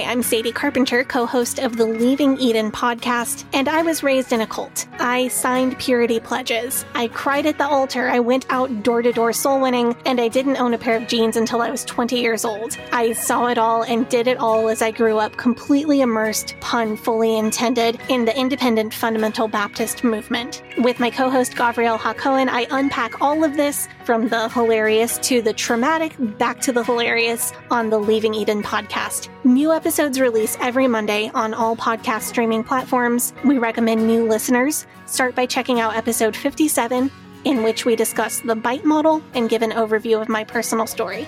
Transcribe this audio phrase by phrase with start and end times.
[0.00, 4.32] Hi, I'm Sadie Carpenter, co host of the Leaving Eden podcast, and I was raised
[4.32, 4.86] in a cult.
[4.98, 6.86] I signed purity pledges.
[6.94, 8.08] I cried at the altar.
[8.08, 11.06] I went out door to door soul winning, and I didn't own a pair of
[11.06, 12.78] jeans until I was 20 years old.
[12.92, 16.96] I saw it all and did it all as I grew up, completely immersed, pun
[16.96, 20.62] fully intended, in the independent fundamental Baptist movement.
[20.78, 25.42] With my co host Gavriel Hakohen, I unpack all of this from the hilarious to
[25.42, 29.28] the traumatic, back to the hilarious on the Leaving Eden podcast.
[29.44, 33.32] New episodes release every Monday on all podcast streaming platforms.
[33.42, 37.10] We recommend new listeners start by checking out episode 57,
[37.44, 41.26] in which we discuss the bite model and give an overview of my personal story.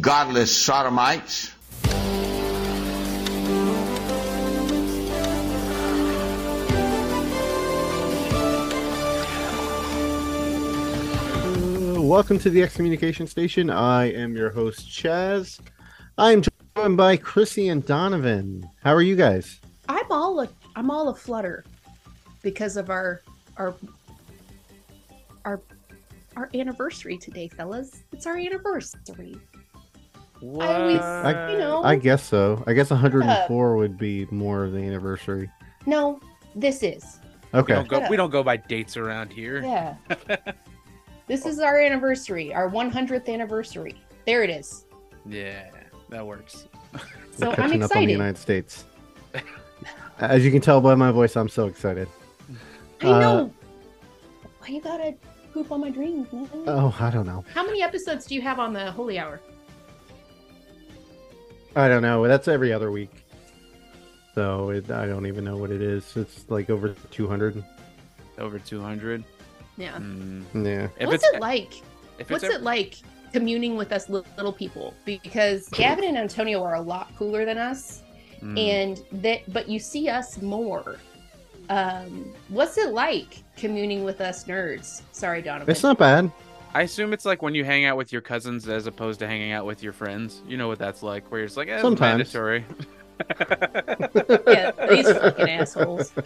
[0.00, 1.52] Godless sodomites.
[11.84, 13.68] Uh, Welcome to the Excommunication Station.
[13.68, 15.60] I am your host, Chaz.
[16.16, 16.42] I'm
[16.76, 18.68] joined by Chrissy and Donovan.
[18.82, 19.60] How are you guys?
[19.88, 21.64] I'm all a I'm all a flutter
[22.42, 23.20] because of our
[23.58, 23.74] our
[25.44, 25.60] our
[26.36, 28.04] our anniversary today, fellas.
[28.12, 29.36] It's our anniversary.
[30.40, 30.68] What?
[30.68, 32.62] I always, I- you know, I guess so.
[32.66, 35.50] I guess 104 would be more of the anniversary.
[35.86, 36.20] no,
[36.54, 37.18] this is.
[37.52, 37.74] we Okay.
[37.74, 38.06] don't go.
[38.08, 39.62] We don't go by dates around here.
[39.62, 39.94] Yeah.
[41.26, 43.94] this is our anniversary, our 100th anniversary.
[44.26, 44.84] There it is.
[45.26, 45.68] Yeah,
[46.08, 46.66] that works.
[47.36, 48.10] So We're I'm catching up on the excited.
[48.10, 48.84] United States.
[50.18, 52.08] As you can tell by my voice, I'm so excited.
[53.02, 53.52] I Uh, know.
[54.58, 55.14] Why you gotta
[55.54, 56.48] poop on my dreams, man?
[56.66, 57.44] Oh, I don't know.
[57.54, 59.40] How many episodes do you have on the Holy Hour?
[61.76, 62.26] I don't know.
[62.26, 63.10] That's every other week.
[64.34, 66.16] So it, I don't even know what it is.
[66.16, 67.62] It's like over 200.
[68.38, 69.22] Over two hundred.
[69.76, 69.92] Yeah.
[69.96, 70.44] Mm.
[70.54, 70.88] Yeah.
[70.98, 71.74] If What's it like?
[72.28, 72.96] What's it's it like
[73.32, 74.94] communing with us little people?
[75.04, 78.02] Because Gavin and Antonio are a lot cooler than us,
[78.40, 78.58] Mm.
[78.58, 80.96] and that but you see us more.
[81.68, 85.02] Um, what's it like communing with us nerds?
[85.12, 85.70] Sorry, Donovan.
[85.70, 86.32] It's not bad.
[86.74, 89.52] I assume it's like when you hang out with your cousins as opposed to hanging
[89.52, 90.40] out with your friends.
[90.46, 92.32] You know what that's like, where it's like, eh, it's Sometimes.
[92.34, 92.64] mandatory.
[94.46, 96.12] yeah, these fucking assholes.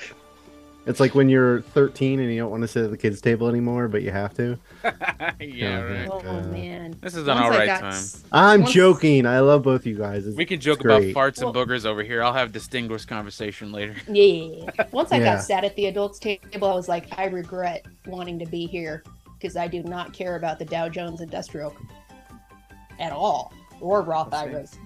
[0.87, 3.49] It's like when you're 13 and you don't want to sit at the kids' table
[3.49, 4.59] anymore, but you have to.
[5.41, 6.09] yeah, right.
[6.12, 7.93] Oh Uh, man, This is an Once I alright got time.
[7.94, 9.25] s- I'm Once- joking.
[9.25, 10.26] I love both you guys.
[10.26, 11.16] It's, We can joke about great.
[11.16, 12.22] farts and Well- boogers over here.
[12.22, 13.94] I'll have distinguished conversation later.
[14.06, 14.66] Yeah.
[14.93, 15.37] Once I Yeah.
[15.37, 19.03] got sat at the adults table, I was like, I regret wanting to be here
[19.44, 21.77] because I do not care about the Dow Jones Industrial
[22.99, 24.55] at all, or Roth Let's see.
[24.55, 24.78] IRAs.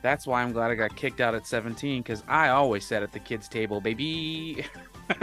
[0.00, 3.12] That's why I'm glad I got kicked out at 17 because I always sat at
[3.12, 4.64] the kids' table, baby.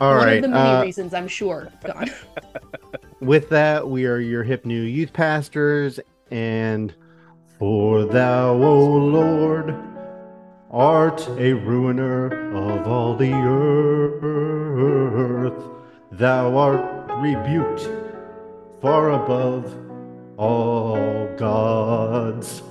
[0.00, 0.36] All One right.
[0.38, 1.70] of the many uh, reasons, I'm sure.
[1.84, 2.10] Gone.
[3.20, 6.00] with that, we are your hip new youth pastors,
[6.32, 6.92] and
[7.60, 9.72] for thou, O Lord,
[10.72, 14.22] art a ruiner of all the earth.
[16.12, 17.88] Thou art rebuked
[18.82, 19.74] far above
[20.36, 22.62] all gods.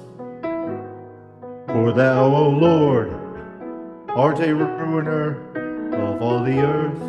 [1.66, 3.12] For thou, O Lord,
[4.10, 5.40] art a ruiner
[5.92, 7.00] of all the earth.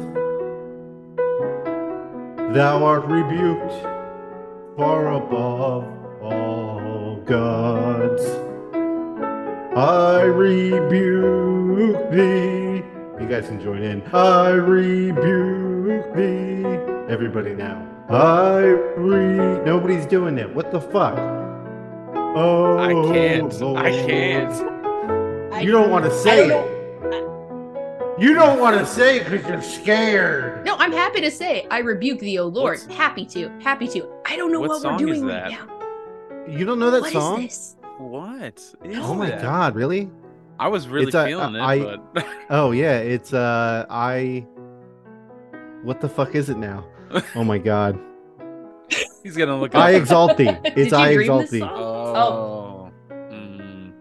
[2.55, 3.75] Thou art rebuked
[4.79, 5.85] far above
[6.23, 8.23] all gods.
[9.77, 12.83] I rebuke thee.
[13.21, 14.03] You guys can join in.
[14.15, 17.13] I rebuke thee.
[17.13, 17.87] Everybody now.
[18.09, 18.61] I
[18.97, 19.63] re.
[19.65, 20.53] Nobody's doing it.
[20.55, 21.19] What the fuck?
[22.35, 23.53] Oh, I can't.
[23.77, 25.63] I can't.
[25.65, 26.69] You don't want to say it.
[28.19, 30.65] You don't want to say it because you're scared.
[30.65, 32.79] No, I'm happy to say I rebuke thee, O Lord.
[32.79, 34.07] What's- Happy to, happy to.
[34.27, 36.47] I don't know What what, we're doing is right now.
[36.49, 37.43] You don't know that What is song?
[37.43, 37.77] this?
[37.99, 38.59] What?
[38.85, 39.43] is Oh my that?
[39.43, 40.11] god, really?
[40.59, 44.47] I was really It's a- feeling I- it, but Oh yeah, it's uh I
[45.83, 46.85] What the fuck is it now?
[47.35, 47.99] Oh my god.
[49.23, 50.49] he's gonna look I exalt thee.
[50.65, 51.59] It's I exalt thee.
[51.61, 51.71] song?
[51.77, 52.91] Oh.
[53.11, 53.93] Mm.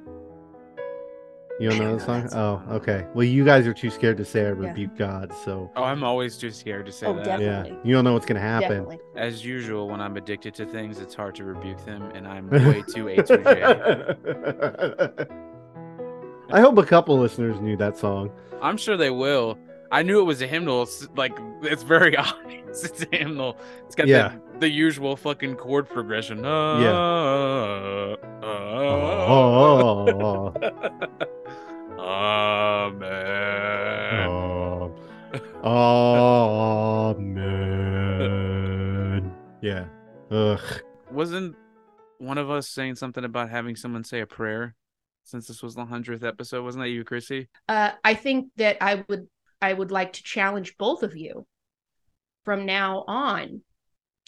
[1.59, 2.29] You don't know don't the song?
[2.69, 3.05] Oh, okay.
[3.13, 4.67] Well, you guys are too scared to say I Yeah.
[4.69, 7.25] rebuke God, so Oh, I'm always too scared to say Oh, that.
[7.25, 7.71] definitely.
[7.71, 8.83] yeah, you don't know what's gonna happen.
[8.85, 8.99] Definitely.
[9.17, 12.81] As usual, when I'm addicted to things, it's hard to rebuke them, and I'm way
[12.87, 15.27] too A to J.
[16.53, 18.31] I hope a couple listeners knew that song.
[18.61, 19.57] I'm sure they will.
[19.91, 20.83] I knew it was a hymnal.
[20.83, 22.83] s- Like it's very obvious.
[22.85, 23.57] It's a hymnal.
[23.85, 24.35] It's got Yeah.
[24.53, 26.43] the, the usual fucking chord progression.
[26.43, 26.91] Yeah.
[26.91, 30.53] Uh, Oh,
[32.91, 34.27] Amen.
[35.63, 37.15] oh,
[38.01, 39.31] Amen.
[39.61, 39.85] Yeah.
[40.31, 40.59] Ugh.
[41.11, 41.55] Wasn't
[42.17, 44.75] one of us saying something about having someone say a prayer
[45.23, 46.63] since this was the hundredth episode?
[46.63, 47.47] Wasn't that you, Chrissy?
[47.69, 49.27] Uh, I think that I would
[49.61, 51.45] I would like to challenge both of you
[52.45, 53.61] from now on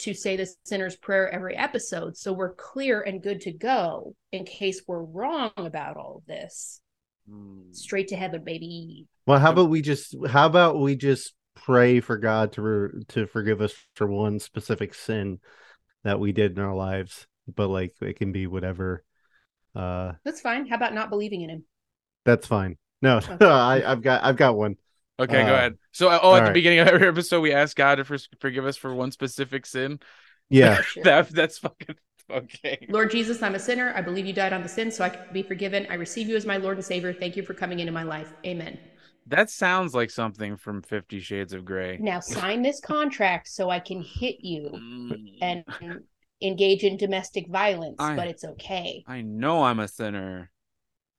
[0.00, 4.44] to say the sinner's prayer every episode so we're clear and good to go in
[4.44, 6.80] case we're wrong about all of this.
[7.72, 9.06] Straight to heaven, baby.
[9.26, 13.26] Well, how about we just how about we just pray for God to re- to
[13.26, 15.38] forgive us for one specific sin
[16.02, 19.02] that we did in our lives, but like it can be whatever.
[19.74, 20.66] Uh, That's fine.
[20.66, 21.64] How about not believing in him?
[22.24, 22.76] that's fine.
[23.02, 23.46] No, Okay.
[23.46, 24.76] I, I've got I've got one.
[25.18, 25.74] Okay, go Uh, ahead.
[25.92, 26.54] So, oh, at the right.
[26.54, 30.00] beginning of every episode, we ask God to for- forgive us for one specific sin.
[30.50, 31.04] Yeah, Sure.
[31.04, 31.96] That that's fucking
[32.30, 32.86] okay.
[32.88, 33.92] Lord Jesus, I'm a sinner.
[33.96, 35.86] I believe you died on the sin so I can be forgiven.
[35.88, 37.12] I receive you as my Lord and Savior.
[37.12, 38.32] Thank you for coming into my life.
[38.44, 38.78] Amen.
[39.28, 41.96] That sounds like something from Fifty Shades of Grey.
[41.98, 45.38] Now sign this contract so I can hit you Mm.
[45.40, 45.64] and
[46.42, 49.02] engage in domestic violence, I- but it's okay.
[49.06, 50.50] I know I'm a sinner.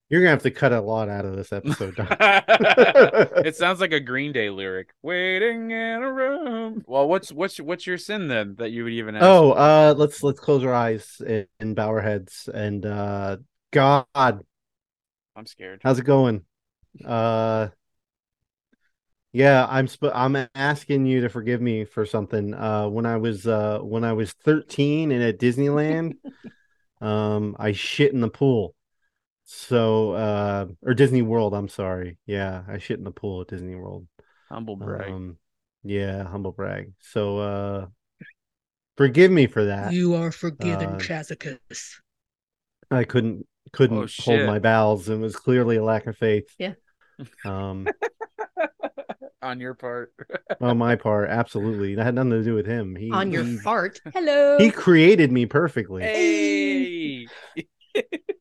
[0.10, 1.96] You're gonna have to cut a lot out of this episode.
[3.44, 4.90] It sounds like a Green Day lyric.
[5.02, 6.84] Waiting in a room.
[6.88, 9.24] Well, what's what's what's your sin then that you would even ask?
[9.24, 13.38] oh, uh, let's let's close our eyes and, and bow our heads and uh,
[13.72, 15.82] God, I'm scared.
[15.84, 16.46] how's it going?
[17.04, 17.70] Uh,
[19.34, 22.54] yeah, I'm sp- I'm asking you to forgive me for something.
[22.54, 26.14] Uh, when I was uh when I was 13 and at Disneyland,
[27.02, 28.75] um, I shit in the pool.
[29.46, 31.54] So, uh, or Disney World.
[31.54, 32.18] I'm sorry.
[32.26, 34.08] Yeah, I shit in the pool at Disney World.
[34.50, 35.12] Humble brag.
[35.12, 35.38] Um,
[35.84, 36.94] yeah, humble brag.
[37.00, 37.86] So, uh,
[38.98, 39.94] forgive me for that.
[39.94, 42.00] You are forgiven, Uh, Chazicus.
[42.92, 45.10] I couldn't couldn't Oh, hold my bowels.
[45.10, 46.48] It was clearly a lack of faith.
[46.58, 46.74] Yeah.
[47.44, 47.88] Um,
[49.42, 50.12] On your part.
[50.60, 51.94] on my part, absolutely.
[51.96, 52.96] That had nothing to do with him.
[52.96, 54.02] He On your he, fart.
[54.14, 54.58] Hello.
[54.58, 56.02] he created me perfectly.
[56.04, 57.28] Hey.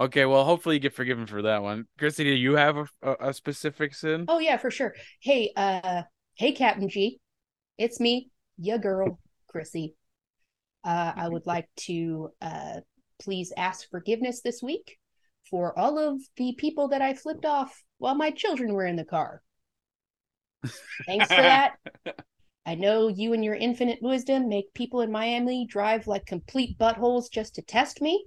[0.00, 1.86] okay, well, hopefully you get forgiven for that one.
[1.98, 4.24] Chrissy, do you have a, a, a specific sin?
[4.28, 4.94] Oh yeah, for sure.
[5.20, 6.02] Hey, uh,
[6.34, 7.20] hey, Captain G,
[7.78, 9.18] it's me, ya girl,
[9.48, 9.94] Chrissy.
[10.82, 12.80] Uh, I would like to uh,
[13.20, 14.98] please ask forgiveness this week
[15.50, 19.04] for all of the people that I flipped off while my children were in the
[19.04, 19.42] car.
[21.06, 21.74] Thanks for that.
[22.66, 27.30] I know you and your infinite wisdom make people in Miami drive like complete buttholes
[27.30, 28.26] just to test me.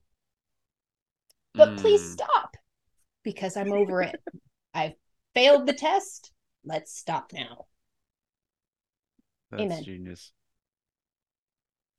[1.55, 2.13] But please Mm.
[2.13, 2.57] stop
[3.23, 4.21] because I'm over it.
[4.73, 4.93] I've
[5.33, 6.31] failed the test.
[6.65, 7.65] Let's stop now.
[9.51, 9.83] That's Amen.
[9.83, 10.31] genius.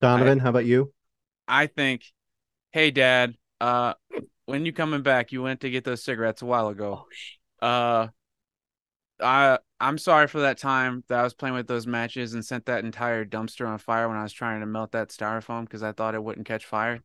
[0.00, 0.92] Donovan, how about you?
[1.46, 2.04] I think,
[2.72, 3.94] hey, Dad, uh,
[4.46, 5.32] when you coming back?
[5.32, 7.06] You went to get those cigarettes a while ago.
[7.62, 8.08] Oh, Uh,
[9.20, 12.66] I I'm sorry for that time that I was playing with those matches and sent
[12.66, 15.92] that entire dumpster on fire when I was trying to melt that styrofoam because I
[15.92, 17.00] thought it wouldn't catch fire.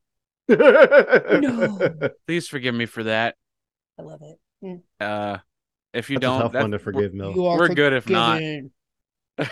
[0.50, 2.10] No.
[2.28, 3.36] Please forgive me for that.
[3.98, 4.40] I love it.
[4.64, 4.82] Mm.
[5.00, 5.38] Uh,
[5.94, 7.34] if you That's a don't, tough that's, one to forgive, Mil.
[7.34, 8.38] You are we're good if not.
[8.38, 8.72] forgiven.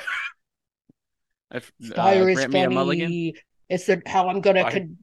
[1.49, 3.05] If, uh, Fire is grant me a mulligan.
[3.07, 3.33] funny.
[3.69, 4.97] It's the, how I'm gonna con-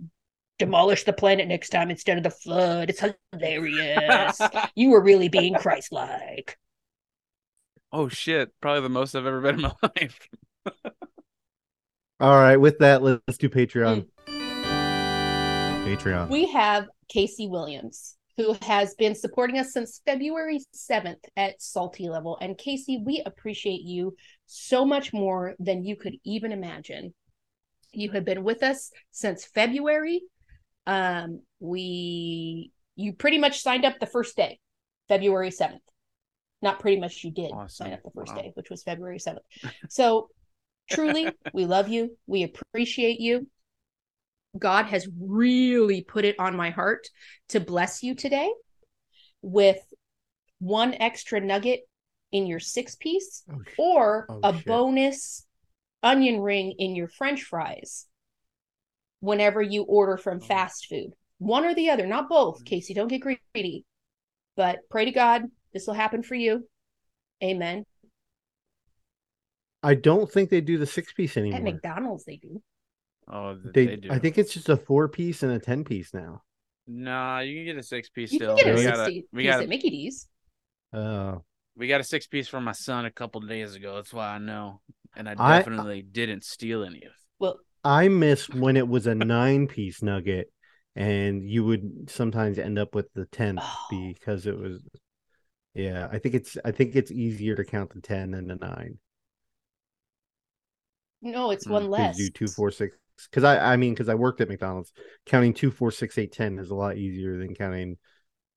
[0.59, 2.91] demolish the planet next time instead of the flood.
[2.91, 4.39] It's hilarious.
[4.75, 6.59] you were really being Christ-like.
[7.93, 8.53] oh shit!
[8.61, 10.29] Probably the most I've ever been in my life.
[12.21, 14.07] All right, with that, let's do Patreon.
[14.27, 14.34] Mm.
[15.85, 16.29] Patreon.
[16.31, 22.39] We have Casey Williams, who has been supporting us since February 7th at Salty Level.
[22.41, 27.13] And Casey, we appreciate you so much more than you could even imagine.
[27.93, 30.23] You have been with us since February.
[30.87, 34.59] Um, we you pretty much signed up the first day,
[35.09, 35.81] February 7th.
[36.63, 37.69] Not pretty much you did Awesome.
[37.87, 38.41] sign up the first Wow.
[38.43, 39.39] day, which was February 7th.
[39.91, 40.29] So
[40.91, 42.17] truly, we love you.
[42.27, 43.49] We appreciate you.
[44.59, 47.09] God has really put it on my heart
[47.51, 48.53] to bless you today
[49.43, 49.79] with
[50.59, 51.81] one extra nugget
[52.33, 54.67] in your six piece Oh, or Oh, a shit.
[54.67, 55.47] bonus
[56.03, 58.07] onion ring in your french fries
[59.21, 60.47] whenever you order from oh.
[60.47, 61.13] fast food.
[61.39, 62.63] One or the other, not both.
[62.63, 62.67] Mm.
[62.67, 63.85] Casey, don't get greedy.
[64.57, 65.43] But pray to God
[65.73, 66.67] this will happen for you.
[67.43, 67.85] Amen.
[69.83, 71.59] I don't think they do the six piece anymore.
[71.59, 72.63] At McDonald's they do.
[73.29, 74.11] Oh, they, they, do.
[74.11, 76.43] I think it's just a four piece and a ten piece now.
[76.87, 78.57] Nah, you can get a six piece You still.
[78.57, 80.29] can get a we 60 got a, piece we got at a, Mickey D's.
[80.93, 81.37] Uh,
[81.77, 83.97] we got a six piece from my son a couple days ago.
[83.97, 84.81] That's why I know,
[85.17, 87.13] and I I- definitely didn't steal any of.
[87.13, 87.19] it.
[87.39, 90.53] Well, I miss when it was a nine piece nugget,
[90.95, 93.87] and you would sometimes end up with the tenth Oh.
[93.91, 94.83] because it was.
[95.75, 98.99] Yeah, I think it's I think it's easier to count the ten than the nine.
[101.23, 102.19] no, it's one less.
[102.19, 102.97] You do two, four, six.
[103.31, 104.93] Because I I mean because I worked at McDonald's,
[105.27, 107.97] counting two, four, six, eight, ten is a lot easier than counting,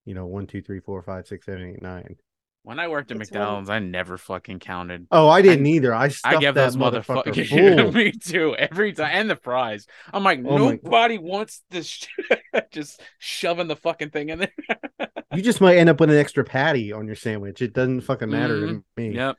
[0.05, 2.15] you know, one, two, three, four, five, six, seven, eight, nine.
[2.63, 5.07] When I worked at It's one- McDonald's, I never fucking counted.
[5.09, 5.93] Oh, I didn't either.
[5.93, 7.91] I stuffed I give that those motherfucker motherfuckers full.
[7.93, 9.87] me too every time, and the fries.
[10.11, 12.05] I'm like, Oh nobody wants this.
[12.71, 14.51] Just shoving the fucking thing in there.
[15.35, 17.61] You just might end up with an extra patty on your sandwich.
[17.61, 18.79] It doesn't fucking matter to mm-hmm.
[18.95, 19.13] me.
[19.13, 19.35] Yep,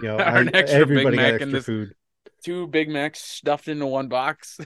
[0.00, 1.94] You know, Or I, an extra Big everybody got extra in this- food.
[2.46, 4.58] Two Big Macs stuffed into one box.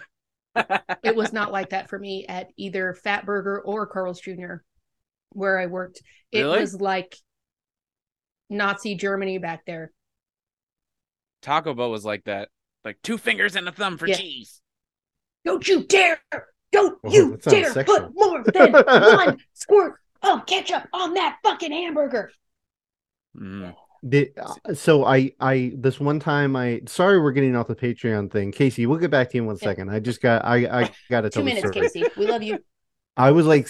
[1.03, 4.57] it was not like that for me at either Fat Burger or Carl's Jr.
[5.31, 6.03] where I worked.
[6.31, 6.61] It Really?
[6.61, 7.17] was like
[8.51, 9.93] Nazi Germany back there.
[11.43, 12.49] Taco Bell was like that,
[12.85, 14.17] like two fingers and a thumb for Yeah.
[14.17, 14.61] cheese.
[15.45, 16.21] Don't you dare!
[16.73, 17.97] Don't Oh, you dare sexual.
[17.97, 18.73] put more than
[19.17, 22.31] one squirt of ketchup on that fucking hamburger.
[23.35, 23.75] Mm.
[24.09, 28.31] Did, uh, so I I this one time I sorry we're getting off the Patreon
[28.31, 28.51] thing.
[28.51, 29.69] Casey, we'll get back to you in one Yeah.
[29.69, 29.91] second.
[29.91, 31.87] I just got I I got to Two tell the minutes, story.
[31.89, 32.05] Casey.
[32.17, 32.63] We love you.
[33.17, 33.69] I was like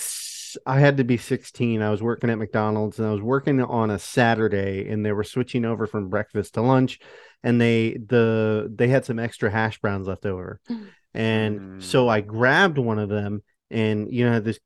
[0.67, 1.83] I had to be 16.
[1.83, 5.25] I was working at McDonald's and I was working on a Saturday and they were
[5.25, 7.01] switching over from breakfast to lunch
[7.43, 10.61] and they the they had some extra hash browns left over.
[10.71, 10.89] Mm.
[11.15, 11.83] And Mm.
[11.83, 14.61] so I grabbed one of them and you know this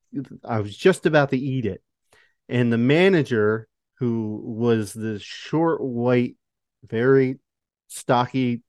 [0.44, 1.83] I was just about to eat it.
[2.49, 3.66] And the manager
[4.05, 6.37] who was this short white
[6.87, 7.39] very
[7.89, 8.61] stocky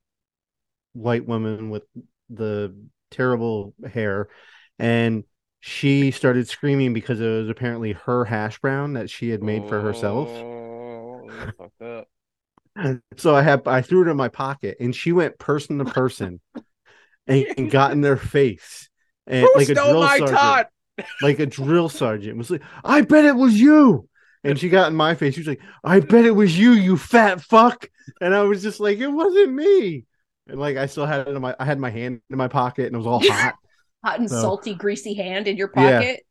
[0.94, 1.84] white woman with
[2.30, 2.74] the
[3.12, 4.30] terrible hair
[4.80, 5.26] and
[5.60, 9.82] she started screaming because it was apparently her hash brown that she had made for
[9.82, 10.30] herself.
[10.30, 12.08] Oh, that's fucked up.
[13.18, 16.40] So I had I threw it in my pocket and she went person to person
[17.26, 18.90] and, and got in their face.
[19.28, 20.68] And Who like a drill my sergeant, tot?
[21.22, 24.08] like a drill sergeant was like, I bet it was you.
[24.46, 25.34] And she got in my face.
[25.34, 27.90] She was like, I bet it was you, you fat fuck.
[28.22, 30.06] And I was just like, it wasn't me.
[30.48, 32.86] And like I still had it in my I had my hand in my pocket
[32.86, 33.56] and it was all hot.
[34.04, 36.00] Hot and So- salty, greasy hand in your Yeah.
[36.00, 36.26] pocket.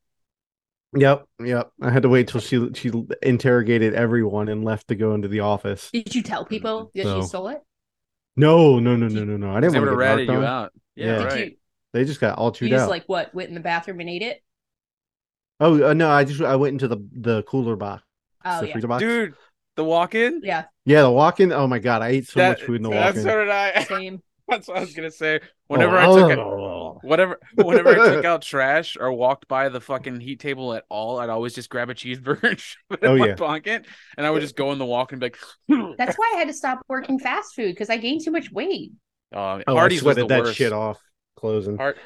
[0.97, 1.71] Yep, yep.
[1.83, 5.40] I had to wait till she she interrogated everyone and left to go into the
[5.40, 5.90] office.
[5.92, 7.59] Did you tell people that So- you stole it?
[8.37, 9.50] No, no, no, no, no, no.
[9.50, 10.44] I didn't They want to have ratted you on.
[10.44, 10.73] out.
[10.94, 11.25] Yeah, Yeah.
[11.25, 11.50] Right.
[11.50, 11.56] you,
[11.92, 12.90] They just got all you chewed just out.
[12.90, 13.35] like what?
[13.35, 14.40] Went in the bathroom and ate it?
[15.61, 18.03] Oh uh, no, I just I went into the the cooler box,
[18.45, 19.01] Oh the yeah, freezer box.
[19.03, 19.35] Dude,
[19.77, 20.41] the walk-in.
[20.45, 21.53] yeah, Yeah, the walk-in.
[21.53, 23.23] Oh my god, I ate so That- much food in the walk-in.
[23.23, 23.85] so did I.
[23.89, 24.23] same.
[24.47, 25.41] That's what I was gonna say.
[25.69, 26.99] Whenever Oh, I took it, oh.
[27.03, 31.19] whatever, whenever I took out trash or walked by the fucking heat table at all,
[31.19, 33.35] I'd always just grab a cheeseburger and shove it in Oh, my yeah.
[33.37, 33.87] pocket,
[34.19, 35.39] and I would just go in the walk and be like,
[35.97, 38.93] That's why I had to stop working fast food because I gained too much weight.
[39.35, 40.57] uh, Oh, Hardee's I was the sweated that worst.
[40.59, 41.01] shit off
[41.39, 41.79] closing.
[41.79, 41.97] Har-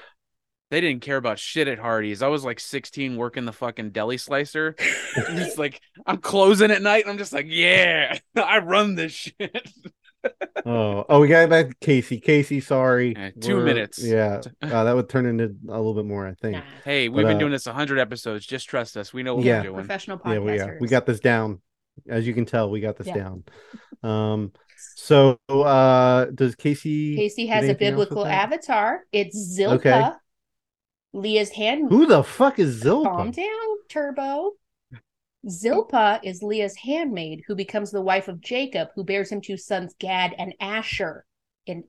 [0.70, 2.22] they didn't care about shit at Hardee's.
[2.22, 4.75] I was like 16 working the fucking deli slicer.
[5.28, 9.12] And it's like I'm closing at night and I'm just like, yeah, I run this
[9.12, 9.72] shit.
[10.66, 12.18] Oh, oh, we got back to Casey.
[12.18, 13.14] Casey, sorry.
[13.16, 14.02] Yeah, two We're- minutes.
[14.02, 16.56] Yeah, uh, that would turn into a little bit more, I think.
[16.56, 18.44] Nah, hey, we've But, been uh, doing this 100 episodes.
[18.44, 19.12] Just trust us.
[19.14, 19.58] We know what Yeah.
[19.58, 19.75] we're doing.
[19.76, 20.44] professional Yeah, podcasters.
[20.44, 21.60] we yeah, we got this down.
[22.08, 23.14] As you can tell, we got this Yeah.
[23.14, 23.44] down.
[24.02, 24.52] Um,
[24.96, 27.14] so uh, does Casey?
[27.16, 29.04] Casey has a anything else with biblical avatar.
[29.12, 30.10] It's Zilpah, Okay.
[31.12, 31.88] Leah's hand.
[31.90, 33.08] Who the fuck is Zilpah?
[33.08, 34.52] Calm down, Turbo.
[35.48, 39.94] Zilpah is Leah's handmaid who becomes the wife of Jacob, who bears him two sons,
[39.98, 41.24] Gad and Asher,
[41.66, 41.84] in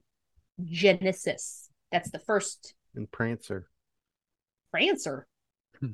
[0.63, 1.69] Genesis.
[1.91, 3.67] That's the first And Prancer.
[4.71, 5.27] Prancer.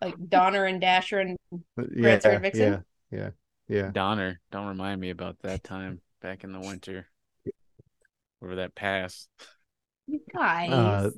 [0.00, 2.84] Like Donner and Dasher and Yeah, Prancer and Vixen?
[3.12, 3.30] yeah, yeah,
[3.68, 3.90] yeah.
[3.92, 7.06] Donner, don't remind me about that time back in the winter.
[8.42, 9.28] Over that pass.
[10.08, 10.72] you guys.
[10.72, 11.10] Uh,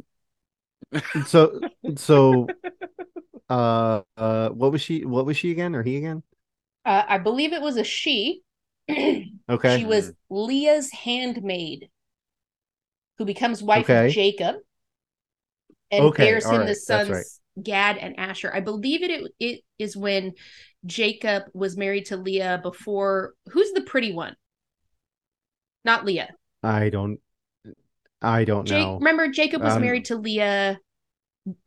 [1.25, 1.63] So,
[1.97, 2.55] so,
[3.51, 5.05] uh, uh, what was she?
[5.05, 6.23] What was she again, or he again?
[6.85, 8.43] Uh, I believe it was a she.
[9.49, 9.67] Okay.
[9.67, 11.89] She was Leah's handmaid
[13.19, 13.93] who becomes wife Okay.
[13.93, 14.57] of Jacob
[15.91, 17.27] and Okay, bears him right, the sons right.
[17.63, 18.53] Gad and Asher.
[18.53, 20.33] I believe it, it it is when
[20.87, 24.37] Jacob was married to Leah before who's the pretty one?
[25.85, 26.37] Not Leah.
[26.65, 27.21] I don't.
[28.25, 28.97] I don't Jake know.
[28.97, 30.79] remember Jacob was Um, married to Leah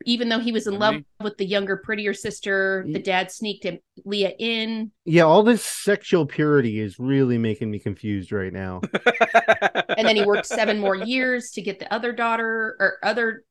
[0.04, 1.04] even though he was in love Really?
[1.20, 4.90] with the younger, prettier sister, the dad sneaked him Leah in.
[5.04, 8.80] Yeah, all this sexual purity is really making me confused right now.
[9.96, 13.44] and then he worked seven more years to get the other daughter or other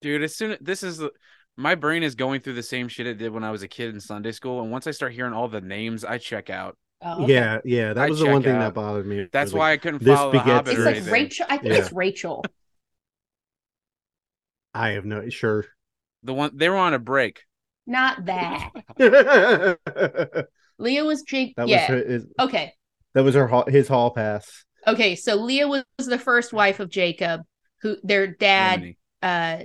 [0.00, 1.02] Dude, as soon this is
[1.56, 3.90] my brain is going through the same shit it did when I was a kid
[3.94, 6.76] in Sunday school, and once I start hearing all the names, I check out.
[7.02, 7.32] Oh, okay.
[7.34, 8.60] Yeah, yeah, that I was the one thing out.
[8.60, 9.26] that bothered me.
[9.32, 11.12] That's I like, why I couldn't this follow the begets Hobbit It's like anything.
[11.12, 11.46] Rachel.
[11.48, 11.80] I think Yeah.
[11.80, 12.44] it's Rachel.
[14.74, 15.66] I have no sure.
[16.22, 17.42] The one they were on a break.
[17.86, 18.70] Not that.
[18.98, 21.54] that Leah was Jake.
[21.56, 21.86] was yeah.
[21.86, 22.72] her, his, Okay.
[23.14, 24.64] that was her hall, his hall pass.
[24.86, 25.16] Okay.
[25.16, 27.42] So Leah was the first wife of Jacob,
[27.82, 29.58] who their dad uh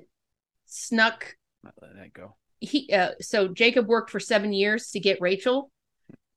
[0.65, 2.36] snuck Not letting that go.
[2.60, 5.72] he uh so Jacob worked for seven years to get Rachel.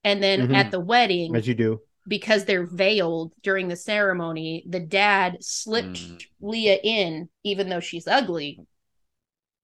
[0.05, 0.55] And then Mhm.
[0.55, 1.81] at the wedding, As you do.
[2.07, 6.26] because they're veiled during the ceremony, the dad slipped Mm.
[6.40, 8.61] Leah in, even though she's ugly.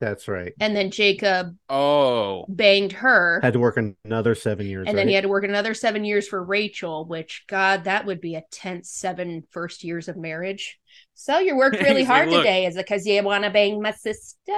[0.01, 0.53] That's right.
[0.61, 3.41] And then Jacob Oh, banged her.
[3.43, 4.87] Had to work another seven years.
[4.89, 8.21] and then he had to work another seven years for Rachel, which God, that would
[8.21, 10.79] be a tense seven first years of marriage.
[11.15, 12.67] So you worked really He's like, hard today.
[12.67, 14.53] Is it because you want to bang my sister,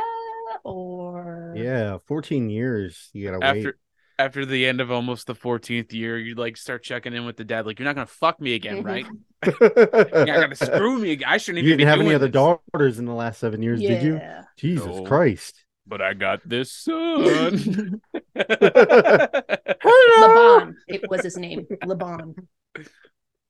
[0.64, 3.10] or Yeah, 14 years.
[3.12, 3.74] You gotta after wait.
[4.18, 7.44] After the end of almost the 14th year, you like start checking in with the
[7.44, 8.84] dad, like you're not gonna fuck me again, Mhm.
[8.84, 9.06] right?
[9.46, 11.12] You're not gonna screw me.
[11.12, 11.28] again.
[11.28, 12.32] I shouldn't You even didn't be have any doing other this.
[12.72, 14.20] daughters in the last seven years, did you?
[14.56, 15.04] Jesus No.
[15.04, 15.64] Christ.
[15.86, 18.00] But I got this son.
[18.34, 22.34] Laban, it was his name, Laban.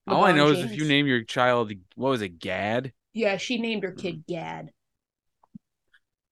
[0.06, 2.92] All I LeBron know is if you name your child, what was it, Gad?
[3.14, 4.70] yeah, she named her kid Gad.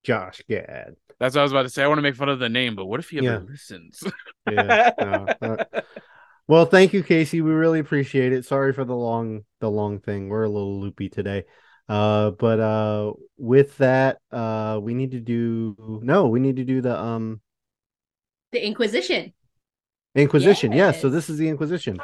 [0.04, 0.96] Josh Gad.
[1.20, 1.82] That's what I was about to say.
[1.82, 3.38] I want to make fun of the name, but what if he ever Yeah.
[3.38, 4.02] listens?
[4.50, 4.90] Yeah.
[5.00, 5.64] no, uh,
[6.48, 7.40] well, thank you, Casey.
[7.40, 8.44] We really appreciate it.
[8.44, 10.28] Sorry for the long the long thing.
[10.28, 11.44] We're a little loopy today.
[11.88, 16.80] Uh but uh with that, uh we need to do no, we need to do
[16.80, 17.40] the um
[18.52, 19.32] The Inquisition.
[20.14, 20.72] Inquisition.
[20.72, 21.98] Yes, so this is the Inquisition.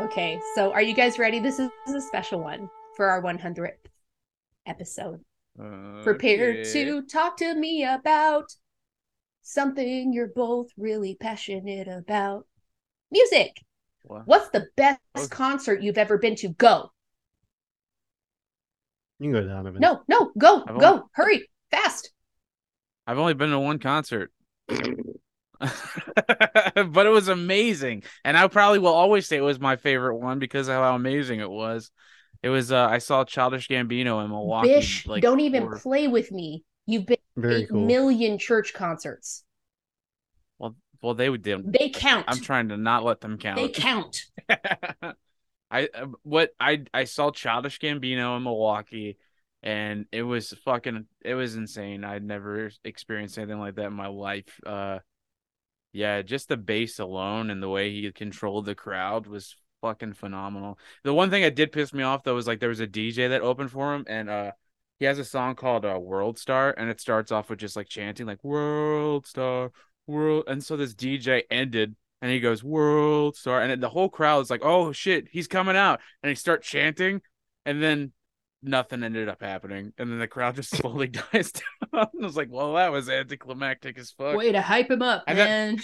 [0.00, 1.38] Okay, so are you guys ready?
[1.38, 3.70] This is a special one for our 100th
[4.66, 5.20] episode.
[5.58, 6.72] Oh, Prepare Okay.
[6.72, 8.46] to talk to me about
[9.42, 12.46] something you're both really passionate about.
[13.10, 13.60] Music.
[14.02, 14.22] What?
[14.26, 15.28] What's the best Okay.
[15.28, 16.48] concert you've ever been to?
[16.48, 16.90] Go.
[19.20, 19.80] You can go Donovan.
[19.80, 22.10] No, no, go, I've go, only- hurry, fast.
[23.06, 24.32] I've only been to one concert.
[24.68, 24.78] but
[27.06, 28.02] it was amazing.
[28.24, 31.40] And I probably will always say it was my favorite one because of how amazing
[31.40, 31.90] it was.
[32.44, 34.68] It was uh I saw Childish Gambino in Milwaukee.
[34.68, 36.62] Bish, like don't even four- play with me.
[36.86, 37.86] You've been Very eight cool.
[37.86, 39.44] million church concerts.
[40.58, 42.26] well well they would do They count.
[42.28, 43.56] I'm trying to not let them count.
[43.56, 44.24] They count.
[45.70, 49.16] I uh, what I I saw Childish Gambino in Milwaukee,
[49.62, 52.04] and it was fucking it was insane.
[52.04, 54.60] I'd never experienced anything like that in my life.
[54.64, 54.98] Uh,
[55.92, 60.78] yeah, just the bass alone and the way he controlled the crowd was fucking phenomenal.
[61.02, 63.28] The one thing that did piss me off though was like there was a DJ
[63.28, 64.52] that opened for him, and uh,
[64.98, 67.88] he has a song called uh, "World Star," and it starts off with just like
[67.88, 69.72] chanting like "World Star."
[70.06, 74.08] World, and so this DJ ended and he goes world star and then the whole
[74.08, 77.20] crowd is like oh shit he's coming out and he start chanting
[77.66, 78.12] and then
[78.62, 82.48] nothing ended up happening and then the crowd just slowly dies down i was like
[82.50, 85.78] well that was anticlimactic as fuck Way to hype him up, got- man.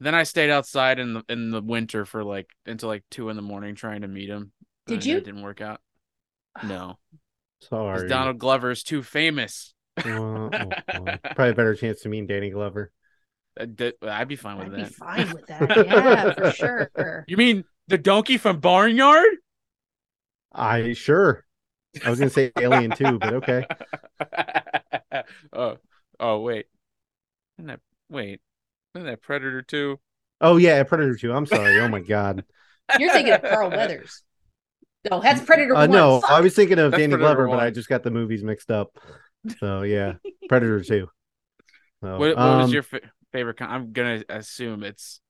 [0.00, 3.36] Then i stayed outside in the in the winter for like until like two in
[3.36, 4.52] the morning trying to meet him
[4.86, 5.16] Did you?
[5.18, 5.80] it didn't work out
[6.64, 6.98] No.
[7.62, 8.08] Sorry.
[8.08, 11.18] donald glover is too famous Well, oh, boy.
[11.34, 12.92] Probably a better chance to meet Danny Glover.
[13.58, 15.86] Uh, d- i'd be fine with I'd be that fine with that.
[15.86, 17.24] Yeah, for sure.
[17.26, 19.28] you mean the donkey from barnyard
[20.52, 21.44] I sure.
[22.04, 23.66] I was gonna say Alien too, but okay.
[25.52, 25.76] oh,
[26.18, 26.66] oh, wait.
[27.58, 28.40] Isn't that wait?
[28.96, 30.00] Isn't that Predator too?
[30.40, 31.32] Oh yeah, Predator 2.
[31.32, 31.78] I'm sorry.
[31.80, 32.44] Oh my god.
[32.98, 34.22] You're thinking of Carl Weathers.
[35.10, 35.90] No, that's Predator Uh, One.
[35.90, 36.30] no, Fuck.
[36.30, 38.70] I was thinking of That's Danny Predator Glover, but I just got the movies mixed
[38.70, 38.96] up.
[39.58, 40.14] So yeah,
[40.48, 41.08] Predator 2.
[42.02, 43.00] So, What, what um, was your fa-
[43.32, 43.58] favorite?
[43.58, 45.20] Con- I'm gonna assume it's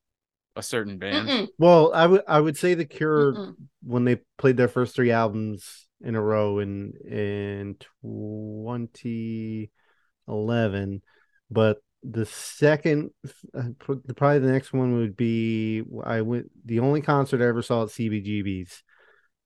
[0.55, 1.29] a certain band.
[1.29, 3.55] Mm-mm, Well, I would I would say the Cure mm-mm.
[3.83, 11.02] when they played their first three albums in a row in in 2011,
[11.50, 13.10] but the second
[13.54, 17.62] uh, pr- probably the next one would be I went the only concert I ever
[17.62, 18.82] saw at CBGB's,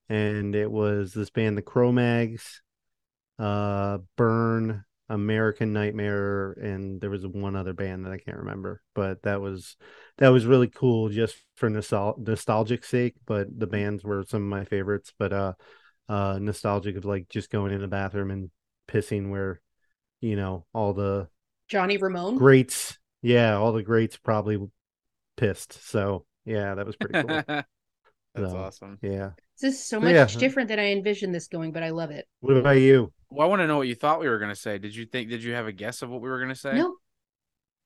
[0.09, 2.63] and it was this band the Cro-Mags,
[3.39, 9.23] uh, Burn, American Nightmare, and there was one other band that I can't remember, but
[9.23, 9.77] that was
[10.19, 13.15] that was really cool just for nostal- nostalgic sake.
[13.27, 15.53] But the bands were some of my favorites, but uh,
[16.09, 18.51] uh, nostalgic of like just going in the bathroom and
[18.87, 19.61] pissing where,
[20.21, 21.29] you know, all the
[21.71, 22.37] Johnny Ramone.
[22.37, 24.59] greats, yeah, all the greats probably
[25.37, 25.73] pissed.
[25.89, 27.43] So yeah, that was pretty cool.
[27.47, 28.99] That's So, awesome.
[29.03, 29.31] Yeah.
[29.61, 30.27] This is so So, much yeah.
[30.39, 32.27] different than I envisioned this going, but I love it.
[32.41, 33.13] What about you?
[33.31, 34.79] Well, I want to know what you thought we were gonna say.
[34.79, 35.29] Did you think?
[35.31, 36.75] Did you have a guess of what we were gonna say?
[36.75, 36.97] No,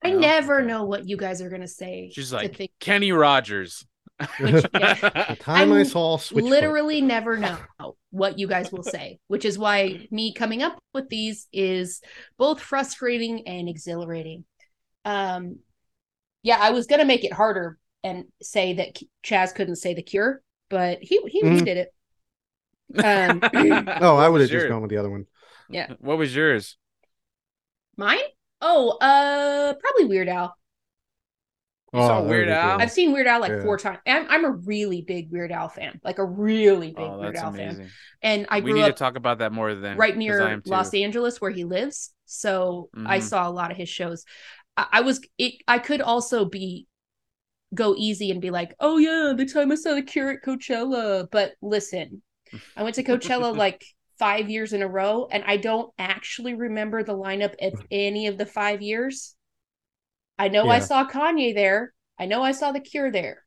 [0.03, 0.19] I No?
[0.19, 0.67] never Okay.
[0.67, 2.11] know what you guys are gonna say.
[2.13, 3.85] She's like think- Kenny Rogers.
[4.39, 6.49] Which- The time I I'm saw Switchfoot.
[6.49, 7.57] literally never know
[8.15, 11.99] what you guys will say, which is why me coming up with these is
[12.37, 14.45] both frustrating and exhilarating.
[15.03, 15.59] Um,
[16.41, 20.41] yeah, I was gonna make it harder and say that Chaz couldn't say the cure,
[20.69, 21.65] but he he, he Mhm.
[21.65, 21.93] did it.
[23.03, 23.41] Um,
[24.01, 25.25] Oh, I would have just gone with the other one.
[25.69, 26.77] yeah, What was yours?
[27.97, 28.19] mine.
[28.61, 30.55] Oh, uh, probably Weird Al.
[31.95, 32.79] You saw Weird Al?
[32.79, 33.61] I've seen Weird Al like Yeah.
[33.61, 33.99] four times.
[34.05, 37.43] I'm, I'm a really big Weird Al fan, like a really big Oh, Weird that's
[37.43, 37.93] Al fan.
[38.21, 40.61] And I we grew need up to talk about that more than right near.
[40.65, 42.13] Los Angeles where he lives.
[42.25, 43.29] So I Mhm.
[43.29, 44.25] saw a lot of his shows.
[44.77, 46.87] I, I was it I could also be
[47.73, 51.27] go easy and be like, oh yeah, the time I saw the cure at Coachella.
[51.31, 52.21] But listen,
[52.75, 53.85] I went to Coachella like
[54.19, 58.37] five years in a row, and I don't actually remember the lineup of any of
[58.37, 59.34] the five years.
[60.37, 61.93] I know I saw Kanye there.
[62.19, 63.43] I know I saw the cure there.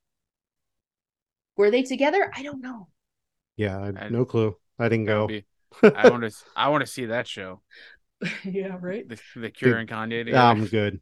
[1.56, 2.30] Were they together?
[2.34, 2.88] I don't know.
[3.56, 4.56] Yeah, I, I- no clue.
[4.78, 5.26] I didn't go.
[5.26, 5.44] be-
[5.82, 6.30] I want to.
[6.56, 7.62] I want to see that show.
[8.44, 9.08] yeah, right.
[9.08, 10.24] The, the Cure and Kanye.
[10.24, 10.38] Together.
[10.38, 11.00] I'm good.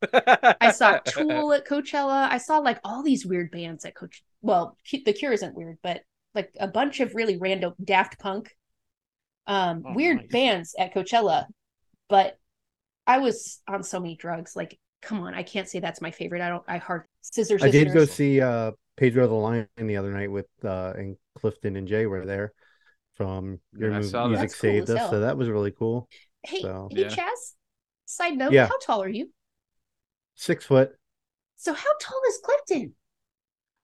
[0.60, 2.28] I saw Tool at Coachella.
[2.30, 4.22] I saw like all these weird bands at Coach.
[4.42, 6.02] Well, Cu- The Cure isn't weird, but
[6.34, 8.54] like a bunch of really random Daft Punk,
[9.46, 10.26] um, Oh, weird nice.
[10.30, 11.46] bands at Coachella.
[12.08, 12.38] But
[13.06, 14.54] I was on so many drugs.
[14.56, 16.42] Like, come on, I can't say that's my favorite.
[16.42, 16.64] I don't.
[16.68, 17.62] I hard scissors.
[17.62, 21.76] I did go see uh Pedro the Lion the other night with uh and Clifton
[21.76, 22.52] and Jay were there
[23.14, 24.28] from your Yeah, movie.
[24.28, 26.08] Music That's cool Saved Us, so that was really cool.
[26.42, 27.08] Hey, So- hey, Yeah.
[27.08, 27.54] Chaz.
[28.06, 28.66] Side note: Yeah.
[28.66, 29.30] How tall are you?
[30.34, 30.92] Six foot,
[31.56, 32.94] So how tall is Clifton?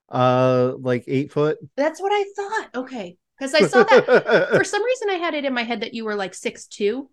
[0.09, 1.59] uh, like eight foot.
[1.77, 2.69] That's what I thought.
[2.83, 5.95] Okay, because I saw that for some reason I had it in my head that
[5.95, 7.11] you were like six two.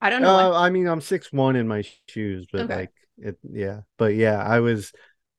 [0.00, 0.52] I don't know.
[0.52, 2.74] Uh, I mean, I'm six one in my shoes, but Okay.
[2.76, 3.80] like it, yeah.
[3.98, 4.92] But yeah, I was,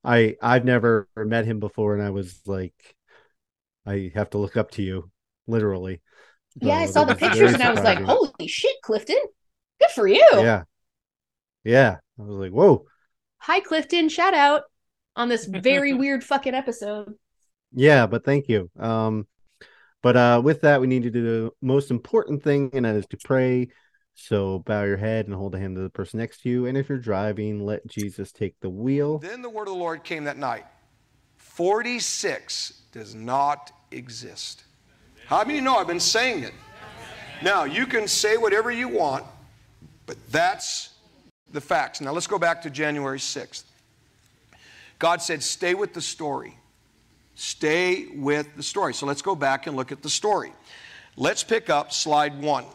[0.03, 2.73] I I've never met him before, and I was like,
[3.85, 5.09] I have to look up to you,
[5.47, 6.01] literally.
[6.59, 9.19] yeah, I saw the pictures and I was like, "Holy shit, Clifton!
[9.79, 10.63] Good for you." Yeah,
[11.63, 11.97] yeah.
[12.19, 12.85] I was like, whoa,
[13.39, 14.09] Hi, Clifton.
[14.09, 14.63] Shout out
[15.15, 17.13] on this very weird fucking episode.
[17.73, 18.05] yeah.
[18.05, 18.69] But thank you.
[18.79, 19.27] Um,
[20.03, 23.07] but uh, with that, we need to do the most important thing, and that is
[23.07, 23.69] to pray.
[24.13, 26.65] So bow your head and hold the hand of the person next to you.
[26.65, 29.19] And if you're driving, let Jesus take the wheel.
[29.19, 30.65] Then the word of the Lord came that night.
[31.37, 34.63] 46 does not exist.
[35.25, 36.53] How many know I've been saying it?
[37.41, 39.25] Now, you can say whatever you want,
[40.05, 40.89] but that's
[41.51, 42.01] the facts.
[42.01, 43.63] Now, let's go back to January 6th.
[44.99, 46.55] God said, Stay with the story.
[47.35, 48.93] Stay with the story.
[48.93, 50.53] So let's go back and look at the story.
[51.17, 52.65] Let's pick up slide one.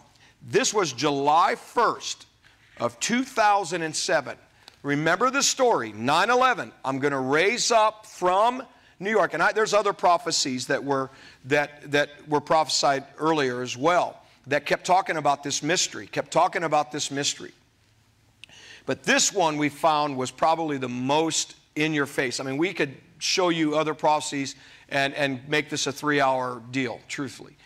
[0.49, 2.25] This was July 1st
[2.79, 4.37] of 2007.
[4.85, 6.73] Remember the story 9 11.
[6.85, 8.63] I'm going to raise up from
[9.01, 9.35] New York.
[9.35, 11.11] And I, there's other prophecies that were,
[11.47, 16.63] that, that were prophesied earlier as well that kept talking about this mystery, kept talking
[16.63, 17.53] about this mystery.
[18.87, 22.39] But this one we found was probably the most in your face.
[22.39, 24.55] I mean, we could show you other prophecies
[24.89, 27.57] and, and make this a three hour deal, truthfully.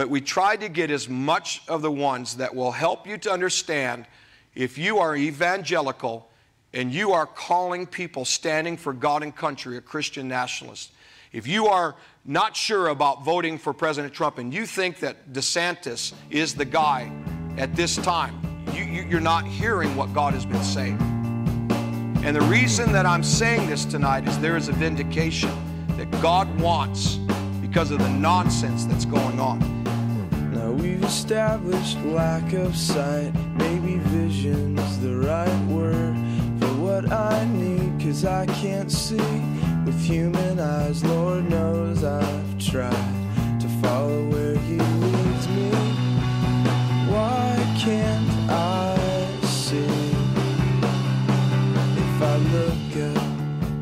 [0.00, 3.30] But we tried to get as much of the ones that will help you to
[3.30, 4.06] understand
[4.54, 6.26] if you are evangelical
[6.72, 10.92] and you are calling people standing for God and country, a Christian nationalist.
[11.34, 16.14] If you are not sure about voting for President Trump and you think that DeSantis
[16.30, 17.12] is the guy
[17.58, 18.40] at this time,
[18.72, 20.96] you, you're not hearing what God has been saying.
[22.24, 25.50] And the reason that I'm saying this tonight is there is a vindication
[25.98, 27.16] that God wants
[27.60, 29.79] because of the nonsense that's going on.
[30.70, 33.32] Now we've established lack of sight.
[33.56, 36.14] Maybe vision's the right word
[36.60, 38.00] for what I need.
[38.00, 39.16] Cause I can't see
[39.84, 41.04] with human eyes.
[41.04, 45.70] Lord knows I've tried to follow where He leads me.
[47.10, 48.96] Why can't I
[49.42, 50.14] see?
[52.04, 53.22] If I look up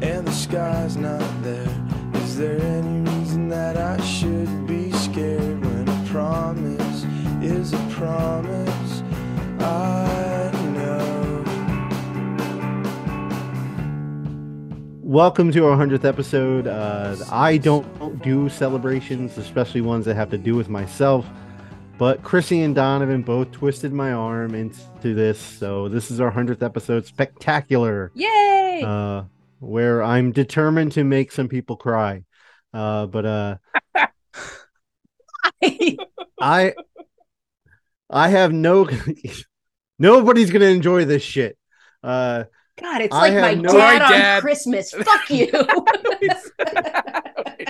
[0.03, 1.69] and the sky's not there,
[2.15, 2.98] is there any
[7.99, 9.03] promise
[9.59, 11.45] I know.
[15.03, 16.69] Welcome to our 100th episode.
[16.69, 21.27] Uh, I don't do celebrations, especially ones that have to do with myself.
[21.99, 25.41] But Chrissy and Donovan both twisted my arm into this.
[25.41, 27.05] So this is our 100th episode.
[27.05, 28.13] Spectacular.
[28.15, 28.85] Yay!
[28.87, 29.25] Uh,
[29.59, 32.23] where I'm determined to make some people cry.
[32.73, 33.57] Uh, but uh,
[36.41, 36.75] I
[38.11, 38.89] I have no
[39.99, 41.57] nobody's gonna enjoy this shit.
[42.03, 42.45] Uh
[42.81, 44.41] God, it's I like my no- dad on Dad.
[44.43, 44.91] Christmas.
[44.95, 45.51] Fuck you.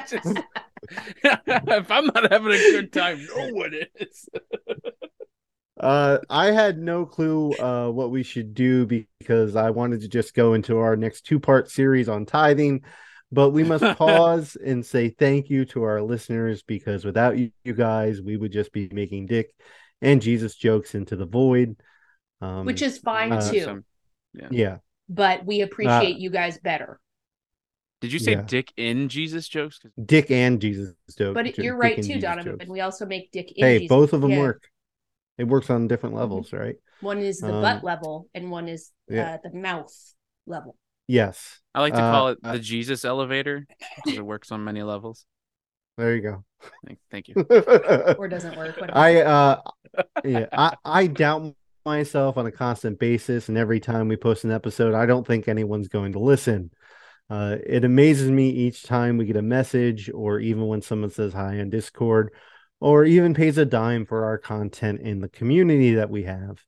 [0.07, 0.39] Just-
[1.31, 4.29] if I'm not having a good time, no one is.
[5.81, 10.35] uh I had no clue uh what we should do because I wanted to just
[10.35, 12.83] go into our next two-part series on tithing,
[13.31, 17.75] but we must pause and say thank you to our listeners because without you, you
[17.75, 19.55] guys, we would just be making dick
[20.03, 21.77] and Jesus jokes into the void.
[22.41, 23.61] Um Which is fine uh, too.
[23.65, 23.85] Some-
[24.51, 24.79] yeah.
[25.09, 27.01] but we appreciate you guys better.
[28.01, 28.43] Did you say Yeah.
[28.43, 29.81] dick in Jesus jokes?
[30.05, 31.35] Dick and Jesus jokes.
[31.35, 32.59] But it- you're dick right too, Jesus Donovan.
[32.59, 32.69] jokes.
[32.71, 33.89] We also make Dick in Hey, Jesus.
[33.89, 34.39] both of them Yeah.
[34.39, 34.69] work.
[35.37, 36.77] It works on different levels, right?
[37.01, 39.35] One is the Um, butt level, and one is yeah.
[39.35, 39.93] uh, the mouth
[40.47, 40.77] level.
[41.07, 41.61] Yes.
[41.75, 44.83] I like to Uh, call it uh, the Jesus elevator because it works on many
[44.83, 45.25] levels.
[45.99, 46.45] There you go.
[46.87, 47.35] Thank, thank you.
[48.19, 48.81] Or doesn't work.
[48.81, 48.97] Whatever.
[48.97, 49.61] I uh
[50.25, 54.53] yeah, I, I doubt myself on a constant basis and every time we post an
[54.53, 56.71] episode, I don't think anyone's going to listen.
[57.29, 61.33] Uh it amazes me each time we get a message or even when someone says
[61.33, 62.33] hi on Discord
[62.79, 66.63] or even pays a dime for our content in the community that we have.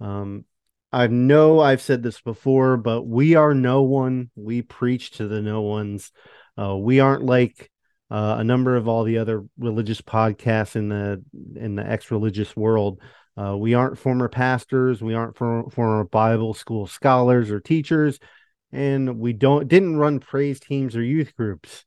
[0.00, 0.44] Um
[0.92, 4.30] I know I've said this before, but we are no one.
[4.36, 6.10] We preach to the no ones.
[6.58, 7.70] Uh, we aren't like
[8.10, 11.22] uh, a number of all the other religious podcasts in the
[11.56, 13.00] in the ex-religious world.
[13.36, 15.00] Uh, we aren't former pastors.
[15.00, 18.18] We aren't for, former Bible school scholars or teachers,
[18.72, 21.84] and we don't didn't run praise teams or youth groups.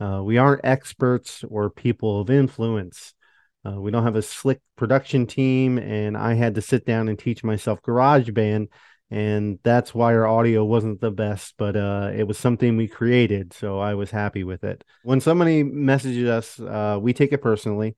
[0.00, 3.14] Uh, we aren't experts or people of influence.
[3.66, 7.18] Uh, we don't have a slick production team, and I had to sit down and
[7.18, 8.68] teach myself GarageBand,
[9.10, 13.52] and that's why our audio wasn't the best, but uh, it was something we created,
[13.52, 14.82] so I was happy with it.
[15.02, 17.96] When somebody messages us, uh, we take it personally.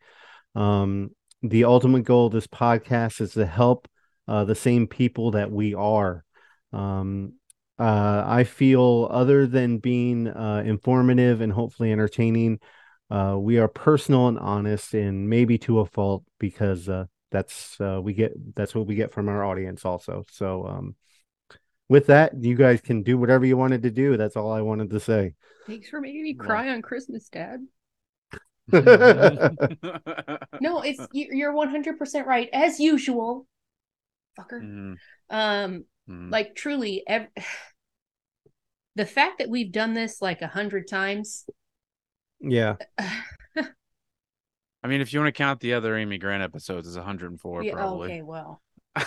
[0.55, 1.11] Um,
[1.43, 3.89] the ultimate goal of this podcast is to help
[4.27, 6.25] uh, the same people that we are.
[6.73, 7.35] Um,
[7.79, 12.59] uh, I feel, other than being uh, informative and hopefully entertaining,
[13.11, 17.05] uh, we are personal and honest, and maybe to a fault because uh,
[17.37, 20.25] that's uh, we get that's what we get from our audience also.
[20.31, 20.95] So, um,
[21.89, 24.17] with that, you guys can do whatever you wanted to do.
[24.17, 25.35] That's all I wanted to say.
[25.67, 27.61] Thanks for making me Well- cry on Christmas, Dad.
[30.61, 33.47] No, it's you- you're 100 percent right as usual,
[34.39, 34.61] fucker.
[34.63, 34.97] Mhm,
[35.31, 36.31] Um, mhm.
[36.33, 37.29] like truly, ev-
[38.97, 41.45] the fact that we've done this like a hundred times.
[44.87, 47.73] I mean, if you want to count the other Amy Grant episodes, it's 104 Yeah,
[47.73, 48.07] probably.
[48.13, 48.63] okay, well,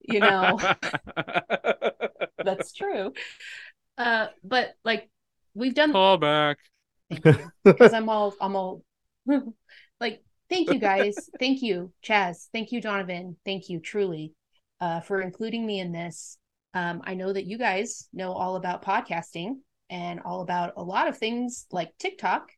[0.00, 0.58] you know
[2.42, 3.12] that's true.
[3.98, 5.10] Uh, but like
[5.54, 6.56] we've done Call back.
[7.10, 8.82] because I'm all I'm all
[10.00, 14.32] like thank you guys thank you Chaz thank you Donovan thank you truly
[14.80, 16.38] uh, for including me in this
[16.72, 19.56] um, I know that you guys know all about podcasting
[19.90, 22.48] and all about a lot of things like TikTok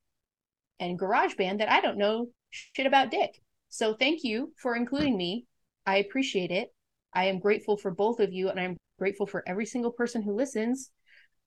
[0.78, 5.44] and GarageBand that I don't know shit about dick so thank you for including me
[5.86, 6.72] I appreciate it
[7.12, 10.34] I am grateful for both of you and I'm grateful for every single person who
[10.34, 10.90] listens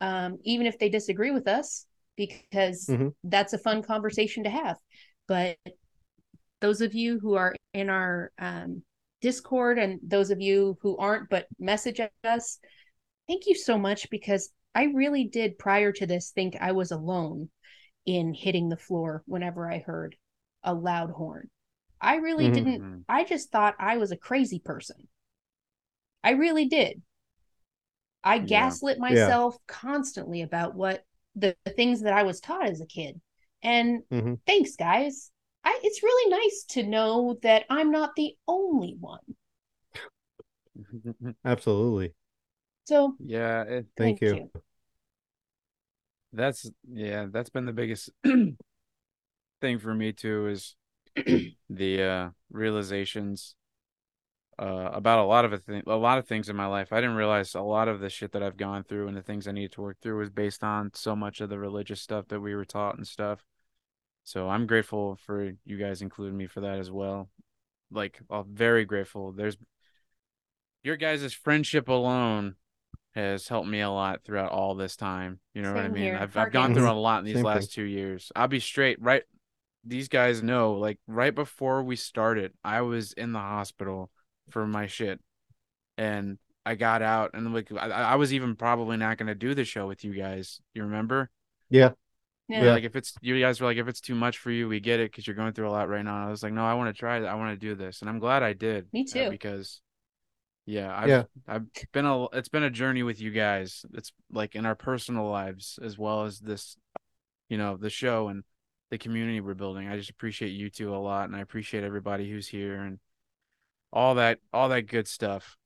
[0.01, 1.85] um, even if they disagree with us
[2.17, 3.13] because Mhm.
[3.23, 4.77] that's a fun conversation to have.
[5.27, 5.57] But
[6.59, 8.83] those of you who are in our um,
[9.21, 12.59] Discord and those of you who aren't but message us,
[13.27, 17.49] thank you so much because I really did prior to this think I was alone
[18.05, 20.15] in hitting the floor whenever I heard
[20.67, 21.49] a loud horn.
[22.01, 22.53] I really Mhm.
[22.53, 23.05] didn't, Mhm.
[23.09, 25.07] I just thought I was a crazy person.
[26.23, 27.01] I really did.
[28.23, 28.47] I Yeah.
[28.49, 31.03] gaslit myself constantly about what
[31.35, 33.19] the, the things that I was taught as a kid.
[33.63, 34.37] And Mhm.
[34.45, 35.31] thanks, guys.
[35.63, 39.19] I, it's really nice to know that I'm not the only one.
[41.45, 42.13] absolutely.
[42.85, 44.35] So yeah, it, Thank, Thank you.
[44.35, 44.61] you.
[46.33, 48.09] that's yeah, that's been the biggest
[49.61, 50.75] thing for me too is
[51.69, 53.55] the uh realizations
[54.59, 56.91] uh about a lot of a thing a lot of things in my life.
[56.91, 59.47] I didn't realize a lot of the shit that I've gone through and the things
[59.47, 62.39] I needed to work through was based on so much of the religious stuff that
[62.39, 63.43] we were taught and stuff.
[64.23, 67.29] So I'm grateful for you guys including me for that as well.
[67.91, 69.31] Like I'm very grateful.
[69.31, 69.57] There's
[70.83, 72.55] your guys' friendship alone
[73.17, 75.39] has helped me a lot throughout all this time.
[75.53, 76.03] You know what I mean?
[76.03, 76.17] here.
[76.21, 78.31] I've Hard I've gone through a lot in these Same last two years.
[78.35, 79.01] I'll be straight.
[79.01, 79.23] Right,
[79.87, 80.73] these guys know.
[80.73, 84.09] Like right before we started, I was in the hospital
[84.49, 85.19] for my shit,
[85.97, 89.65] and I got out, and like I, I was even probably not gonna do the
[89.65, 90.59] show with you guys.
[90.73, 91.29] You remember?
[91.69, 91.91] Yeah.
[92.49, 92.73] Yeah.
[92.73, 94.99] Like if it's you guys were like, if it's too much for you, we get
[94.99, 96.15] it because you're going through a lot right now.
[96.15, 97.27] And I was like, no, I want to try that.
[97.27, 98.87] I want to do this, and I'm glad I did.
[98.93, 99.29] Me uh, too.
[99.29, 99.81] because,
[100.65, 101.23] yeah, I've Yeah.
[101.47, 103.85] I've been a it's been a journey with you guys.
[103.93, 106.77] It's like in our personal lives as well as this,
[107.49, 108.43] you know, the show and
[108.89, 109.87] the community we're building.
[109.87, 112.99] I just appreciate you two a lot, and I appreciate everybody who's here and
[113.91, 115.57] all that all that good stuff.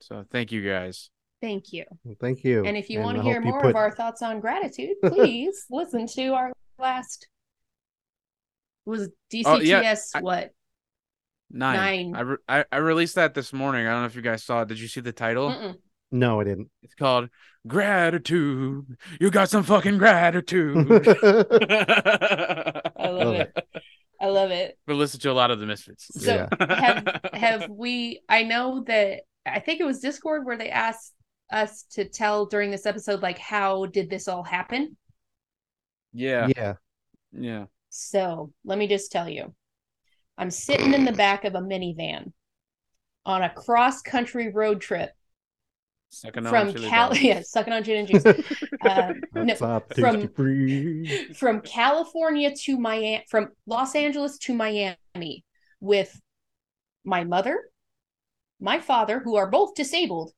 [0.00, 1.10] So thank you guys.
[1.40, 1.84] Thank you.
[2.20, 2.64] Thank you.
[2.64, 4.96] And if you And want I to hear more put- of our thoughts on gratitude,
[5.04, 7.28] please listen to our last
[8.86, 10.50] was DCTS Oh, yeah, I- what?
[11.50, 11.76] Nine.
[12.12, 12.14] Nine.
[12.16, 13.86] I, re- I I released that this morning.
[13.86, 14.68] I don't know if you guys saw it.
[14.68, 15.50] Did you see the title?
[15.50, 15.76] Mm-mm.
[16.14, 16.70] No, I didn't.
[16.84, 17.28] It's called
[17.66, 18.86] Gratitude.
[19.20, 20.76] You got some fucking gratitude.
[22.96, 23.52] I love Love it.
[24.20, 24.78] I love it.
[24.86, 26.08] but listen to a lot of the Misfits.
[26.22, 31.12] So have have we I know that I think it was Discord where they asked
[31.52, 34.96] us to tell during this episode like how did this all happen?
[36.12, 36.74] yeah, yeah.
[37.32, 37.64] yeah.
[37.90, 39.52] So let me just tell you.
[40.38, 42.32] I'm sitting in the back of a minivan
[43.26, 45.10] on a cross country road trip
[46.20, 47.22] Sucking on from chili Cal dogs.
[47.22, 48.24] yeah, sucking on gin and juice.
[48.84, 50.28] Uh, no, from-
[51.34, 55.44] from California to Miami, from Los Angeles to Miami,
[55.80, 56.20] with
[57.04, 57.62] my mother,
[58.60, 60.32] my father, who are both disabled,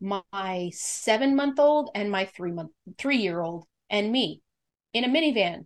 [0.00, 4.42] my seven month old and my three month three year old, and me
[4.92, 5.64] in a minivan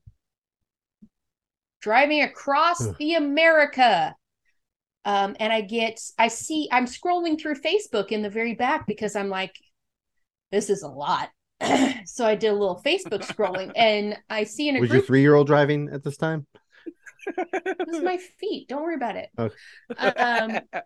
[1.81, 4.15] driving across the America.
[5.09, 9.17] Um, and I get, I see, I'm scrolling through Facebook in the very back because
[9.17, 9.55] I'm like,
[10.53, 11.31] this is a lot.
[12.05, 15.23] so I did a little Facebook scrolling and I see in a Was your three
[15.23, 16.47] year old driving at this time?
[17.27, 18.69] this is my feet.
[18.69, 19.31] Don't worry about it.
[19.39, 19.55] Okay.
[19.97, 20.61] Um,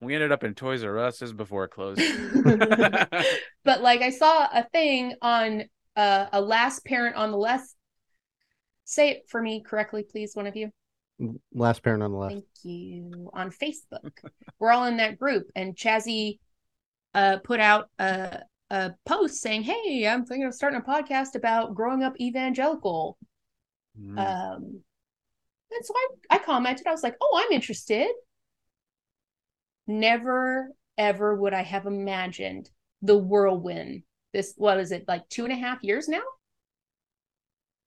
[0.00, 2.00] we ended up in Toys R Us this is before it closed.
[3.64, 5.62] but like I saw a thing on
[5.94, 7.72] uh, a last parent on the left.
[8.82, 10.72] Say it for me correctly, please, one of you.
[11.52, 12.32] Last parent on the left.
[12.32, 13.30] Thank you.
[13.32, 14.10] On Facebook.
[14.58, 15.50] We're all in that group.
[15.56, 16.38] And Chazzy
[17.14, 21.74] uh, put out a, a post saying, Hey, I'm thinking of starting a podcast about
[21.74, 23.18] growing up evangelical.
[24.00, 24.18] Mm.
[24.18, 24.80] Um,
[25.70, 28.08] and so I, I commented, I was like, Oh, I'm interested.
[29.86, 32.70] Never, ever would I have imagined
[33.02, 34.02] the whirlwind.
[34.32, 36.22] This, what is it, like two and a half years now?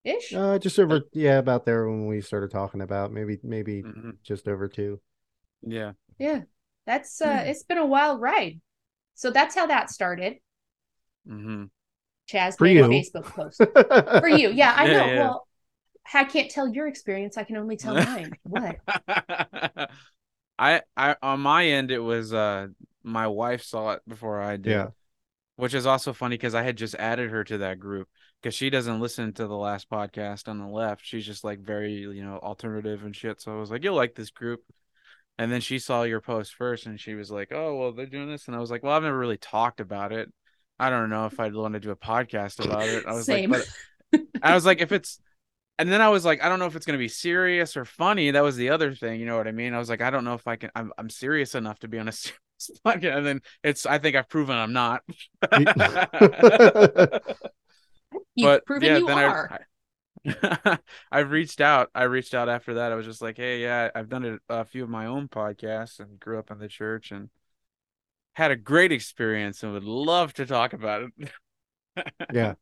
[0.04, 0.32] Ish.
[0.34, 4.16] Uh, just over, yeah, about there when we started talking about maybe, maybe Mhm.
[4.22, 5.00] just over two.
[5.62, 5.92] Yeah.
[6.18, 6.42] Yeah.
[6.86, 8.60] That's, uh, it's been a wild ride.
[9.14, 10.38] So that's how that started.
[11.28, 11.64] Mm-hmm.
[12.30, 12.84] Chaz For made you.
[12.84, 13.58] a Facebook post
[14.20, 14.50] for you.
[14.50, 15.06] Yeah, I Yeah, know.
[15.06, 15.20] yeah.
[15.20, 15.48] Well,
[16.14, 17.36] I can't tell your experience.
[17.36, 18.32] I can only tell mine.
[18.42, 18.76] What?
[20.58, 22.68] I I on my end it was uh
[23.02, 24.70] my wife saw it before I did.
[24.70, 24.88] Yeah.
[25.56, 28.08] Which is also funny because I had just added her to that group
[28.42, 31.04] because she doesn't listen to the last podcast on the left.
[31.04, 33.40] She's just like very, you know, alternative and shit.
[33.40, 34.62] So I was like, You'll like this group.
[35.38, 38.28] And then she saw your post first and she was like, Oh, well, they're doing
[38.28, 38.48] this.
[38.48, 40.32] And I was like, Well, I've never really talked about it.
[40.78, 43.06] I don't know if I'd want to do a podcast about it.
[43.06, 43.50] I was Same.
[43.50, 43.62] like,
[44.10, 45.20] but I was like, if it's
[45.78, 48.32] and then I was like, I don't know if it's gonna be serious or funny.
[48.32, 49.74] That was the other thing, you know what I mean?
[49.74, 50.70] I was like, I don't know if I can.
[50.74, 52.38] I'm I'm serious enough to be on a serious
[52.84, 53.16] podcast.
[53.18, 55.02] And then it's, I think I've proven I'm not.
[58.34, 59.50] You've but proven yeah, you then are.
[59.50, 59.58] I,
[61.12, 61.90] I reached out.
[61.94, 62.92] I reached out after that.
[62.92, 66.00] I was just like, hey, yeah, I've done it, a few of my own podcasts
[66.00, 67.30] and grew up in the church and
[68.34, 71.30] had a great experience and would love to talk about it.
[72.30, 72.54] Yeah.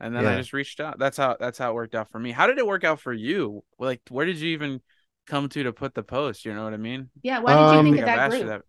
[0.00, 0.98] And then I just reached out.
[0.98, 2.32] That's how that's how it worked out for me.
[2.32, 3.64] How did it work out for you?
[3.78, 4.80] Like, where did you even
[5.26, 6.44] come to to put the post?
[6.44, 7.10] You know what I mean?
[7.22, 7.38] yeah.
[7.40, 8.48] Why did you Um, think I of that group?
[8.48, 8.62] that.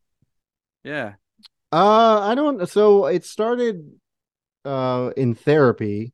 [0.83, 1.15] Yeah.
[1.71, 2.67] Uh, I don't.
[2.69, 3.99] So it started
[4.65, 6.13] uh in therapy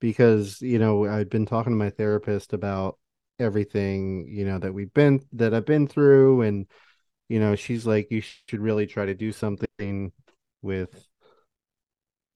[0.00, 2.98] because you know I'd been talking to my therapist about
[3.38, 6.66] everything you know that we've been that I've been through, and
[7.28, 10.12] you know she's like, you should really try to do something
[10.62, 11.08] with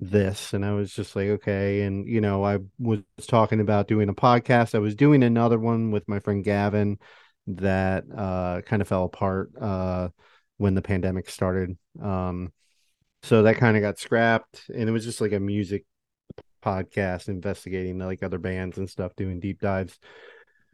[0.00, 4.08] this, and I was just like, okay, and you know I was talking about doing
[4.08, 4.74] a podcast.
[4.74, 6.98] I was doing another one with my friend Gavin
[7.48, 10.08] that uh kind of fell apart uh
[10.58, 11.76] when the pandemic started.
[12.00, 12.52] Um,
[13.22, 15.84] so that kind of got scrapped, and it was just like a music
[16.64, 19.98] podcast investigating like other bands and stuff, doing deep dives.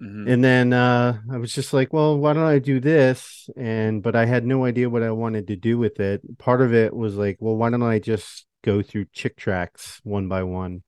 [0.03, 0.29] Mhm.
[0.29, 4.17] and then uh i was just like well why don't i do this and but
[4.17, 7.15] i had no idea what i wanted to do with it part of it was
[7.15, 10.83] like well why don't i just go through Chick tracts one by one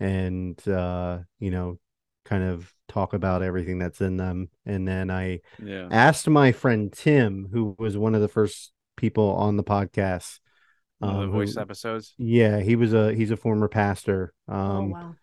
[0.00, 1.78] and uh you know
[2.24, 5.88] kind of talk about everything that's in them and then i Yeah.
[5.90, 10.38] asked my friend tim who was one of the first people on the podcast
[11.00, 12.14] One of the um, voice episodes.
[12.18, 15.14] yeah he was a he's a former pastor oh um wow.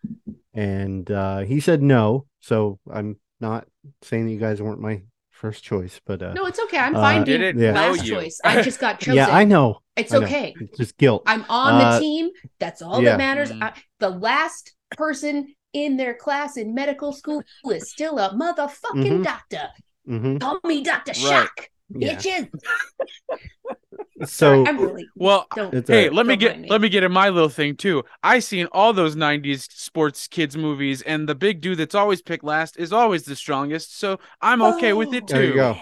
[0.53, 3.67] and uh he said no so i'm not
[4.01, 6.79] saying that you guys weren't my first choice but uh No, it's okay.
[6.79, 7.73] I'm Uh, fine being Didn't Yeah.
[7.73, 8.39] last choice.
[8.43, 9.13] I just got chosen.
[9.17, 10.25] yeah i know It's I know.
[10.25, 10.55] okay.
[10.59, 12.29] it's just guilt I'm on Uh, the team.
[12.59, 13.11] That's all yeah.
[13.11, 13.51] that matters.
[13.51, 13.61] Mhm.
[13.61, 19.23] I, the last person in their class in medical school is still a motherfucking Mhm.
[19.23, 19.67] doctor.
[20.07, 21.09] hmm Call me Dr.
[21.11, 21.17] Right.
[21.17, 21.69] Shock.
[21.89, 22.15] Yeah.
[22.15, 22.49] Bitches.
[24.25, 26.13] so I'm really Well, don't hey, alright.
[26.13, 26.69] let me Don't get me.
[26.69, 28.03] let me get in my little thing too.
[28.23, 32.43] I seen all those '90s sports kids movies, and the big dude that's always picked
[32.43, 33.97] last is always the strongest.
[33.97, 35.33] So I'm okay with it too.
[35.33, 35.77] There you go.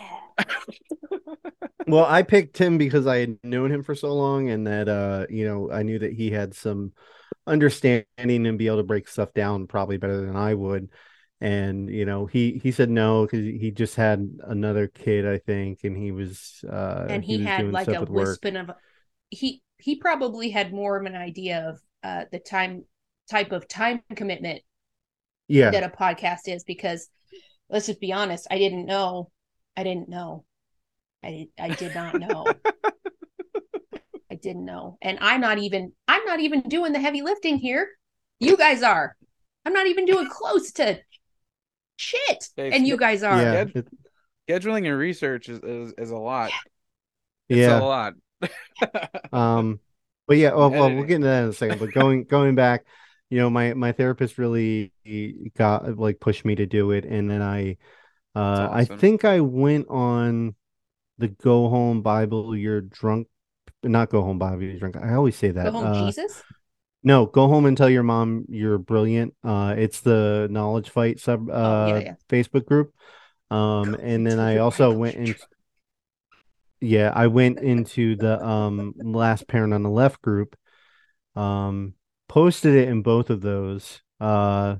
[1.88, 5.26] well i picked him because i had known him for so long and that uh
[5.30, 6.92] you know i knew that he had some
[7.48, 8.06] understanding
[8.48, 10.90] and be able to break stuff down probably better than i would
[11.42, 15.80] and you know he he said no because he just had another kid i think
[15.84, 18.28] and he was uh and he, was had like a with work.
[18.28, 18.72] wisp of
[19.30, 22.86] he he probably had more of an idea of uh the time
[23.30, 24.62] type of time commitment
[25.48, 25.72] yeah.
[25.72, 27.10] that a podcast is because
[27.70, 29.30] let's just be honest i didn't know
[29.76, 30.46] i didn't know.
[31.24, 32.46] I i did not know.
[34.32, 34.98] I didn't know.
[35.02, 37.90] And i'm not even i'm not even doing the heavy lifting here.
[38.40, 39.16] You guys are.
[39.66, 41.00] I'm not even doing close to
[41.96, 42.50] shit.
[42.56, 43.42] Hey, and you guys are.
[43.42, 43.66] Yeah.
[43.76, 43.88] Ed-
[44.48, 46.52] Scheduling and research is is, is a lot.
[47.50, 47.80] It's yeah.
[47.80, 48.14] a lot.
[49.34, 49.80] um
[50.28, 52.86] but yeah well, well we'll get into that in a second but going going back
[53.30, 54.92] you know my my therapist really
[55.58, 57.78] got like pushed me to do it and then i
[58.36, 60.56] uh i think i went on
[61.18, 63.28] the go home bible you're drunk
[63.84, 66.44] not go home bible you're drunk i always say that go home uh, jesus
[67.06, 69.34] no go home and tell your mom you're brilliant.
[69.44, 72.16] Uh it's the knowledge fight sub uh Oh, yeah, yeah.
[72.30, 72.94] facebook group.
[73.52, 75.52] Um Go and then i also went you're in drunk.
[76.82, 80.56] yeah i went into the um last parent on the left group
[81.36, 81.94] um
[82.28, 84.76] posted it in both of those uh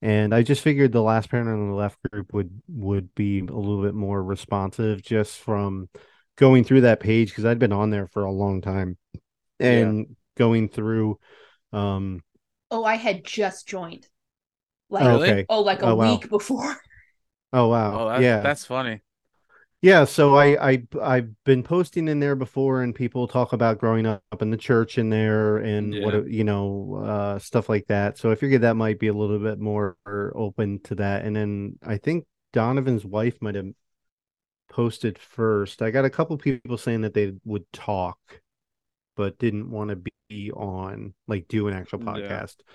[0.00, 3.42] and i just figured the last parent on the left group would would be a
[3.44, 5.88] little bit more responsive just from
[6.36, 8.96] going through that page because i'd been on there for a long time.
[9.60, 11.18] And going through
[11.72, 12.22] um
[12.72, 14.08] oh i had just joined
[14.90, 16.22] like oh, okay oh like a Oh, wow.
[16.22, 16.76] week before
[17.52, 19.02] oh wow Oh, that, yeah that's funny.
[19.80, 24.06] Yeah, so I I I've been posting in there before, and people talk about growing
[24.06, 26.20] up in the church in there, and what Yeah.
[26.20, 28.16] it- you know, uh, stuff like that.
[28.16, 29.96] So I figured that might be a little bit more
[30.36, 31.24] open to that.
[31.24, 33.72] And then I think Donovan's wife might have
[34.70, 35.82] posted first.
[35.82, 38.41] I got a couple people saying that they would talk,
[39.16, 39.96] but didn't want to
[40.28, 42.56] be on, like do an actual podcast.
[42.58, 42.72] Yeah.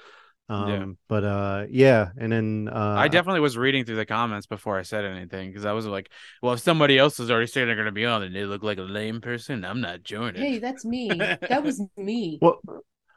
[0.50, 4.80] Um, but uh, yeah, and then uh, I definitely was reading through the comments before
[4.80, 6.10] I said anything because I was like,
[6.42, 8.64] well, if somebody else is already saying they're going to be on and they look
[8.64, 10.42] like a lame person, I'm not joining.
[10.42, 12.62] hey that's me that was me well,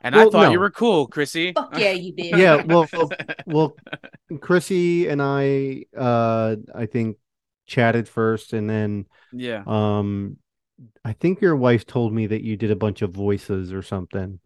[0.01, 1.53] and I well, thought you were cool, Chrissy.
[1.53, 2.89] fuck yeah you did yeah, well,
[3.47, 3.77] well,
[4.41, 7.17] Chrissy and I, uh, I think
[7.71, 9.63] chatted first, and then, yeah.
[9.67, 10.37] um,
[11.05, 14.41] I think your wife told me that you did a bunch of voices or something,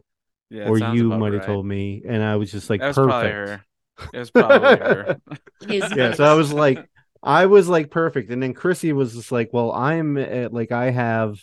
[0.49, 0.67] Yeah.
[0.67, 1.47] or you might have right.
[1.47, 3.09] told me, and I was just like, That was perfect.
[3.11, 3.65] probably her.
[4.13, 5.21] It was probably her.
[5.67, 6.85] Yeah, so I was like,
[7.23, 10.91] I was like perfect, and then Chrissy was just like, well, I'm at, like, I
[10.91, 11.39] have,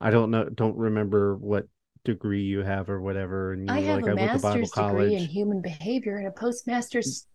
[0.00, 1.66] I don't know, don't remember what
[2.04, 4.60] degree you have or whatever, and you I have like, a I went to Bible
[4.60, 7.26] master's degree in human behavior and a postmaster's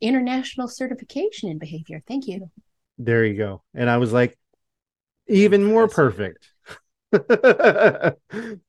[0.00, 2.02] international certification in behavior.
[2.06, 2.50] Thank you.
[2.98, 3.62] There you go.
[3.74, 4.36] And I was like,
[5.30, 6.50] even more perfect.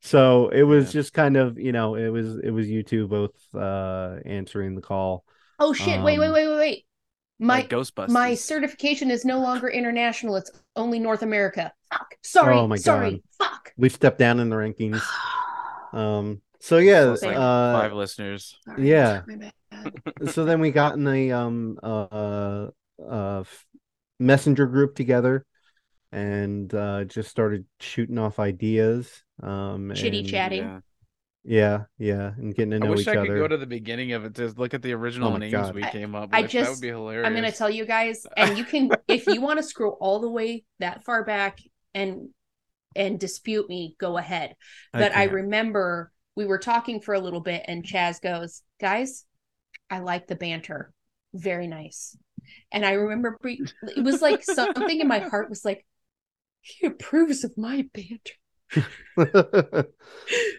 [0.02, 0.92] so it was Yeah.
[0.92, 4.82] just kind of, you know, it was it was you two both uh answering the
[4.82, 5.26] call.
[5.60, 6.02] Oh shit!
[6.02, 6.86] wait, wait, Um, wait, wait, wait.
[7.40, 8.10] My like Ghostbusters.
[8.10, 10.36] my certification is no longer international.
[10.38, 11.74] It's only North America.
[11.92, 12.16] Fuck.
[12.24, 12.56] Sorry.
[12.56, 13.24] Oh my sorry.
[13.38, 13.74] Fuck.
[13.78, 15.02] We've stepped down in the rankings.
[15.94, 18.56] Um so yeah, So it's like uh five listeners.
[18.66, 19.22] Sorry, yeah.
[20.32, 22.68] so then we got in the um uh
[23.08, 23.44] uh
[24.20, 25.46] messenger group together
[26.12, 29.24] and uh just started shooting off ideas.
[29.42, 30.64] Um Chitty and- chatting.
[30.64, 30.80] Yeah.
[31.44, 33.40] Yeah, yeah, and getting to I know wish each I could other.
[33.40, 35.74] go to the beginning of it to look at the original my names God.
[35.74, 36.36] we I- came up with.
[36.36, 37.26] I that just- would be hilarious.
[37.26, 40.30] I'm gonna tell you guys, and you can if you want to scroll all the
[40.30, 41.58] way that far back
[41.96, 42.30] and
[42.96, 44.54] and dispute me, go ahead.
[44.94, 45.32] But I, can't.
[45.32, 49.26] remember we were talking for a little bit, and Chaz goes, "Guys,
[49.90, 50.94] I like the banter.
[51.34, 52.16] Very nice."
[52.72, 55.86] And I remember pre- it was like something in my heart was like,
[56.62, 58.34] he approves of my banter.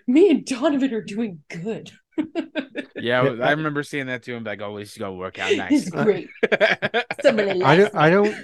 [0.07, 1.90] Me and Donovan are doing good.
[2.94, 4.36] Yeah, Yeah, I I- remember seeing that too.
[4.36, 5.72] and like, oh, this is gonna work out nice.
[5.72, 6.28] It's great.
[7.22, 7.94] Somebody I don't.
[7.96, 8.36] I don't.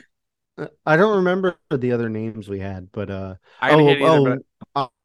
[0.84, 4.38] I don't remember the other names we had, but uh, I oh, either, oh, but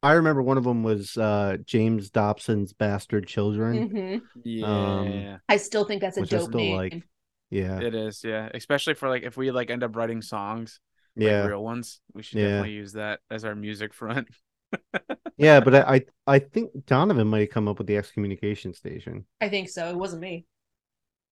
[0.02, 3.90] I- I remember one of them was uh James Dobson's Bastard Children.
[3.90, 4.20] Mhm.
[4.44, 6.74] yeah, um, I still think that's a Which dope name.
[6.76, 7.02] like.
[7.50, 8.22] Yeah, it is.
[8.24, 10.80] Yeah, especially for like if we like end up writing songs,
[11.22, 12.46] like yeah, real ones, we should Yeah.
[12.48, 14.28] definitely use that as our music front.
[15.36, 15.60] yeah.
[15.60, 19.26] But I, I, I think Donovan might have come up with the excommunication station.
[19.40, 19.88] I think so.
[19.88, 20.46] It wasn't me.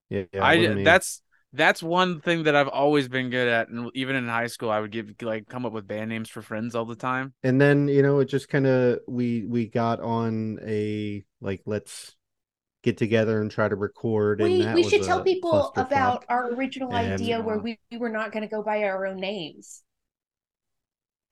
[0.09, 0.85] Yeah, yeah I me.
[0.85, 1.23] that's
[1.53, 4.81] that's one thing that I've always been good at, and even in high school, I
[4.81, 7.35] would give like come up with band names for friends all the time.
[7.43, 12.15] and then you know it just kind of we we got on a like let's
[12.83, 14.41] get together and try to record.
[14.41, 17.99] and We we should tell people about our original And, idea where uh, we, we
[17.99, 19.83] were not going to go by our own names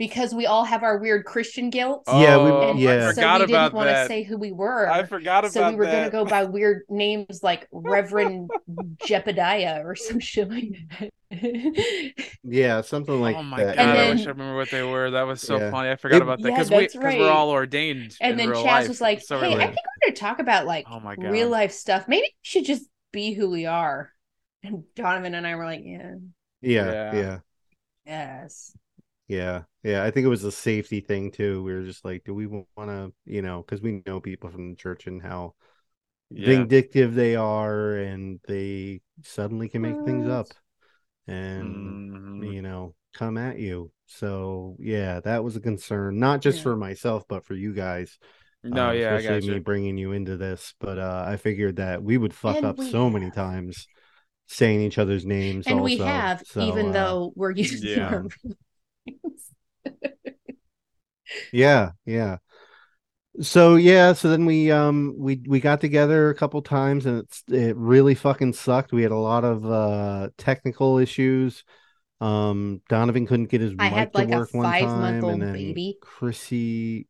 [0.00, 2.04] because we all have our weird Christian guilt.
[2.08, 3.08] Yeah, we- Oh, and yeah.
[3.08, 4.90] I so forgot we didn't about want to say who we were.
[4.90, 5.60] I forgot about that.
[5.60, 8.50] so we were going to go by weird names like Reverend
[9.04, 11.10] Jebediah or some shit like that.
[12.42, 13.40] Yeah, something like that.
[13.40, 13.76] oh my that.
[13.76, 15.10] god, And I then- wish I remember what they were.
[15.10, 15.70] That was so Yeah.
[15.70, 15.90] funny.
[15.90, 17.18] I forgot It- about that Yeah, because we that's because right.
[17.20, 18.16] we're all ordained.
[18.22, 18.88] and in then real Chaz life.
[18.88, 21.14] was like, So we're "Hey, I think we're going to talk about like oh my
[21.14, 22.08] god, real life stuff.
[22.08, 24.12] Maybe we should just be who we are."
[24.62, 26.14] And Donovan and I were like, "Yeah,
[26.62, 27.14] Yeah, Yeah.
[27.14, 27.38] yeah,
[28.06, 28.74] yes."
[29.30, 30.04] Yeah, yeah.
[30.04, 31.62] I think it was a safety thing too.
[31.62, 34.70] We were just like, do we want to, you know, because we know people from
[34.70, 35.54] the church and how
[36.30, 36.46] Yeah.
[36.46, 40.48] vindictive they are, and they suddenly can make things up,
[41.26, 42.52] and Mhm.
[42.54, 43.92] you know, come at you.
[44.06, 46.64] So yeah, that was a concern, not just Yeah.
[46.64, 48.18] for myself, but for you guys.
[48.62, 49.60] No, uh, yeah, I especially got me you.
[49.60, 50.74] bringing you into this.
[50.80, 53.88] But uh, I figured that we would fuck And up we so many times
[54.48, 55.66] saying each other's names.
[55.66, 58.08] And we have, So, even uh, though we're used yeah.
[58.12, 58.56] our real names.
[61.52, 62.38] Yeah yeah.
[63.40, 67.42] So yeah so then we um we we got together a couple times and it's
[67.48, 68.92] it really fucking sucked.
[68.92, 71.64] We had a lot of uh technical issues.
[72.20, 75.32] Um donovan couldn't get his I mic had to like a work one time five-month-old
[75.34, 75.98] and then baby.
[76.00, 77.06] chrissy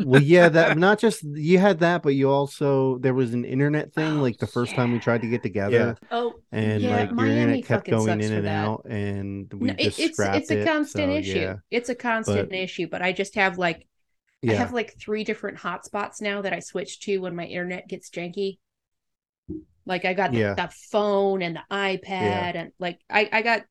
[0.00, 3.92] well yeah that not just you had that but you also there was an internet
[3.94, 6.08] thing Oh, like the first time we tried to get together yeah.
[6.10, 8.64] Oh, and Yeah, like your Miami internet kept going in and that.
[8.66, 11.38] out and we no, just it's scrapped it's a it, constant so, issue.
[11.38, 13.86] yeah It's a constant But- issue, but I just have like
[14.46, 18.10] I have like three different hotspots now that I switch to when my internet gets
[18.10, 18.58] janky.
[19.86, 20.54] Like I got the, Yeah.
[20.54, 23.62] the phone and the iPad and like I I got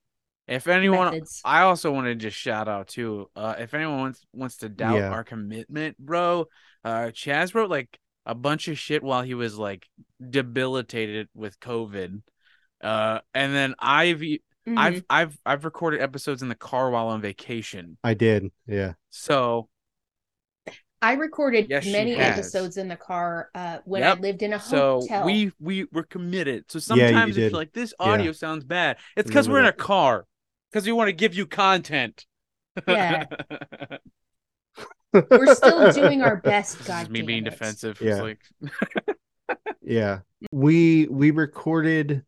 [0.48, 1.42] If anyone, methods.
[1.46, 3.30] I also want to just shout out too.
[3.36, 5.10] Uh, if anyone wants wants to doubt Yeah.
[5.10, 6.48] our commitment, bro,
[6.84, 9.88] uh, Chaz wrote like a bunch of shit while he was like
[10.30, 12.22] debilitated with COVID.
[12.82, 14.40] Uh, and then I've Mhm.
[14.78, 17.98] I've I've I've recorded episodes in the car while on vacation.
[18.04, 19.70] i did yeah So
[21.02, 24.18] I recorded Yes, many episodes in the car uh when Yep.
[24.18, 25.26] I lived in a so hotel.
[25.26, 26.72] we we were committed.
[26.72, 27.52] So Yeah, sometimes if did.
[27.52, 28.06] you're like this Yeah.
[28.12, 30.26] audio sounds bad, it's because we're in a car.
[30.74, 32.26] Because we want to give you content.
[32.88, 33.26] Yeah.
[35.14, 37.52] We're still doing our best, This God is me damn being it.
[37.52, 38.02] defensive.
[38.02, 38.22] Yeah.
[38.22, 38.40] Like
[39.82, 40.20] yeah
[40.52, 42.24] we we recorded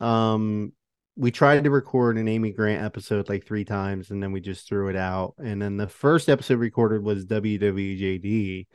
[0.00, 0.72] um
[1.16, 4.66] we tried to record an amy grant episode like three times and then we just
[4.66, 8.66] threw it out and then the first episode recorded was wwjd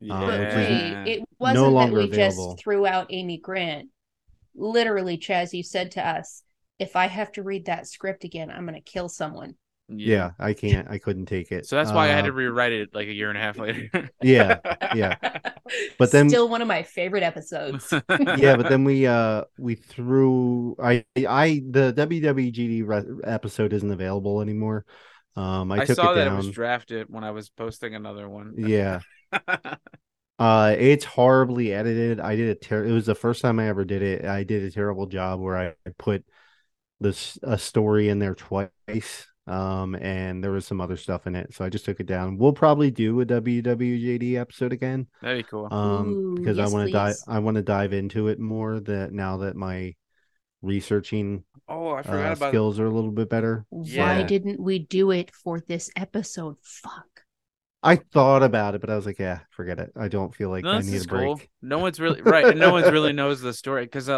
[0.00, 0.14] yeah.
[0.14, 2.52] Uh, But which is wait, it wasn't that longer we available.
[2.54, 3.88] just threw out Amy Grant.
[4.54, 6.42] Literally, Chaz, you said to us,
[6.82, 9.54] if I have to read that script again, I'm going to kill someone.
[9.88, 12.72] yeah i can't i couldn't take it So that's why I had to Uh, rewrite
[12.72, 13.90] it like a year and a half later.
[14.22, 14.58] yeah
[14.94, 15.16] yeah
[15.98, 17.92] But then- Still one of my favorite episodes.
[18.38, 24.40] yeah but then we uh we threw i i the wwgd re- episode isn't available
[24.40, 24.86] anymore
[25.36, 27.94] um i, I, took saw it that down it was drafted when I was posting
[27.94, 28.54] another one.
[28.56, 29.00] yeah
[30.38, 32.18] Uh, it's horribly edited.
[32.18, 34.24] I did a ter- it was the first time I ever did it.
[34.24, 36.24] I did a terrible job where I I put
[37.02, 39.26] this a story in there twice.
[39.46, 42.38] Um, and there was some other stuff in it, so I just took it down.
[42.38, 45.08] We'll probably do a WWJD episode again.
[45.20, 45.68] That'd be cool.
[45.70, 47.16] Um, Ooh, because I want to dive.
[47.26, 48.78] I want to dive into it more.
[48.78, 49.94] That now that my
[50.62, 53.66] researching oh, I forgot uh, about skills are a little bit better.
[53.70, 56.56] Why didn't we do it for this episode?
[56.62, 57.24] Fuck.
[57.82, 59.90] I thought about it, but I was like, yeah, forget it.
[59.96, 61.26] I don't feel like No, I this need is a break.
[61.26, 61.40] cool.
[61.62, 64.08] No one's really right, and no one's really knows the story because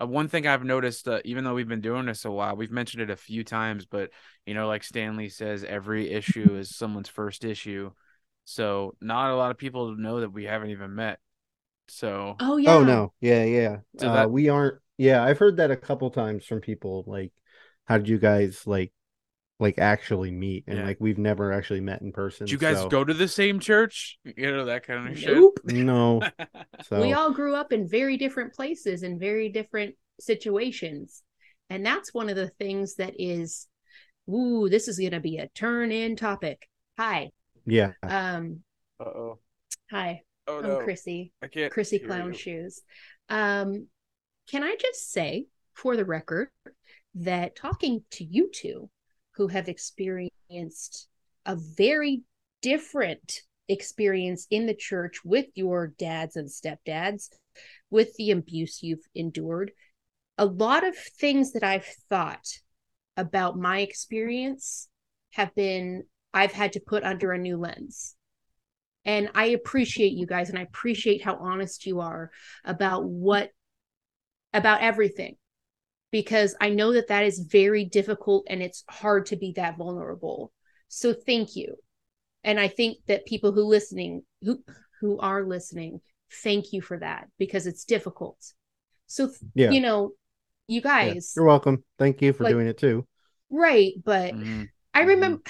[0.00, 2.70] uh, one thing I've noticed, uh, even though we've been doing this a while, we've
[2.70, 4.10] mentioned it a few times, but
[4.46, 7.90] you know, like Stan Lee says, every issue is someone's first issue,
[8.44, 11.18] so not a lot of people know that we haven't even met.
[11.88, 12.70] So Oh yeah.
[12.72, 13.76] Oh no, yeah, yeah.
[13.98, 17.04] So uh, that- we aren't Yeah, I've heard that a couple times from people.
[17.06, 17.32] Like,
[17.86, 18.92] how did you guys like,
[19.60, 20.64] like actually meet?
[20.66, 20.84] And Yeah.
[20.86, 22.46] like, we've never actually met in person.
[22.46, 24.18] Did you guys so- go to the same church?
[24.24, 25.36] You know that kind of shit.
[25.64, 26.22] No.
[26.88, 31.22] So We all grew up in very different places and very different situations.
[31.68, 33.68] And that's one of the things that is,
[34.28, 36.66] ooh, this is going to be a turn in topic.
[36.98, 37.30] Hi.
[37.66, 37.92] yeah.
[38.02, 38.60] Um,
[38.98, 39.38] Uh oh.
[39.90, 40.22] hi.
[40.46, 40.78] Oh I'm no.
[40.80, 41.32] Chrissy.
[41.42, 41.72] I can't.
[41.72, 42.38] Chrissy hear Clown you.
[42.38, 42.80] Shoes.
[43.28, 43.86] Um,
[44.50, 46.48] can I just say, for the record,
[47.14, 48.90] that talking to you two
[49.40, 51.08] who have experienced
[51.46, 52.22] a very
[52.60, 57.30] different experience in the church with your dads and stepdads,
[57.88, 59.72] with the abuse you've endured,
[60.36, 62.48] a lot of things that I've thought
[63.16, 64.88] about my experience
[65.32, 68.16] have been, I've had to put under a new lens.
[69.06, 72.30] And I appreciate you guys and I appreciate how honest you are
[72.62, 73.48] about what
[74.52, 75.36] about everything
[76.10, 80.52] because I know that that is very difficult and it's hard to be that vulnerable.
[80.88, 81.76] So thank you.
[82.42, 84.62] And I think that people who listening who
[85.00, 86.00] who are listening,
[86.42, 88.38] thank you for that because it's difficult.
[89.06, 89.70] So Yeah.
[89.70, 90.12] you know,
[90.66, 91.12] you yeah.
[91.12, 91.84] guys, You're welcome.
[91.98, 93.06] Thank you for like- doing it too.
[93.50, 94.68] right, but Mhm.
[94.94, 95.06] I Mhm.
[95.08, 95.42] remember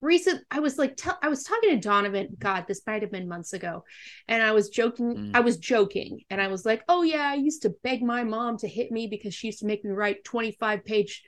[0.00, 3.28] recent I was like tell I was talking to Donovan, God, this might have been
[3.28, 3.84] months ago.
[4.28, 5.30] And I was joking, Mm.
[5.34, 8.56] I was joking, and I was like, Oh yeah, I used to beg my mom
[8.58, 11.22] to hit me because she used to make me write 25 page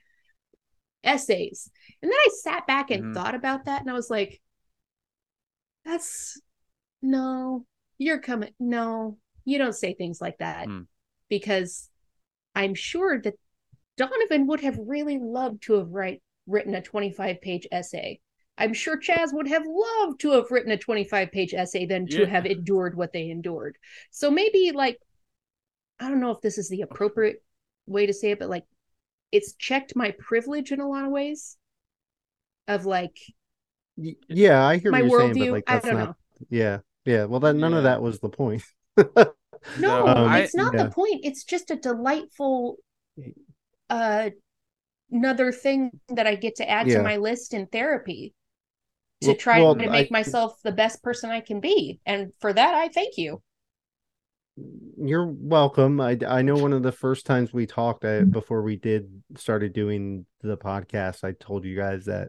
[1.05, 1.71] essays.
[2.01, 3.15] And then I sat back and Mhm.
[3.15, 4.41] thought about that and I was like,
[5.85, 6.41] That's
[7.03, 7.67] no,
[7.99, 10.69] you're coming no, you don't say things like that.
[10.69, 10.87] Mm.
[11.29, 11.91] Because
[12.55, 13.35] I'm sure that
[13.97, 18.21] Donovan would have really loved to have write written a 25 page essay.
[18.59, 22.23] I'm sure Chaz would have loved to have written a 25 page essay than to
[22.23, 22.27] Yeah.
[22.27, 23.79] have endured what they endured.
[24.11, 24.99] So maybe like
[26.01, 27.43] I don't know if this is the appropriate
[27.87, 28.65] way to say it, but like
[29.33, 31.57] it's checked my privilege in a lot of ways
[32.69, 33.17] of like
[34.29, 35.51] Yeah, I hear my what you're saying, but worldview.
[35.51, 36.09] like I that's don't not.
[36.09, 36.15] know.
[36.51, 37.25] Yeah, yeah.
[37.25, 38.63] Well, then none of that was the point.
[39.75, 40.85] No, Um, it's not yeah.
[40.85, 41.21] the point.
[41.25, 42.79] It's just a delightful
[43.91, 44.31] uh
[45.11, 46.99] another thing that I get to add Yeah.
[46.99, 48.35] to my list in therapy
[49.23, 52.01] to try well, to I- make myself the best person I can be.
[52.07, 53.43] And for that I thank you.
[54.99, 56.01] You're welcome.
[56.01, 59.73] I I know one of the first times we talked I, before we did started
[59.73, 62.29] doing the podcast, I told you guys that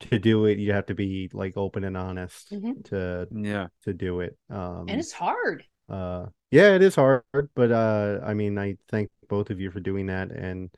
[0.00, 2.84] to do it you have to be like open and honest Mhm.
[2.86, 3.66] to Yeah.
[3.84, 4.38] to do it.
[4.48, 5.62] Um And it's hard.
[5.90, 7.24] uh yeah, it is hard,
[7.54, 10.70] but uh I mean, I thank both of you for doing that and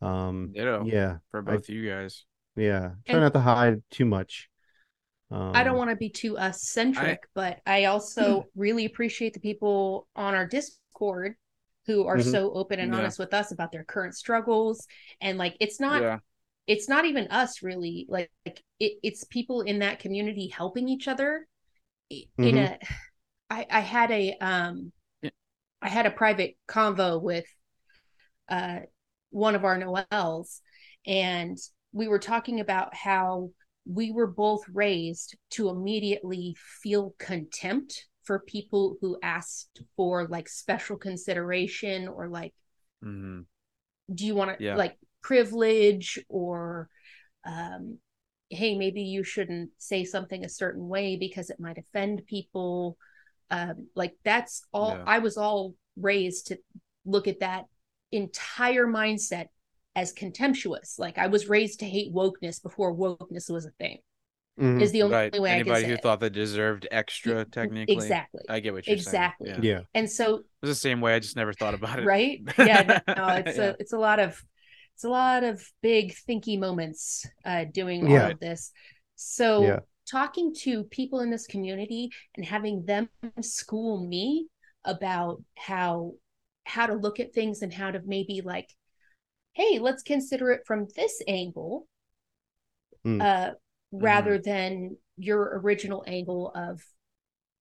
[0.00, 0.84] um Ditto.
[0.86, 2.24] yeah, For I- both of you guys.
[2.54, 2.90] yeah.
[3.06, 4.48] Try And- not to hide too much.
[5.30, 9.40] Um I don't want to be too us centric, but I also really appreciate the
[9.40, 11.34] people on our Discord
[11.86, 12.20] who are Mhm.
[12.20, 12.94] so open and Yeah.
[12.94, 14.86] honest with us about their current struggles.
[15.20, 16.18] And like it's not yeah.
[16.66, 21.08] it's not even us really like, like it, it's people in that community helping each
[21.08, 21.46] other
[22.12, 22.78] i- in a
[23.50, 25.30] I, I had a um Yeah.
[25.82, 27.46] I had a private convo with
[28.48, 28.80] uh
[29.30, 30.60] one of our noels
[31.06, 31.56] and
[31.92, 33.50] we were talking about how
[33.86, 40.96] we were both raised to immediately feel contempt for people who asked for like special
[40.96, 42.54] consideration or like
[43.02, 43.40] hmm
[44.12, 44.76] do you want to Yeah.
[44.76, 46.88] like privilege or
[47.46, 47.98] um
[48.48, 52.96] hey maybe you shouldn't say something a certain way because it might offend people
[53.50, 55.04] um like that's all Yeah.
[55.06, 56.58] i was all raised to
[57.04, 57.64] look at that
[58.12, 59.46] entire mindset
[60.00, 63.98] as contemptuous like i was raised to hate wokeness before wokeness was a thing
[64.58, 64.82] Mhm.
[64.82, 65.40] is the only Right.
[65.40, 66.02] way Anybody can who say it.
[66.02, 67.94] thought they deserved extra, technically.
[67.94, 69.48] exactly I get what you're Exactly.
[69.50, 69.62] saying.
[69.62, 69.72] Yeah.
[69.76, 69.80] yeah.
[69.98, 71.14] and so It was the same way.
[71.14, 72.04] I just never thought about it.
[72.04, 73.64] right yeah no, no, it's Yeah.
[73.64, 74.30] a it's a lot of
[74.94, 78.28] it's a lot of big thinky moments uh doing all Yeah.
[78.34, 78.62] of this
[79.16, 79.78] so Yeah.
[80.16, 82.02] talking to people in this community
[82.36, 83.08] and having them
[83.40, 84.48] school me
[84.94, 86.14] about how
[86.64, 88.68] how to look at things and how to maybe like
[89.60, 91.86] hey let's consider it from this angle
[93.06, 93.22] Mm.
[93.22, 93.54] uh
[93.92, 96.82] rather than your original angle of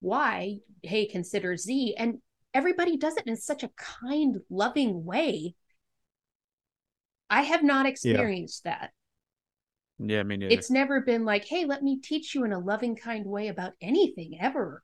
[0.02, 2.18] why hey consider z and
[2.54, 5.56] everybody does it in such a kind loving way
[7.30, 8.92] i have not experienced that
[9.98, 10.54] Yeah, me neither.
[10.54, 13.74] it's never been like hey let me teach you in a loving kind way about
[13.82, 14.84] anything ever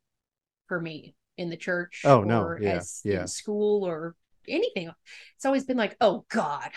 [0.67, 2.43] for me in the church Oh, no.
[2.43, 3.21] or Yeah, as yeah.
[3.21, 4.15] in school or
[4.47, 4.89] anything
[5.35, 6.69] it's always been like oh god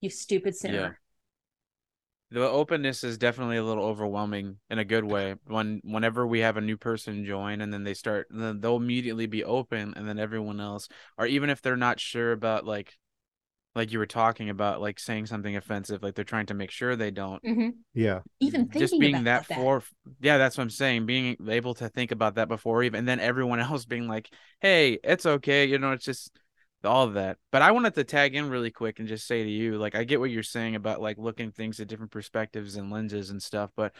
[0.00, 0.92] you stupid sinner Yeah.
[2.30, 6.56] the openness is definitely a little overwhelming in a good way when whenever we have
[6.56, 10.18] a new person join and then they start then they'll immediately be open and then
[10.18, 10.88] everyone else
[11.18, 12.92] or even if they're not sure about like
[13.76, 16.96] like you were talking about, like saying something offensive, like they're trying to make sure
[16.96, 17.42] they don't.
[17.44, 17.74] Mhm.
[17.92, 18.20] Yeah.
[18.40, 19.82] Even thinking just being about that for
[20.20, 23.20] yeah that's what i'm saying being able to think about that before even and then
[23.20, 24.30] everyone else being like
[24.60, 26.30] hey it's okay you know it's just
[26.86, 29.50] all of that but i wanted to tag in really quick and just say to
[29.50, 32.90] you like i get what you're saying about like looking things at different perspectives and
[32.90, 33.92] lenses and stuff but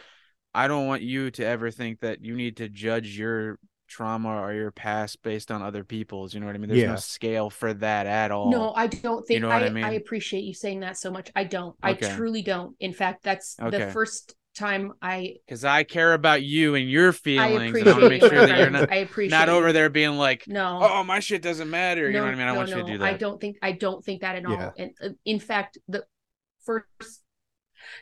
[0.53, 4.53] i don't want you to ever think that you need to judge your trauma or
[4.53, 6.93] your past based on other people's you know what i mean there's Yeah.
[6.93, 9.69] no scale for that at all No, I don't think you know what I, I
[9.69, 9.85] mean?
[9.85, 11.31] I appreciate you saying that so much.
[11.35, 11.75] I don't.
[11.81, 12.75] I truly don't.
[12.79, 13.77] In fact, that's Okay.
[13.77, 17.91] the first time I because i care about you and your I feelings and i
[17.93, 20.79] want to make sure that you're not I appreciate not over there being like No.
[20.81, 22.83] oh my shit doesn't matter you know what i mean i no, want you to
[22.83, 24.55] do that I don't think I don't think that at Yeah.
[24.65, 24.73] all.
[24.77, 26.05] And uh, in fact, the
[26.65, 26.85] first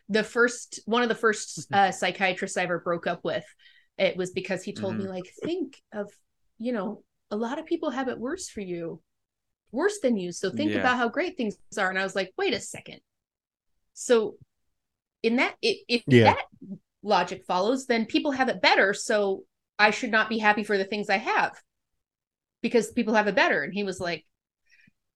[0.10, 3.46] the first one of the first uh psychiatrists I ever broke up with,
[3.98, 5.04] it was because he told Mm-hmm.
[5.04, 6.12] me like think of,
[6.58, 9.02] you know, a lot of people have it worse for you.
[9.72, 10.32] Worse than you.
[10.32, 10.80] So think Yeah.
[10.80, 11.90] about how great things are.
[11.90, 13.00] And I was like, wait a second.
[13.94, 14.36] So
[15.26, 16.36] in that if, if Yeah.
[16.36, 16.46] that
[17.04, 18.94] logic follows, then people have it better.
[18.94, 19.44] So
[19.80, 21.54] I should not be happy for the things I have
[22.62, 23.64] because people have it better.
[23.64, 24.26] And he was like,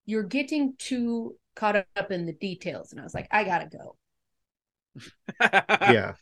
[0.06, 2.92] You're getting too caught up in the details.
[2.92, 3.96] And I was like, I gotta go.
[5.82, 6.16] Yeah.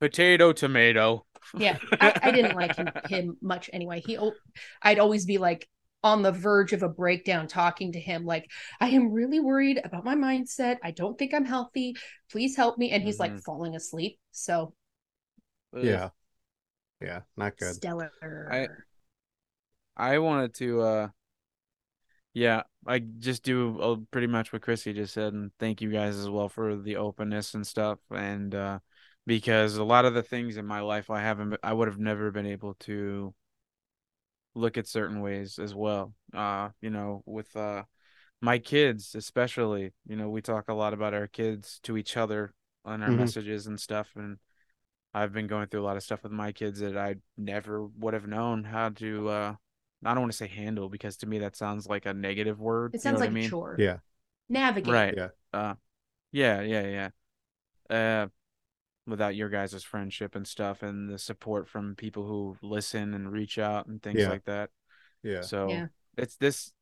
[0.00, 1.24] potato tomato
[1.58, 1.78] Yeah.
[2.00, 4.00] I, I didn't like him, him much anyway.
[4.04, 4.18] He
[4.82, 5.68] I'd always be like
[6.04, 10.04] on the verge of a breakdown talking to him, like, I am really worried about
[10.04, 10.78] my mindset.
[10.82, 11.96] I don't think I'm healthy.
[12.30, 12.90] Please help me.
[12.90, 13.42] And he's like Mhm.
[13.44, 14.18] falling asleep.
[14.32, 14.74] So
[15.72, 16.10] Yeah.
[17.00, 17.22] Yeah.
[17.36, 17.76] Not good.
[17.76, 18.10] stellar.
[19.96, 21.08] I wanted to uh
[22.34, 26.16] yeah, I just do uh, pretty much what Chrissy just said and thank you guys
[26.16, 28.78] as well for the openness and stuff and uh
[29.26, 32.30] because a lot of the things in my life I haven't I would have never
[32.30, 33.34] been able to
[34.58, 36.14] look at certain ways as well.
[36.34, 37.84] Uh you know, with uh
[38.42, 42.54] my kids especially, you know, we talk a lot about our kids to each other
[42.84, 43.14] on our Mhm.
[43.14, 44.38] messages and stuff and
[45.14, 48.14] I've been going through a lot of stuff with my kids that I never would
[48.14, 49.54] have known how to uh
[50.04, 52.94] I don't want to say handle because to me that sounds like a negative word.
[52.94, 53.46] It you know sounds like I mean?
[53.46, 53.76] a chore.
[53.76, 53.98] Yeah.
[54.48, 54.92] Navigate.
[54.92, 55.14] Right.
[55.16, 55.28] Yeah.
[55.52, 55.74] Uh
[56.32, 57.10] yeah, yeah,
[57.90, 57.94] yeah.
[57.96, 58.28] Uh
[59.08, 63.58] without your guys' friendship and stuff and the support from people who listen and reach
[63.58, 64.28] out and things Yeah.
[64.28, 64.70] like that.
[65.22, 65.40] Yeah.
[65.40, 65.86] So Yeah.
[66.16, 66.72] it's this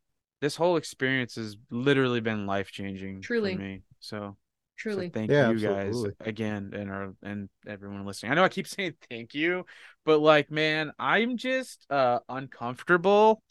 [0.40, 3.54] this whole experience has literally been life changing Truly.
[3.54, 3.82] for me.
[4.00, 4.36] So so
[4.76, 5.08] Truly.
[5.08, 8.32] thank Yeah, you guys again and our and everyone listening.
[8.32, 9.64] I know I keep saying thank you,
[10.04, 13.42] but like man, I'm just uh uncomfortable.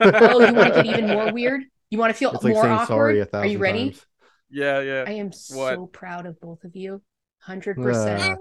[0.00, 1.62] oh, you want to get even more weird?
[1.90, 2.86] You want to feel It's more saying awkward?
[2.86, 3.86] sorry a Are you ready?
[3.90, 4.06] times.
[4.50, 5.04] Yeah, yeah.
[5.06, 5.74] I am What?
[5.74, 7.02] so proud of both of you.
[7.40, 8.38] Hundred percent.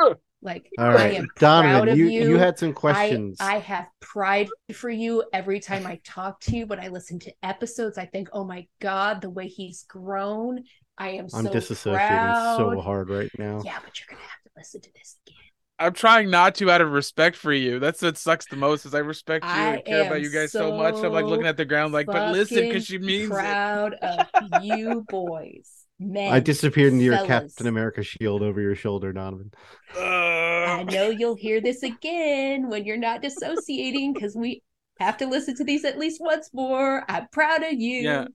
[0.00, 1.14] Uh, Like all I right.
[1.14, 2.28] am proud Donovan, of you, you.
[2.30, 3.38] you had some questions.
[3.40, 6.66] I have pride for you every time I talk to you.
[6.66, 10.62] When I listen to episodes, I think, "Oh my god, the way he's grown."
[10.96, 13.62] I am I'm so disassociating so hard right now.
[13.64, 15.36] Yeah, but you're gonna have to listen to this again.
[15.80, 17.78] I'm trying not to out of respect for you.
[17.78, 20.50] That's what sucks the most is I respect you I and care about you guys
[20.52, 20.94] so, much.
[20.96, 23.34] I'm like looking at the ground like, but listen, because she Fucking means it.
[23.34, 24.26] proud of
[24.64, 26.32] you boys, man.
[26.32, 27.24] I disappeared into your.
[27.24, 29.52] Captain America shield over your shoulder, Donovan.
[29.96, 34.62] I know you'll hear this again when you're not dissociating because we
[35.00, 37.04] have to listen to these at least once more.
[37.08, 38.02] I'm proud of you.
[38.02, 38.26] Yeah.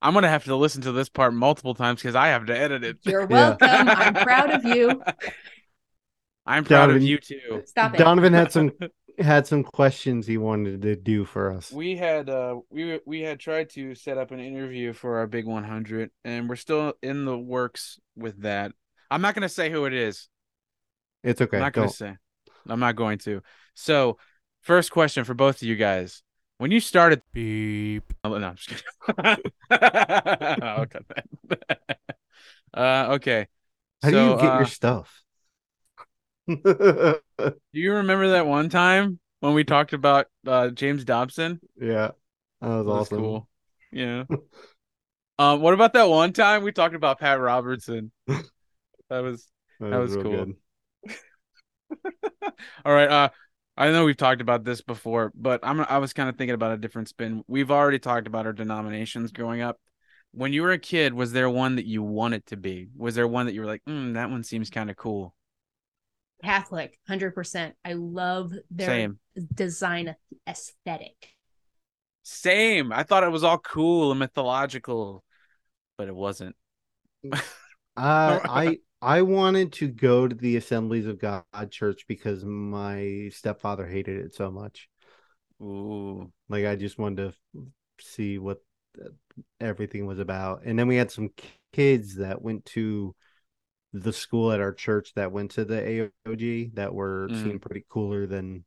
[0.00, 2.84] I'm gonna have to listen to this part multiple times because I have to edit
[2.84, 2.98] it.
[3.02, 3.68] You're welcome.
[3.70, 5.02] I'm proud of you.
[6.46, 7.62] I'm proud Donovan, of you too.
[7.66, 7.98] Stop it.
[7.98, 8.72] Donovan had some
[9.18, 11.72] had some questions he wanted to do for us.
[11.72, 15.46] We had uh we we had tried to set up an interview for our big
[15.46, 18.72] 100 and we're still in the works with that.
[19.10, 20.28] I'm not gonna say who it is.
[21.22, 21.56] It's okay.
[21.56, 22.16] I'm not gonna say.
[22.68, 23.42] I'm not going to.
[23.74, 24.18] So,
[24.60, 26.22] first question for both of you guys:
[26.58, 28.12] When you started, beep.
[28.24, 29.52] Oh, no, I'm just kidding.
[29.70, 31.78] I'll cut that.
[32.74, 33.46] uh, okay.
[34.02, 35.22] How so, do you get uh, your stuff?
[37.38, 41.60] Do you remember that one time when we talked about uh, James Dobson?
[41.80, 42.12] yeah,
[42.60, 43.18] that was That was awesome.
[43.18, 43.48] cool.
[43.92, 44.24] Yeah.
[45.38, 48.10] um, what about that one time we talked about Pat Robertson?
[49.10, 49.48] That was
[49.80, 50.52] That, That was, was cool.
[52.84, 53.08] All right.
[53.10, 53.28] Uh,
[53.76, 56.72] I know we've talked about this before, but I'm I was kind of thinking about
[56.72, 57.44] a different spin.
[57.46, 59.78] We've already talked about our denominations growing up.
[60.32, 62.88] When you were a kid, was there one that you wanted to be?
[62.96, 65.34] Was there one that you were like, mm, that one seems kind of cool?
[66.42, 67.72] Catholic, 100%.
[67.84, 69.18] I love their Same.
[69.54, 70.14] design
[70.48, 71.34] aesthetic.
[72.22, 72.92] Same.
[72.92, 75.24] I thought it was all cool and mythological,
[75.96, 76.56] but it wasn't.
[77.98, 83.86] Uh, I I wanted to go to the Assemblies of God church because my stepfather
[83.86, 84.88] hated it so much.
[85.60, 86.32] Ooh.
[86.48, 87.66] Like I just wanted to
[88.00, 88.58] see what
[89.60, 90.62] everything was about.
[90.64, 91.30] And then we had some
[91.72, 93.14] kids that went to
[93.92, 97.42] the school at our church that went to the AOG that were Mm.
[97.42, 98.64] seemed pretty cooler than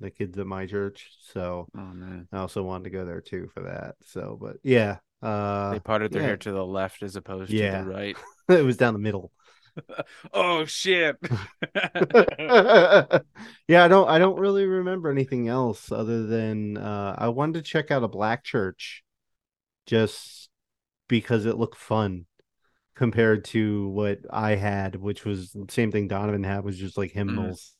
[0.00, 1.10] the kids at my church.
[1.32, 2.24] So Oh.
[2.32, 3.94] I also wanted to go there too for that.
[4.04, 6.28] So, but yeah, uh, They parted their yeah.
[6.28, 7.78] hair to the left as opposed Yeah.
[7.78, 8.16] to the right.
[8.48, 9.30] it was down the middle.
[10.32, 11.16] Oh shit.
[13.68, 17.62] yeah, I don't I don't really remember anything else other than uh I wanted to
[17.62, 19.02] check out a black church
[19.86, 20.48] just
[21.08, 22.26] because it looked fun
[22.94, 27.10] compared to what I had, which was the same thing Donovan had was just like
[27.12, 27.72] hymnals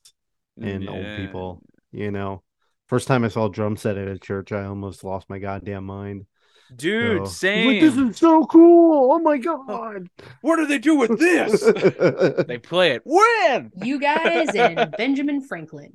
[0.60, 1.62] and old people,
[1.92, 2.42] you know.
[2.88, 5.84] First time I saw a drum set at a church, I almost lost my goddamn
[5.84, 6.26] mind.
[6.74, 7.66] Dude, So- same.
[7.68, 9.12] Like, this is so cool.
[9.12, 10.08] Oh my god.
[10.40, 11.60] What do they do with this?
[12.46, 13.02] they play it.
[13.04, 13.70] When?
[13.82, 15.92] You guys and Benjamin Franklin.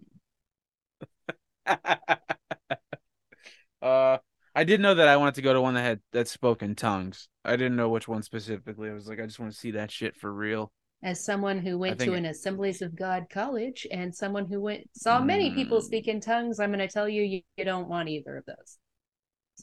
[3.82, 4.18] uh
[4.60, 6.76] I did know that I wanted to go to one that had that spoke in
[6.76, 7.30] tongues.
[7.46, 8.90] I didn't know which one specifically.
[8.90, 10.70] I was like, I just want to see that shit for real.
[11.02, 14.90] As someone who went to it- an Assemblies of God college and someone who went
[14.94, 15.84] saw many people Mm.
[15.84, 18.78] speak in tongues, I'm going to tell you, you, you don't want either of those.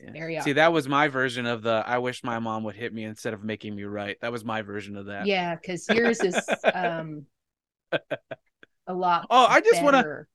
[0.02, 0.12] Yeah.
[0.12, 3.04] Very See, that was my version of the I wish my mom would hit me
[3.04, 4.16] instead of making me right.
[4.22, 5.26] That was my version of that.
[5.26, 6.40] Yeah, because yours is
[6.74, 7.26] um
[7.92, 9.26] a lot.
[9.28, 10.28] Oh, I just wanna- better.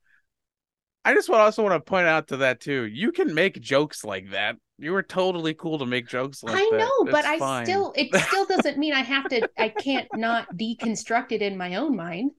[1.04, 2.84] I just want also want to point out to that too.
[2.84, 4.56] You can make jokes like that.
[4.78, 6.74] You were totally cool to make jokes like I that.
[6.74, 7.64] I know, but It's I fine.
[7.64, 11.76] still it still doesn't mean I have to I can't not deconstruct it in my
[11.76, 12.32] own mind.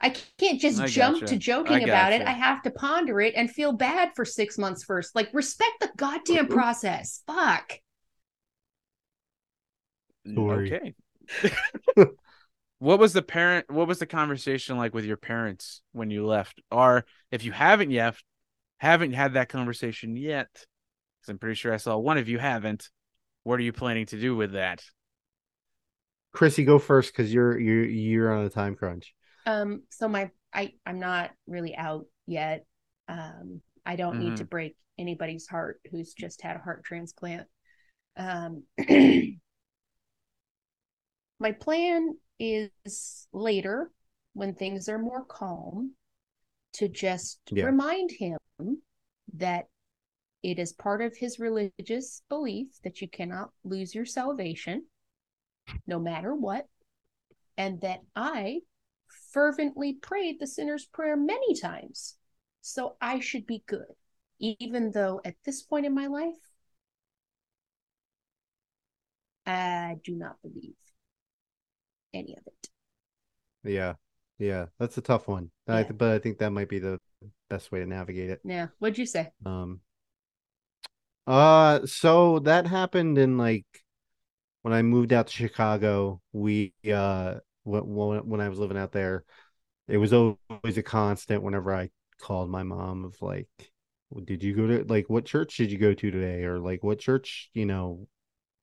[0.00, 1.26] I can't just I jump gotcha.
[1.26, 2.22] to joking about it.
[2.22, 5.14] I have to ponder it and feel bad for six months first.
[5.14, 7.22] Like respect the goddamn process.
[7.26, 7.80] Fuck.
[10.34, 10.74] Sorry.
[10.74, 10.94] Okay.
[12.80, 16.60] what was the parent what was the conversation like with your parents when you left?
[16.70, 18.16] Or if you haven't yet
[18.78, 22.88] haven't had that conversation yet, because I'm pretty sure I saw one of you haven't.
[23.44, 24.82] What are you planning to do with that?
[26.32, 29.14] Chrissy, go first because you're you're you're on a time crunch.
[29.44, 32.64] Um, so my I I'm not really out yet.
[33.08, 37.46] Um, I don't need to break anybody's heart who's just had a heart transplant.
[38.16, 38.62] Um,
[41.38, 43.92] my plan is later
[44.32, 45.94] when things are more calm
[46.72, 47.66] to just Yeah.
[47.66, 48.38] remind him
[49.34, 49.68] that
[50.42, 54.86] it is part of his religious belief that you cannot lose your salvation
[55.86, 56.66] no matter what
[57.58, 58.62] and that I
[59.32, 62.16] fervently prayed the sinner's prayer many times.
[62.62, 63.94] So I should be good,
[64.38, 66.34] even though at this point in my life,
[69.46, 70.76] I do not believe
[72.14, 72.68] any of it.
[73.64, 73.94] Yeah,
[74.38, 75.50] yeah, that's a tough one.
[75.68, 75.92] I, Yeah.
[75.92, 76.98] but I think that might be the
[77.48, 78.40] best way to navigate it.
[78.44, 78.68] Yeah.
[78.78, 79.32] What'd you say?
[79.44, 79.80] Um,
[81.26, 83.66] uh, so that happened in like
[84.62, 86.20] when I moved out to Chicago.
[86.32, 89.24] We uh, when when when I was living out there,
[89.88, 90.38] it was always
[90.76, 91.42] a constant.
[91.42, 91.90] Whenever I
[92.20, 93.48] called my mom, of like,
[94.24, 96.98] did you go to like what church did you go to today, or like what
[96.98, 98.06] church you know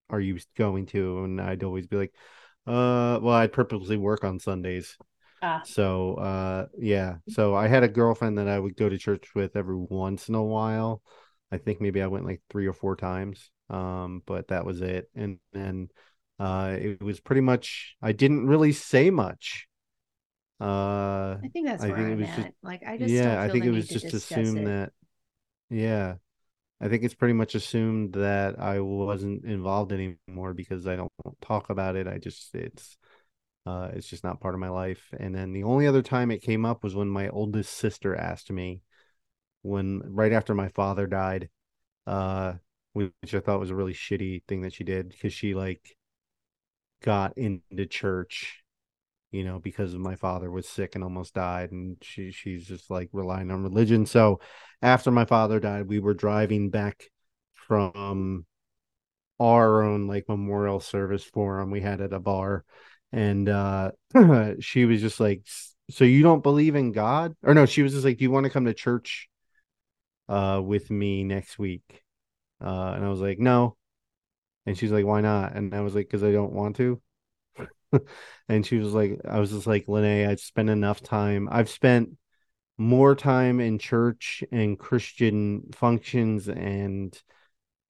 [0.09, 1.23] are you going to?
[1.23, 2.13] And I'd always be like,
[2.67, 4.97] uh, well, I'd purposely work on Sundays.
[5.41, 5.61] Ah.
[5.65, 7.17] So, uh, yeah.
[7.29, 10.35] So I had a girlfriend that I would go to church with every once in
[10.35, 11.01] a while.
[11.51, 13.49] I think maybe I went like three or four times.
[13.69, 15.09] Um, but that was it.
[15.15, 15.89] And then,
[16.39, 19.67] uh, it was pretty much, I didn't really say much.
[20.59, 22.35] Uh, I think that's I think it was at.
[22.37, 24.65] just- like I just yeah, I think it was just assumed it.
[24.65, 24.91] that,
[25.69, 26.15] yeah,
[26.79, 31.11] I think it's pretty much assumed that I wasn't involved anymore because I don't
[31.41, 32.07] talk about it.
[32.07, 32.97] I just, it's,
[33.65, 35.13] uh, it's just not part of my life.
[35.19, 38.51] And then the only other time it came up was when my oldest sister asked
[38.51, 38.81] me
[39.63, 41.49] when right after my father died,
[42.05, 42.53] uh,
[42.93, 45.97] which I thought was a really shitty thing that she did because she like
[47.01, 48.63] got into church,
[49.31, 53.09] you know, because my father was sick and almost died, and she she's just like
[53.11, 54.05] relying on religion.
[54.05, 54.39] So
[54.81, 57.03] after my father died, we were driving back
[57.53, 58.45] from
[59.39, 61.71] our own like memorial service for him.
[61.71, 62.63] We had at a bar
[63.11, 63.91] and uh
[64.59, 65.43] she was just like
[65.89, 67.35] so you don't believe in god?
[67.43, 69.29] Or no she was just like do you want to come to church
[70.29, 72.03] uh with me next week?
[72.63, 73.75] Uh and i was like no.
[74.65, 75.53] And she's like why not?
[75.55, 77.01] And i was like because i don't want to
[78.49, 82.09] and she was like i was just like lene i've spent enough time i've spent
[82.77, 87.21] more time in church and christian functions and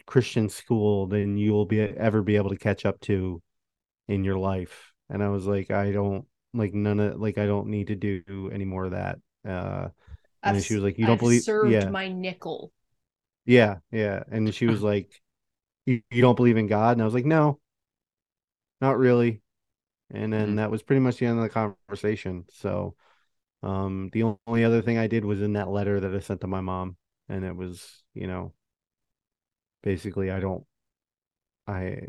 [0.06, 3.42] christian school than you will be ever be able to catch up to
[4.08, 7.68] in your life and i was like i don't like none of like i don't
[7.68, 9.90] need to do any more of that uh
[10.44, 12.72] and I've she was like you don't I've believe served yeah my nickel.
[13.46, 15.22] yeah yeah and she was like
[15.86, 16.94] you, you don't believe in God?
[16.94, 17.60] And I was like, no,
[18.82, 19.42] not really.
[20.12, 20.58] And then Mhm.
[20.58, 22.46] that was pretty much the end of the conversation.
[22.52, 22.96] So,
[23.64, 26.48] um, the only other thing I did was in that letter that I sent to
[26.48, 26.98] my mom,
[27.30, 28.54] and it was, you know,
[29.82, 30.66] basically, I don't,
[31.68, 32.08] I,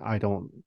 [0.00, 0.64] I don't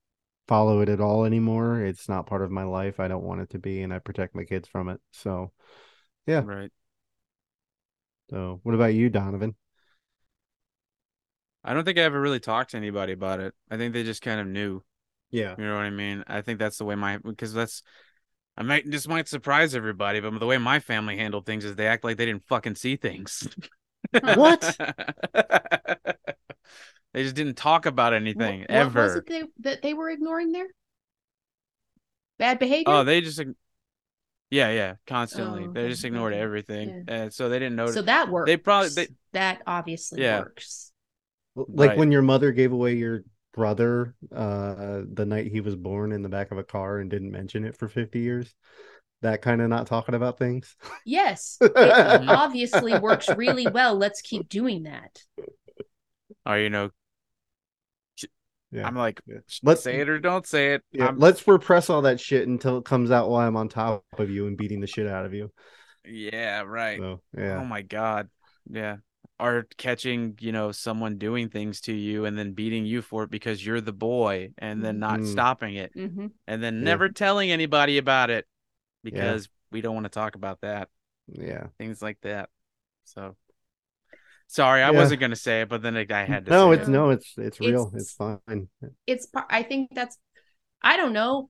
[0.47, 1.81] follow it at all anymore.
[1.81, 2.99] It's not part of my life.
[2.99, 5.01] I don't want it to be, and I protect my kids from it.
[5.11, 5.51] So,
[6.27, 6.43] Yeah.
[6.43, 6.71] Right.
[8.29, 9.55] so what about you, Donovan?
[11.65, 13.53] I don't think I ever really talked to anybody about it.
[13.69, 14.83] I think they just kind of knew.
[15.35, 15.55] Yeah.
[15.57, 16.23] You know what I mean?
[16.27, 17.83] I think that's the way my because that's
[18.57, 21.87] I might this might surprise everybody, but the way my family handled things is they
[21.87, 23.47] act like they didn't fucking see things.
[24.11, 24.77] What?
[27.13, 29.03] they just didn't talk about anything what ever.
[29.03, 30.67] was it they, that they were ignoring there?
[32.37, 32.93] Bad behavior.
[32.93, 33.41] Oh, they just
[34.51, 35.65] yeah, yeah, constantly.
[35.65, 37.95] Oh, They just ignored okay, everything, and so they didn't notice.
[37.95, 38.47] so that works.
[38.47, 40.39] they probably- they- that obviously Yeah.
[40.39, 40.91] works.
[41.55, 41.97] Like Right.
[41.97, 43.23] when your mother gave away your
[43.55, 47.31] brother uh the night he was born in the back of a car and didn't
[47.31, 48.53] mention it for 50 years.
[49.21, 50.75] That kind of not talking about things.
[51.05, 53.95] Yes, it obviously works really well.
[53.95, 55.17] Let's keep doing that.
[56.45, 56.89] or you know,
[58.71, 58.85] Yeah.
[58.85, 59.37] I'm like, Yeah.
[59.63, 60.83] Let's- say it or don't say it.
[60.91, 64.29] Yeah, let's repress all that shit until it comes out while I'm on top of
[64.29, 65.49] you and beating the shit out of you.
[66.05, 66.99] yeah, right.
[66.99, 67.59] So, yeah.
[67.61, 68.29] Oh my god.
[68.69, 68.97] Yeah.
[69.37, 73.29] Or catching, you know, someone doing things to you and then beating you for it
[73.29, 75.27] because you're the boy and then not Mm.
[75.27, 76.83] stopping it hmm and then Yeah.
[76.83, 78.47] never telling anybody about it
[79.03, 80.87] because we don't want to talk about that.
[81.27, 81.67] Yeah.
[81.77, 82.49] Things like that.
[83.03, 83.35] So
[84.47, 84.97] sorry, I Yeah.
[84.97, 86.91] wasn't gonna say it, but then I I had to No, say it's it.
[86.91, 87.87] no, it's it's real.
[87.87, 88.69] It's- It's fine.
[89.05, 89.25] It's.
[89.25, 90.17] par- I think that's.
[90.81, 91.49] I don't know,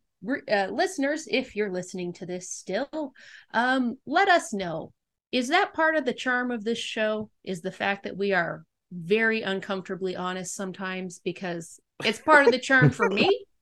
[0.51, 1.27] uh, listeners.
[1.29, 3.13] If you're listening to this still,
[3.53, 4.91] um, let us know.
[5.35, 7.29] Is that part of the charm of this show?
[7.43, 12.59] Is the fact that we are very uncomfortably honest sometimes because it's part of the
[12.59, 13.45] charm for me.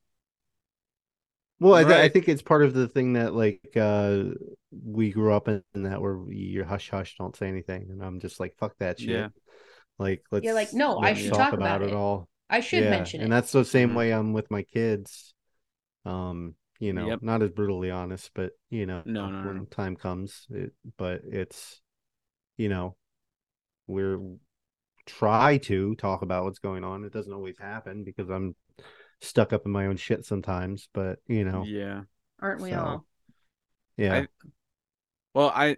[1.60, 4.24] Well, I, th- I think it's part of the thing that like uh
[4.70, 8.38] we grew up in that where you're hush hush, don't say anything, and I'm just
[8.38, 9.10] like fuck that shit.
[9.10, 9.28] Yeah.
[9.98, 12.28] Like let's You're like, "No, I let's should talk talk about, about it it." all.
[12.50, 13.24] I should yeah, mention it.
[13.24, 15.32] and that's the same way I'm with my kids.
[16.04, 17.22] Um, you know, Yep.
[17.22, 19.64] not as brutally honest, but you know, No, no, when no.
[19.66, 21.80] time comes, it, but it's,
[22.56, 22.96] you know,
[23.86, 24.18] we're
[25.06, 27.04] try to talk about what's going on.
[27.04, 28.56] It doesn't always happen because I'm
[29.20, 32.02] stuck up in my own shit sometimes, but you know, Yeah.
[32.40, 33.06] Aren't we so- all?
[33.96, 34.28] yeah, I-
[35.34, 35.76] Well, I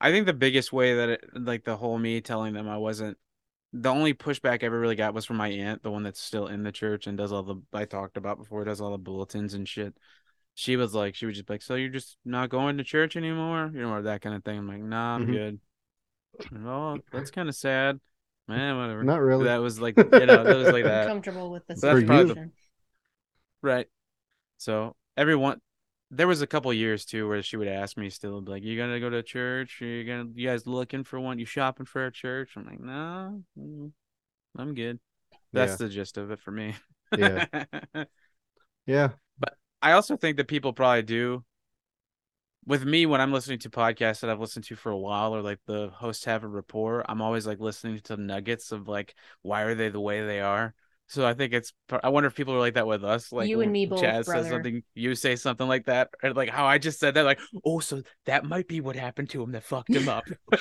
[0.00, 3.16] I think the biggest way that it like the whole me telling them I wasn't
[3.72, 6.46] the only pushback I ever really got was from my aunt, the one that's still
[6.46, 9.54] in the church and does all the I talked about before, does all the bulletins
[9.54, 9.96] and shit.
[10.54, 13.70] She was like, she was just like, so you're just not going to church anymore,
[13.74, 14.58] you know, or that kind of thing.
[14.58, 15.32] I'm like, nah, I'm Mhm.
[15.32, 15.60] good.
[16.64, 18.00] Oh, that's kind of sad,
[18.48, 18.76] man.
[18.76, 19.02] Whatever.
[19.04, 19.44] not really.
[19.44, 21.08] That was like, you know, that was like that.
[21.08, 22.50] Comfortable with the So that's the-
[23.62, 23.86] Right.
[24.58, 25.60] So everyone,
[26.10, 29.00] there was a couple years too where she would ask me still, like, "You gonna
[29.00, 29.80] go to church?
[29.82, 30.28] Are you gonna?
[30.34, 31.38] You guys looking for one?
[31.38, 33.90] You shopping for a church?" I'm like, "No, mm,
[34.56, 35.00] I'm good."
[35.52, 35.86] That's Yeah.
[35.86, 36.74] the gist of it for me.
[37.16, 37.46] Yeah.
[38.86, 39.10] yeah,
[39.84, 41.44] I also think that people probably do.
[42.66, 45.42] With me, when I'm listening to podcasts that I've listened to for a while, or
[45.42, 49.62] like the hosts have a rapport, I'm always like listening to nuggets of like, why
[49.62, 50.72] are they the way they are?
[51.06, 51.74] So I think it's.
[52.02, 53.30] I wonder if people are like that with us.
[53.30, 54.44] Like You and me both, Chaz brother.
[54.44, 57.24] says something, you say something like that, or like how I just said that.
[57.26, 60.24] Like, oh, so that might be what happened to him that fucked him up.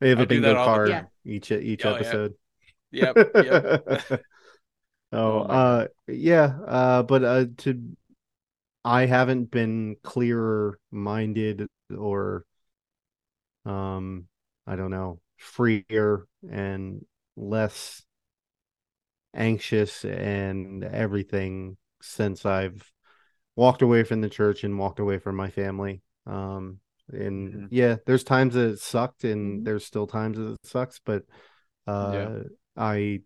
[0.00, 1.04] they have I a do bingo that the- card Yeah.
[1.24, 1.96] each each Oh, yeah.
[1.96, 2.34] episode.
[2.90, 3.16] yep.
[3.34, 4.02] Yep.
[5.14, 7.96] Oh, Oh uh, yeah, uh, but uh, to
[8.84, 12.46] I haven't been clearer minded or,
[13.64, 14.26] um,
[14.66, 17.04] I don't know, freer and
[17.36, 18.02] less
[19.34, 22.92] anxious and everything since I've
[23.56, 26.02] walked away from the church and walked away from my family.
[26.26, 26.80] Um,
[27.12, 27.66] and Mhm.
[27.70, 29.66] yeah, there's times that it sucked, and Mhm.
[29.66, 31.24] there's still times that it sucks, but
[31.86, 32.30] uh, Yeah.
[32.76, 33.20] I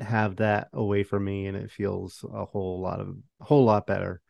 [0.00, 3.86] have that away from me and it feels a whole lot of a whole lot
[3.86, 4.20] better.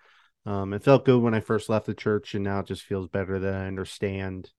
[0.46, 3.08] Um, it felt good when I first left the church and now it just feels
[3.08, 4.50] better that I understand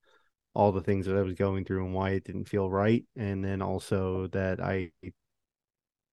[0.53, 3.03] all the things that I was going through and why it didn't feel right.
[3.15, 4.91] And then also that I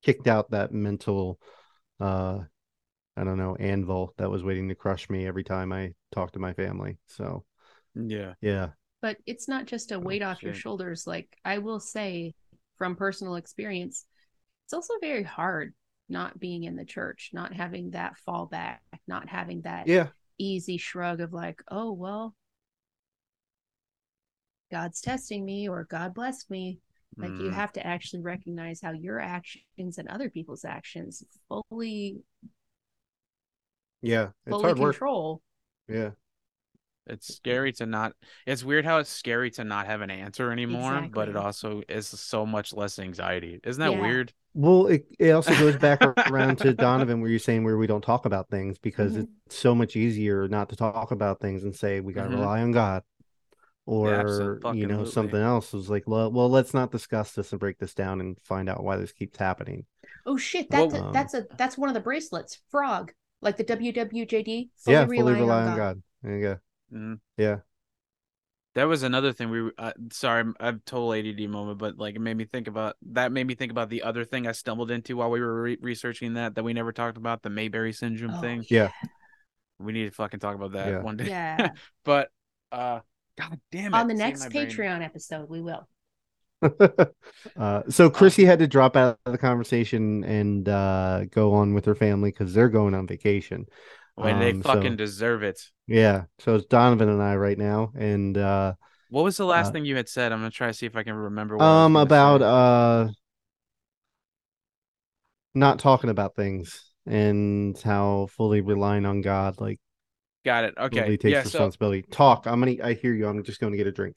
[0.02, 1.38] kicked out that mental
[2.00, 2.40] uh
[3.16, 6.38] I don't know, anvil that was waiting to crush me every time I talked to
[6.38, 6.98] my family.
[7.06, 7.44] So
[7.94, 8.34] yeah.
[8.40, 8.68] yeah.
[9.02, 12.34] but it's not just a weight off your shoulders like i will say
[12.76, 14.04] from personal experience
[14.68, 15.72] it's also very hard
[16.10, 20.08] not being in the church not having that fallback not having that Yeah.
[20.38, 22.34] easy shrug of like oh well
[24.70, 26.78] god's testing me or god blessed me
[27.18, 27.54] Like you Mm.
[27.54, 32.22] have to actually recognize how your actions and other people's actions fully
[34.02, 34.94] Yeah, it's fully hard work.
[34.94, 35.42] control.
[35.88, 36.10] Yeah,
[37.08, 38.12] It's scary to not.
[38.46, 42.06] It's weird how it's scary to not have an answer anymore, but it also is
[42.08, 43.60] so much less anxiety.
[43.64, 44.00] Isn't that Yeah.
[44.00, 44.32] weird?
[44.54, 46.00] Well, it, it also goes back
[46.30, 49.28] around to Donovan, where you're saying where we don't talk about things because Mhm.
[49.46, 52.40] it's so much easier not to talk about things and say we got to Mhm.
[52.40, 53.02] rely on God,
[53.86, 57.60] or abso- you know something else is like, well, well, let's not discuss this and
[57.60, 59.86] break this down and find out why this keeps happening.
[60.26, 62.60] Oh shit, Well- that's a, Um, that's a that's one of the bracelets.
[62.70, 64.70] Frog, like the WWJD.
[64.76, 65.76] Fully yeah, fully rely on on God.
[65.76, 66.02] God.
[66.22, 66.58] There you go.
[66.92, 67.20] Mhm.
[67.36, 67.58] Yeah.
[68.74, 69.70] That was another thing we.
[69.76, 73.32] Uh, sorry, I'm- a total ADD moment, but like it made me think about that.
[73.32, 76.34] Made me think about the other thing I stumbled into while we were re- researching
[76.34, 78.64] that that we never talked about the Mayberry syndrome Oh, thing.
[78.70, 78.90] Yeah.
[79.80, 81.02] We need to fucking talk about that Yeah.
[81.02, 81.26] one day.
[81.28, 81.70] Yeah.
[82.04, 82.28] but
[82.70, 83.00] uh,
[83.36, 83.96] god damn it!
[83.96, 85.88] On the next my brain- Patreon episode, we will.
[87.56, 91.84] uh, so Chrissy had to drop out of the conversation and uh, go on with
[91.84, 93.66] her family because they're going on vacation.
[94.18, 95.60] When they Um, so- fucking deserve it.
[95.86, 98.74] Yeah, so it's Donovan and I right now, and uh,
[99.10, 100.32] What was the last Uh, thing you had said?
[100.32, 101.56] I'm gonna try to see if I can remember.
[101.56, 102.46] What um, about say.
[102.46, 103.12] uh,
[105.54, 109.78] not talking about things and how fully relying on God, like
[110.44, 110.74] Got it.
[110.78, 111.16] really Okay.
[111.16, 111.42] takes Yeah.
[111.42, 112.02] So responsibility.
[112.02, 112.46] Talk.
[112.46, 112.76] I'm gonna.
[112.82, 113.26] I hear you.
[113.26, 114.16] I'm just going to get a drink.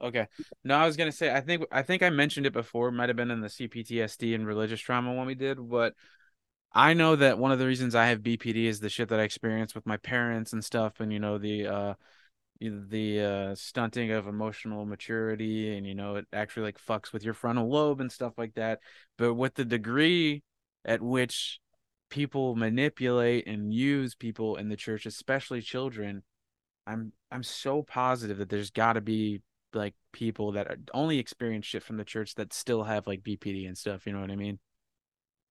[0.00, 0.26] Okay.
[0.64, 2.90] No, I was gonna say I think I think I mentioned it before.
[2.90, 5.94] Might have been in the CPTSD and religious trauma when we did, but
[6.72, 9.22] I know that one of the reasons I have BPD is the shit that I
[9.24, 11.94] experienced with my parents and stuff, and you know the uh
[12.60, 17.34] the uh stunting of emotional maturity, and you know it actually like fucks with your
[17.34, 18.80] frontal lobe and stuff like that.
[19.16, 20.42] But with the degree
[20.84, 21.60] at which
[22.10, 26.22] people manipulate and use people in the church, especially children,
[26.86, 29.42] I'm I'm so positive that there's got to be
[29.72, 33.76] like people that only experience shit from the church that still have like BPD and
[33.76, 34.06] stuff.
[34.06, 34.58] You know what I mean?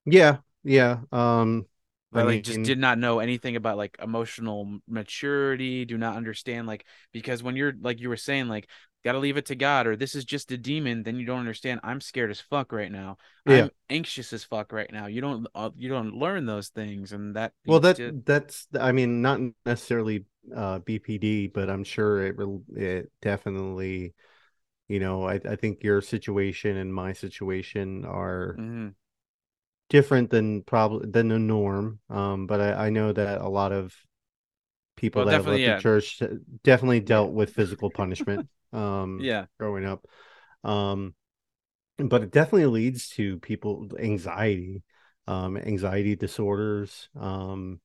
[0.06, 1.00] Yeah, yeah.
[1.12, 1.68] Um,
[2.14, 5.84] I That like just did not know anything about like emotional maturity.
[5.84, 8.70] Do not understand like because when you're like you were saying like
[9.04, 11.82] gotta leave it to God or this is just a demon, then you don't understand.
[11.84, 13.18] I'm scared as fuck right now.
[13.46, 13.68] Yeah.
[13.68, 15.08] I'm anxious as fuck right now.
[15.08, 18.68] You don't uh, you don't learn those things and that well, that that's.
[18.80, 22.36] I mean, not necessarily uh BPD, but I'm sure it
[22.76, 24.14] it definitely.
[24.88, 28.96] You know, I I think your situation and my situation are Mhm.
[29.90, 32.00] Different than probably than the norm.
[32.10, 33.94] Um, but I, I know that a lot of
[34.96, 36.22] people Well, that have left definitely, the church
[36.64, 38.46] definitely dealt with physical punishment.
[38.74, 39.46] Um, yeah.
[39.60, 40.06] growing up.
[40.64, 41.16] Um,
[41.98, 44.84] but it definitely leads to people anxiety,
[45.28, 47.10] um, anxiety disorders.
[47.20, 47.82] Um,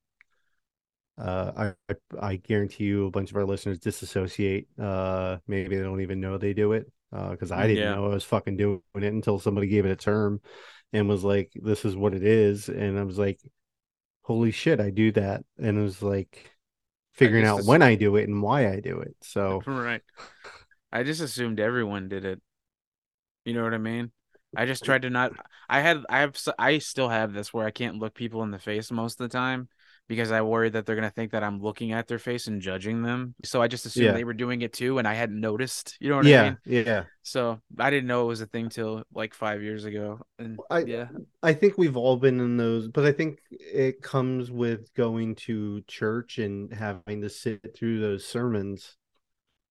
[1.19, 4.69] uh, I I guarantee you a bunch of our listeners disassociate.
[4.79, 6.91] Uh, maybe they don't even know they do it.
[7.13, 7.91] Uh, because I didn't Yeah.
[7.91, 10.41] know I was fucking doing it until somebody gave it a term,
[10.93, 13.41] and was like, "This is what it is," and I was like,
[14.23, 16.51] "Holy shit, I do that," and it was like
[17.13, 19.17] figuring out when I do it and why I do it.
[19.23, 20.03] So Right.
[20.93, 22.41] I just assumed everyone did it.
[23.45, 24.11] You know what I mean?
[24.57, 25.33] I just tried to not.
[25.69, 26.05] I had.
[26.09, 26.37] I have.
[26.59, 29.33] I still have this where I can't look people in the face most of the
[29.33, 29.69] time
[30.11, 33.01] because I worry that they're gonna think that I'm looking at their face and judging
[33.03, 33.37] them.
[33.45, 34.13] So I just assumed Yeah.
[34.13, 35.97] they were doing it too, and I hadn't noticed.
[36.01, 36.59] You know what I mean?
[36.67, 37.05] yeah.
[37.23, 40.19] So I didn't know it was a thing till like five years ago.
[40.41, 41.07] And I- yeah,
[41.45, 45.83] I think we've all been in those, but I think it comes with going to
[45.83, 48.97] church and having to sit through those sermons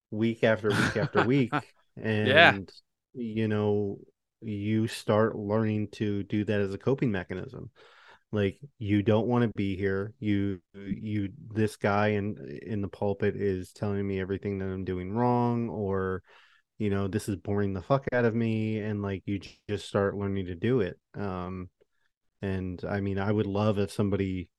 [0.09, 1.51] week after week after week.
[2.01, 2.71] And,
[3.13, 3.99] you know,
[4.41, 7.71] you start learning to do that as a coping mechanism.
[8.31, 10.13] Like you don't want to be here.
[10.19, 15.11] You, you, this guy in in the pulpit is telling me everything that I'm doing
[15.11, 16.21] wrong, or,
[16.77, 20.15] you know, this is boring the fuck out of me, and like you just start
[20.15, 20.99] learning to do it.
[21.15, 21.69] Um,
[22.41, 24.49] and I mean, I would love if somebody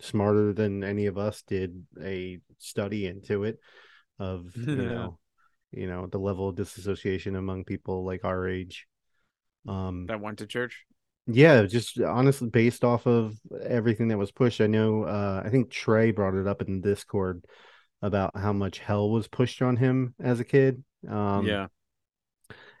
[0.00, 3.58] smarter than any of us did a study into it
[4.18, 5.18] of you know,
[5.70, 8.86] you know, the level of disassociation among people like our age.
[9.66, 10.84] Um, that went to church.
[11.30, 14.60] Yeah, just honestly based off of everything that was pushed.
[14.60, 17.44] I know uh I think Trey brought it up in Discord
[18.00, 20.82] about how much hell was pushed on him as a kid.
[21.08, 21.66] Um yeah.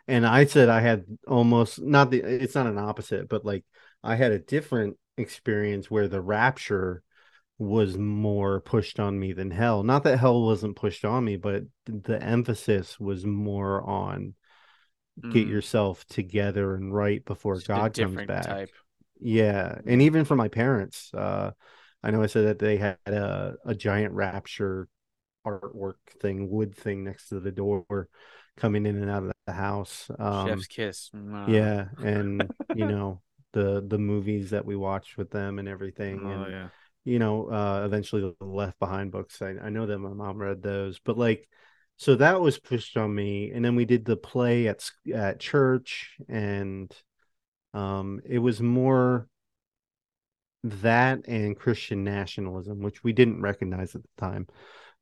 [0.06, 3.64] and I said I had almost not the it's not an opposite, but like
[4.02, 7.02] I had a different experience where the rapture
[7.58, 9.82] was more pushed on me than hell.
[9.82, 14.34] Not that hell wasn't pushed on me, but the emphasis was more on
[15.30, 15.48] get Mhm.
[15.48, 18.48] yourself together and right before Just God comes back.
[18.48, 18.74] type.
[19.20, 21.52] Yeah, and even for my parents, uh,
[22.02, 24.88] I know I said that they had a, a giant rapture
[25.46, 28.08] artwork thing, wood thing next to the door,
[28.56, 30.10] coming in and out of the house.
[30.18, 31.10] Um, Chef's kiss.
[31.46, 33.22] Yeah, and you know
[33.52, 36.68] the the movies that we watched with them and everything, Oh and yeah.
[37.04, 39.40] you know, uh, eventually the Left Behind books.
[39.40, 41.48] I, I know that my mom read those, but like,
[41.98, 46.16] so that was pushed on me, and then we did the play at at church,
[46.28, 46.90] and
[47.74, 49.28] um, it was more
[50.64, 54.46] that and Christian nationalism, which we didn't recognize at the time,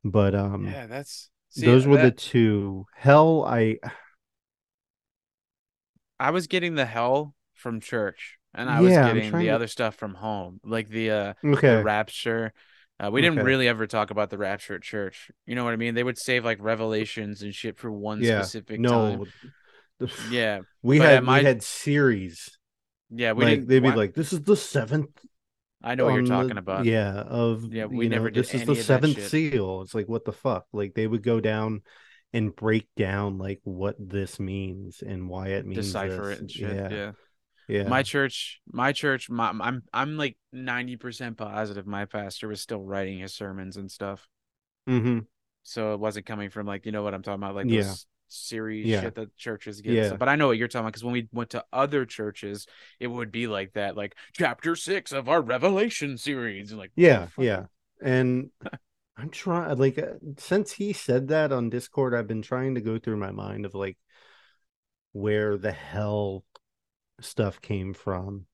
[0.04, 2.86] but um, Yeah, that's see, those were the two.
[2.94, 3.78] Hell, I
[6.18, 9.54] I was getting the hell from church, and I was Yeah, I'm getting the to-
[9.54, 12.52] other stuff from home, like the uh okay, the rapture.
[12.98, 15.30] Uh, we didn't really ever talk about the rapture at church.
[15.44, 15.94] You know what I mean?
[15.94, 19.24] They would save like revelations and shit for one yeah, specific no,
[20.00, 20.10] time.
[20.30, 22.58] Yeah, we but had my- we had series.
[23.10, 23.32] yeah.
[23.32, 25.08] We like they'd be like, "This is the seventh
[25.82, 26.84] I know what you're talking the- about.
[26.84, 29.82] Yeah, of Yeah, we you know, never did this is the seventh seal.
[29.82, 30.66] It's like what the fuck?
[30.72, 31.82] Like they would go down
[32.32, 36.36] and break down like what this means and why it means decipher this.
[36.36, 36.74] it and shit.
[36.76, 37.12] Yeah, yeah.
[37.68, 37.88] Yeah.
[37.88, 42.82] My church, my church, my, I'm I'm like ninety percent positive my pastor was still
[42.82, 44.26] writing his sermons and stuff.
[44.86, 45.18] hmm
[45.62, 47.94] So it wasn't coming from like you know what I'm talking about, like Yeah.
[48.28, 49.00] series Yeah.
[49.00, 49.94] shit that churches get.
[49.94, 50.16] Yeah.
[50.16, 52.66] But I know what you're talking about because when we went to other churches,
[53.00, 56.70] it would be like that, like chapter six of our Revelation series.
[56.70, 57.66] and Like Yeah, yeah.
[58.02, 58.50] And
[59.16, 62.98] I'm trying like uh, since he said that on Discord, I've been trying to go
[62.98, 63.96] through my mind of like
[65.12, 66.44] where the hell
[67.20, 68.46] stuff came from.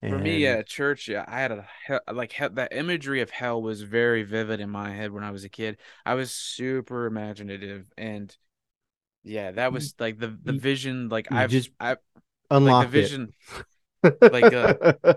[0.00, 1.66] For me, And- at church, yeah, I had a
[2.12, 5.48] like that imagery of hell was very vivid in my head when I was a
[5.48, 5.78] kid.
[6.04, 8.36] I was super imaginative, and
[9.22, 11.08] yeah, that was like the the vision.
[11.08, 11.98] Like you I've just I like
[12.50, 13.32] unlock the vision.
[14.20, 14.74] like, uh,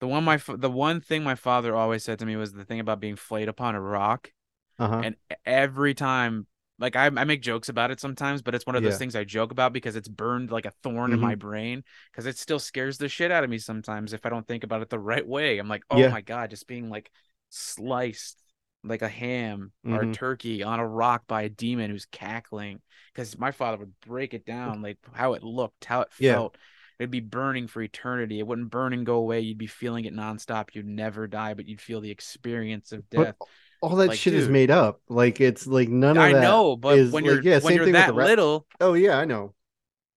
[0.00, 2.80] The one my the one thing my father always said to me was the thing
[2.80, 4.32] about being flayed upon a rock,
[4.78, 5.02] uh-huh.
[5.04, 6.46] and every time.
[6.80, 8.98] Like I, I make jokes about it sometimes, but it's one of those Yeah.
[8.98, 11.84] things I joke about because it's burned like a thorn in my brain.
[12.10, 14.82] Because it still scares the shit out of me sometimes if I don't think about
[14.82, 15.58] it the right way.
[15.58, 16.08] I'm like, oh Yeah.
[16.08, 17.10] my god, just being like
[17.50, 18.38] sliced
[18.82, 20.12] like a ham or a Mhm.
[20.14, 22.80] turkey on a rock by a demon who's cackling.
[23.12, 26.32] Because my father would break it down, like how it looked, how it Yeah.
[26.32, 26.56] felt.
[26.98, 28.38] It'd be burning for eternity.
[28.38, 29.40] It wouldn't burn and go away.
[29.40, 30.74] You'd be feeling it nonstop.
[30.74, 33.36] You'd never die, but you'd feel the experience of death.
[33.38, 33.48] But
[33.80, 35.00] all that Like, shit is made up.
[35.08, 37.74] Like it's like none of I that know, but is, when like, you're yeah, when
[37.74, 39.54] same you're thing with that the rap- little, Oh yeah, I know.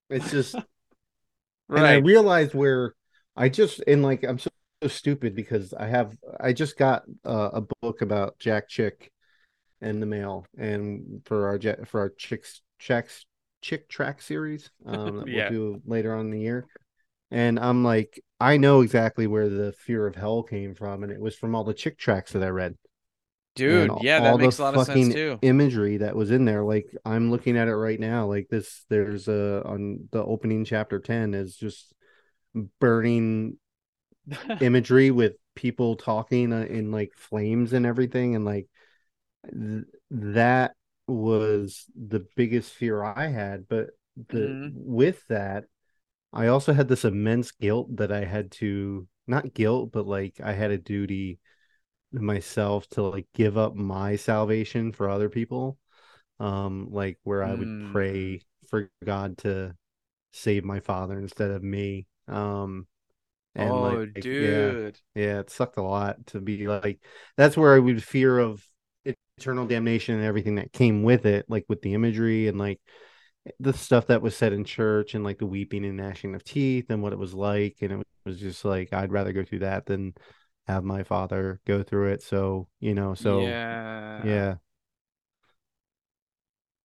[0.10, 0.60] It's just
[1.74, 1.96] and I right?
[1.96, 2.96] realized where
[3.36, 4.50] I just and like I'm so,
[4.82, 9.12] so stupid because I have I just got uh, a book about Jack Chick
[9.82, 13.26] in the mail and for our for our chicks checks
[13.62, 15.32] Chick tract series um that Yeah.
[15.32, 15.44] we'll
[15.76, 16.68] do later on in the year
[17.32, 21.22] and I'm like I know exactly where the fear of hell came from and it
[21.22, 22.76] was from all the Chick tracts that I read
[23.56, 25.40] Dude, and yeah, that makes a lot of sense too.
[25.42, 29.28] imagery that was in there like i'm looking at it right now like this there's
[29.28, 31.94] a on the opening chapter 10 is just
[32.80, 33.58] burning
[34.62, 38.68] imagery with people talking uh, in like flames and everything and like
[39.52, 40.74] th- that
[41.08, 43.90] was the biggest fear i had but
[44.30, 44.72] the Mhm.
[44.76, 45.66] with that
[46.32, 50.54] i also had this immense guilt that i had to not guilt but like i
[50.54, 51.40] had a duty
[52.14, 55.78] myself to like give up my salvation for other people
[56.40, 57.92] um like where i would Mm.
[57.94, 59.76] pray for god to
[60.34, 62.88] save my father instead of me um
[63.56, 65.00] and oh, like yeah dude.
[65.16, 67.00] yeah it sucked a lot to be like
[67.38, 68.66] that's where i would fear of
[69.38, 72.80] eternal damnation and everything that came with it like with the imagery and like
[73.60, 76.86] the stuff that was said in church and like the weeping and gnashing of teeth
[76.90, 79.86] and what it was like and it was just like i'd rather go through that
[79.86, 80.14] than
[80.68, 84.56] have my father go through it so you know so yeah, yeah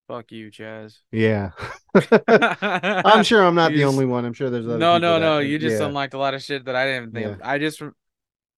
[0.08, 1.00] Fuck you, Chaz.
[1.12, 1.50] yeah
[2.28, 5.18] i'm sure i'm not You the just- only one i'm sure there's other No, no,
[5.18, 5.38] no.
[5.40, 5.86] You just yeah.
[5.86, 7.26] unlocked a lot of shit that I didn't think.
[7.26, 7.46] Yeah.
[7.46, 7.90] I just, re-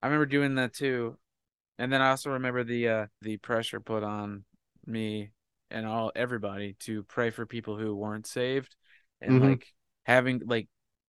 [0.02, 1.16] I remember doing that too,
[1.78, 4.44] and then I also remember the uh the pressure put on
[4.86, 5.30] me
[5.70, 8.74] and all everybody to pray for people who weren't saved,
[9.20, 9.50] and Mhm.
[9.50, 9.66] like
[10.04, 10.68] having like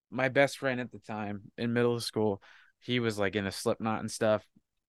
[0.10, 2.42] my best friend at the time in middle school,
[2.82, 4.46] he was like in a Slipknot and stuff,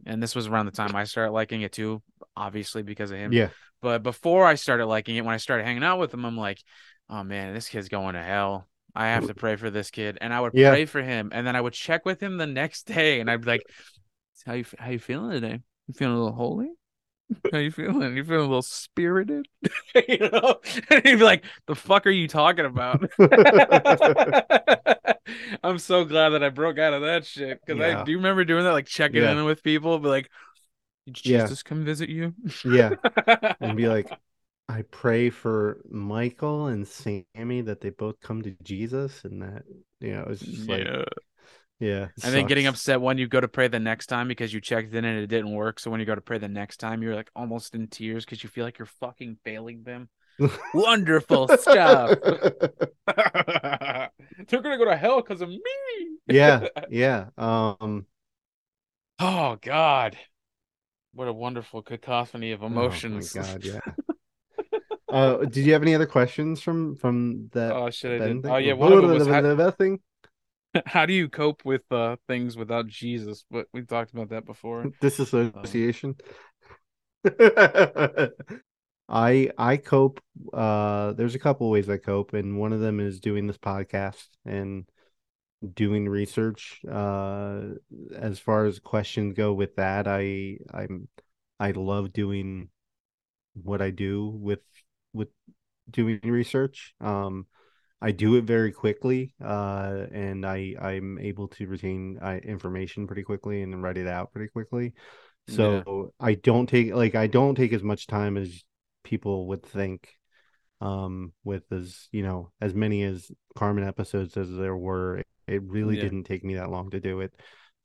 [0.07, 2.03] and this was around the time I started liking it too,
[2.37, 3.33] obviously because of him.
[3.33, 3.49] yeah
[3.81, 6.63] But before I started liking it, when I started hanging out with him, I'm like,
[7.11, 8.69] oh man, this kid's going to hell.
[8.95, 10.71] I have to pray for this kid, and I would Yeah.
[10.71, 13.41] pray for him, and then I would check with him the next day, and I'd
[13.43, 13.67] be like,
[14.45, 15.61] "How you how you feeling today?
[15.87, 16.73] You feeling a little holy?
[17.53, 18.17] How you feeling?
[18.17, 19.47] You feeling a little spirited?
[20.09, 20.61] you know?"
[20.91, 23.05] And he'd be like, "The fuck are you talking about?"
[25.65, 28.01] I'm so glad that I broke out of that shit because Yeah.
[28.01, 29.33] I do remember doing that, like checking Yeah.
[29.33, 30.31] in with people, be like,
[31.07, 31.43] Did Yeah.
[31.43, 32.35] Jesus come visit you?
[32.65, 32.95] Yeah.
[33.61, 34.11] and be like,
[34.69, 39.65] I pray for Michael and Sammy that they both come to Jesus and that
[40.01, 40.87] you know it's just like
[41.83, 42.07] yeah.
[42.23, 44.95] And then getting upset when you go to pray the next time because you checked
[44.95, 45.81] in and it didn't work.
[45.81, 48.45] So when you go to pray the next time, you're like almost in tears because
[48.45, 50.09] you feel like you're fucking failing them.
[50.75, 52.17] Wonderful stuff.
[54.49, 55.59] They're gonna go to hell because of me.
[56.29, 57.27] yeah, yeah.
[57.37, 58.07] Um
[59.19, 60.17] Oh God.
[61.15, 63.33] What a wonderful cacophony of oh emotions.
[63.33, 63.81] god, yeah.
[65.09, 68.23] uh did you have any other questions from from that Oh shit!
[68.23, 68.43] I did.
[68.43, 68.53] thing?
[68.53, 69.99] Oh yeah, one of them was how, that thing?
[70.87, 73.45] how do you cope with uh things without Jesus?
[73.51, 74.87] But we talked about that before.
[75.01, 76.17] disassociation.
[79.09, 80.21] I I cope.
[80.53, 84.27] Uh, there's a couple ways I cope, and one of them is doing this podcast
[84.45, 84.85] and
[85.75, 86.81] doing research.
[86.91, 87.63] Uh,
[88.17, 91.09] as far as questions go with that, I I'm
[91.61, 92.69] I love doing
[93.55, 94.63] what I do with
[95.13, 95.29] with
[95.91, 96.95] doing research.
[97.01, 97.47] Um,
[98.03, 103.23] I do it very quickly, uh, and I I'm able to retain uh, information pretty
[103.23, 104.93] quickly and write it out pretty quickly.
[105.49, 108.65] So I don't take like I don't take as much time as
[109.05, 110.09] people would think.
[110.81, 115.63] Um, with as you know as many as Carmen episodes as there were, it, it
[115.63, 116.03] really Yeah.
[116.03, 117.33] didn't take me that long to do it.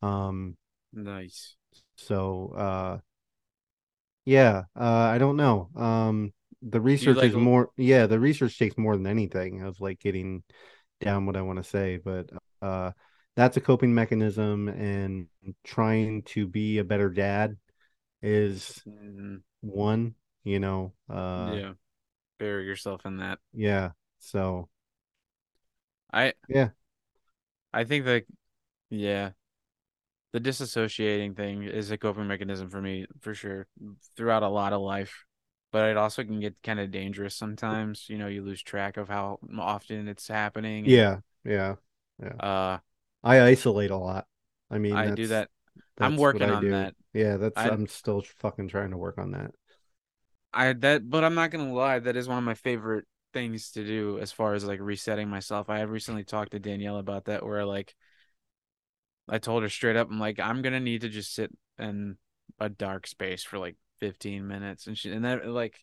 [0.02, 0.58] Um,
[0.94, 1.56] Nice.
[1.96, 3.00] so uh,
[4.26, 5.70] yeah, uh, I don't know.
[5.76, 10.00] Um, the research like is more yeah, the research takes more than anything of like
[10.00, 10.44] getting
[11.00, 12.30] down what I want to say, but
[12.62, 12.92] uh
[13.36, 15.28] that's a coping mechanism and
[15.64, 17.56] trying to be a better dad
[18.24, 19.42] is Mhm.
[19.62, 20.94] one, you know.
[21.10, 21.74] Uh yeah.
[22.40, 23.40] Bury yourself in that.
[23.54, 23.92] yeah.
[24.20, 24.70] So
[26.12, 26.70] I Yeah.
[27.74, 28.26] I think that
[28.90, 29.32] yeah.
[30.34, 33.66] The disassociating thing is a coping mechanism for me for sure
[34.16, 35.26] throughout a lot of life.
[35.72, 38.06] But it also can get kind of dangerous sometimes.
[38.10, 40.86] You know, you lose track of how often it's happening.
[40.86, 41.76] and, yeah,
[42.22, 42.34] yeah.
[42.40, 42.78] Uh
[43.24, 44.28] I isolate a lot.
[44.72, 45.50] I mean, I do that.
[46.00, 46.72] I'm working on do.
[46.72, 46.96] that.
[47.14, 49.52] Yeah, that's I- I'm still fucking trying to work on that.
[50.54, 53.86] I that but I'm not gonna lie, that is one of my favorite things to
[53.86, 55.70] do as far as like resetting myself.
[55.70, 57.96] I have recently talked to Danielle about that where like
[59.28, 62.18] I told her straight up, I'm like, I'm gonna need to just sit in
[62.60, 65.80] a dark space for like 15 minutes and she and that like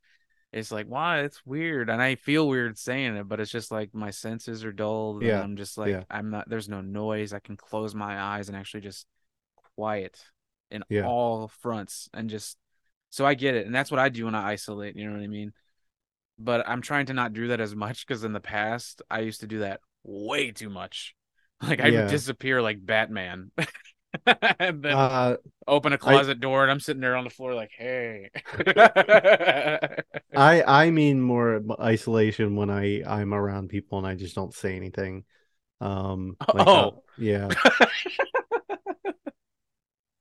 [0.52, 3.94] it's like wow it's weird and I feel weird saying it but it's just like
[3.94, 6.04] my senses are dulled and Yeah, I'm just like yeah.
[6.10, 9.06] I'm not there's no noise I can close my eyes and actually just
[9.76, 10.20] quiet
[10.70, 11.02] in Yeah.
[11.06, 12.56] all fronts and just
[13.10, 15.22] so I get it and that's what I do when I isolate you know what
[15.22, 15.52] I mean
[16.38, 19.40] but I'm trying to not do that as much because in the past I used
[19.40, 21.14] to do that way too much
[21.62, 21.90] like I Yeah.
[21.90, 23.50] would disappear like Batman
[24.58, 25.36] and then Uh
[25.66, 28.30] open a closet door and I'm sitting there on the floor like, hey.
[30.34, 34.76] I I mean more isolation when I I'm around people and I just don't say
[34.76, 35.24] anything.
[35.80, 37.02] Um like, uh, Oh.
[37.16, 37.54] yeah.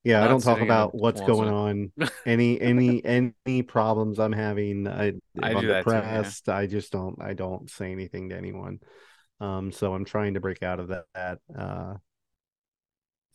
[0.04, 1.94] Yeah, I don't talk sitting in a about what's going on,
[2.26, 4.86] any any any problems I'm having.
[4.86, 6.22] I, I I'm do that too, yeah.
[6.22, 8.80] depressed, I just don't I don't say anything to anyone.
[9.40, 11.06] Um, so I'm trying to break out of that.
[11.14, 11.96] that uh,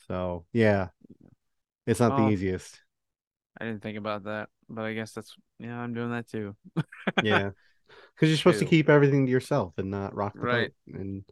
[0.08, 0.88] so yeah,
[1.86, 2.26] it's not Oh.
[2.26, 2.80] the easiest.
[3.60, 6.56] I didn't think about that, but I guess that's yeah, I'm doing that too.
[7.22, 7.50] Yeah,
[8.14, 10.72] because you're supposed to keep everything to yourself and not rock the Right.
[10.86, 11.00] boat.
[11.00, 11.24] And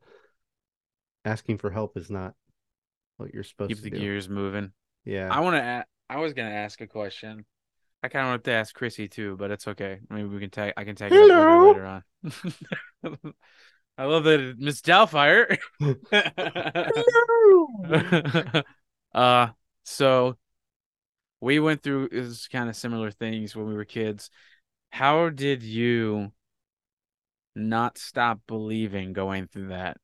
[1.24, 2.34] asking for help is not
[3.16, 4.04] what you're supposed Keep to keep the do.
[4.04, 4.72] gears moving.
[5.04, 5.28] Yeah.
[5.32, 5.62] I want to.
[5.62, 7.44] A- I was gonna ask a question.
[8.02, 9.98] I kind of wanted to ask Chrissy too, but it's okay.
[10.10, 10.72] Maybe we can tag.
[10.76, 11.68] I can tag Hello.
[11.72, 12.02] later on.
[13.98, 15.56] I love that, Miss Doubtfire.
[19.14, 19.48] uh,
[19.84, 20.36] so
[21.40, 24.30] we went through is kind of similar things when we were kids.
[24.90, 26.32] How did you
[27.54, 29.96] not stop believing going through that?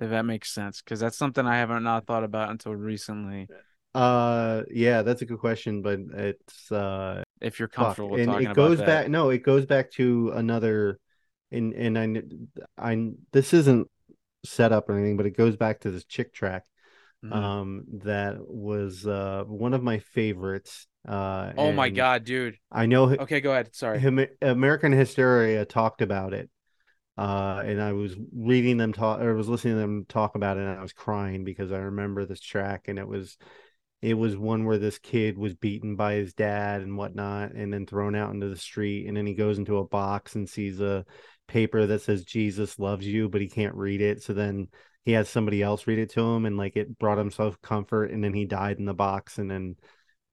[0.00, 3.48] If that makes sense, because that's something I haven't not thought about until recently.
[3.94, 8.48] Uh, yeah, that's a good question, but it's uh If you're comfortable with and talking
[8.48, 10.98] it goes about back no it goes back to another
[11.52, 11.98] and and
[12.78, 13.88] i i this isn't
[14.44, 16.68] set up or anything but it goes back to this Chick tract
[17.22, 17.34] Mhm.
[17.34, 22.56] um that was uh one of my favorites uh oh my god, dude.
[22.72, 23.74] i know Okay, go ahead.
[23.74, 23.98] Sorry.
[23.98, 26.48] him, american hysteria talked about it
[27.18, 30.60] uh and i was reading them talk or was listening to them talk about it
[30.60, 33.36] and i was crying because i remember this track and it was
[34.00, 37.84] it was one where this kid was beaten by his dad and whatnot and then
[37.84, 41.04] thrown out into the street and then he goes into a box and sees a
[41.50, 44.68] paper that says jesus loves you but he can't read it so then
[45.04, 48.10] he has somebody else read it to him and like it brought him self comfort
[48.10, 49.76] and then he died in the box and then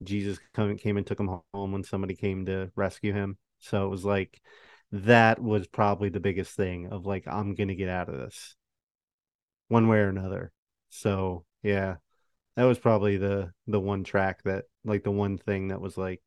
[0.02, 3.36] Jesus come, came and took him home when somebody came to rescue him.
[3.58, 4.40] So it was like
[4.92, 8.56] that was probably the biggest thing of like I'm gonna get out of this
[9.68, 10.52] one way or another.
[10.90, 11.96] So yeah,
[12.56, 16.22] that was probably the the one track that like the one thing that was like,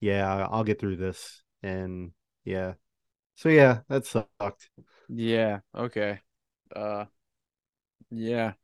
[0.00, 2.12] yeah, I'll get through this, and
[2.44, 2.74] yeah,
[3.40, 4.68] so yeah, that sucked.
[5.08, 5.60] Yeah.
[5.74, 6.20] Okay.
[6.74, 7.06] Uh.
[8.10, 8.54] Yeah.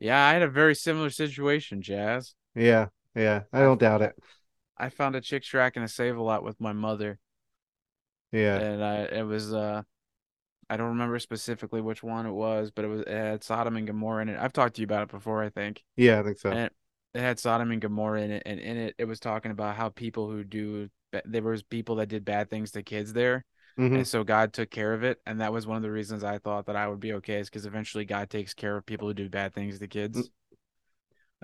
[0.00, 2.34] Yeah, I had a very similar situation, Chaz.
[2.54, 4.14] Yeah, yeah, I don't doubt it.
[4.76, 7.18] I found a Chick tract in a save a lot with my mother,
[8.32, 9.82] Yeah, and I it was uh,
[10.70, 13.86] I don't remember specifically which one it was, but it was it had Sodom and
[13.86, 14.40] Gomorrah in it.
[14.40, 15.84] I've talked to you about it before, I think.
[15.96, 16.50] yeah, I think so.
[16.50, 16.74] And it,
[17.14, 19.90] it had Sodom and Gomorrah in it, and in it, it was talking about how
[19.90, 20.90] people who do
[21.24, 23.44] there was people that did bad things to kids there,
[23.76, 23.96] Mhm.
[23.96, 26.38] and so God took care of it, and that was one of the reasons I
[26.38, 29.14] thought that I would be okay, is because eventually God takes care of people who
[29.14, 30.30] do bad things to kids.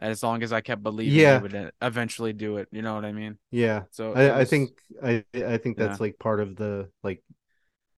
[0.01, 1.19] And as long as I kept believing.
[1.19, 1.37] Yeah.
[1.37, 2.69] He would uh, eventually do it.
[2.71, 3.39] You know what I mean?
[3.51, 4.71] Yeah, So I, I think
[5.03, 7.23] I I think that's like part of the like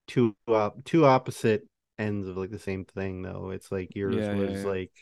[0.06, 0.36] two
[0.84, 1.66] two opposite
[1.98, 3.50] ends of like the same thing though.
[3.50, 4.64] It's like yours Yeah, yeah, was yeah.
[4.64, 4.92] like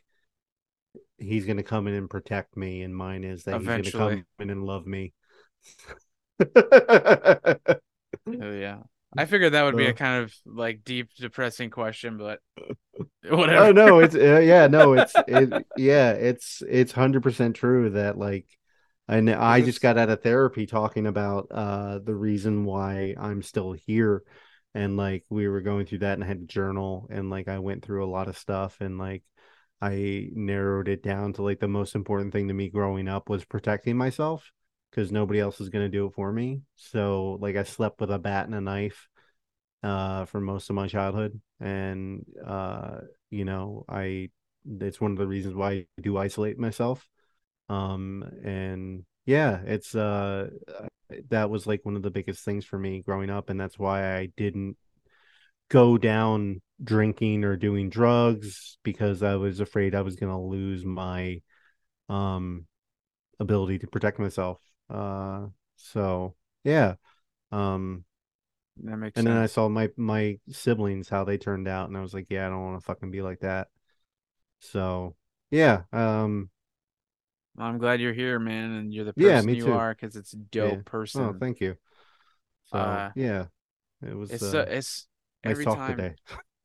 [1.19, 4.51] he's gonna come in and protect me, and mine is that he's gonna come in
[4.51, 5.13] and love me.
[8.41, 8.79] Oh, yeah.
[9.17, 9.95] I figured that would be a Uh.
[9.95, 12.41] kind of like deep, depressing question, but
[13.29, 13.57] whatever.
[13.57, 18.19] oh no, it's uh, yeah, no, it's it, yeah, it's it's hundred percent true that
[18.19, 18.47] like,
[19.09, 23.73] and I just got out of therapy talking about uh the reason why I'm still
[23.73, 24.23] here,
[24.75, 27.59] and like we were going through that and I had to journal and like I
[27.61, 29.23] went through a lot of stuff and like
[29.83, 33.45] I narrowed it down to like the most important thing to me growing up was
[33.45, 34.53] protecting myself
[34.91, 36.63] because nobody else is gonna do it for me.
[36.77, 39.09] So like I slept with a bat and a knife
[39.83, 41.41] uh for most of my childhood.
[41.61, 43.01] And uh
[43.31, 44.31] you know i
[44.81, 47.07] it's one of the reasons why i do isolate myself.
[47.69, 50.51] Um and yeah it's uh
[51.31, 53.51] that was like one of the biggest things for me growing up.
[53.51, 54.77] And that's why i didn't
[55.69, 60.85] go down drinking or doing drugs because i was afraid i was going to lose
[60.85, 61.41] my
[62.09, 62.67] um
[63.41, 64.61] ability to protect myself
[64.91, 65.47] uh
[65.77, 66.35] so
[66.65, 66.95] yeah
[67.53, 68.05] um
[68.85, 69.27] that makes and sense.
[69.27, 72.47] then I saw my my siblings how they turned out, and I was like, yeah,
[72.47, 73.69] I don't want to fucking be like that.
[74.61, 75.17] So
[75.51, 76.51] yeah, um,
[77.59, 79.73] I'm glad you're here, man, and you're the Yeah, me you too.
[79.73, 80.85] are because it's a dope Yeah.
[80.85, 81.23] person.
[81.23, 81.77] oh, thank you.
[82.67, 83.47] So Uh, yeah,
[84.03, 85.07] it was It's uh, it's
[85.45, 86.15] nice every talk time today.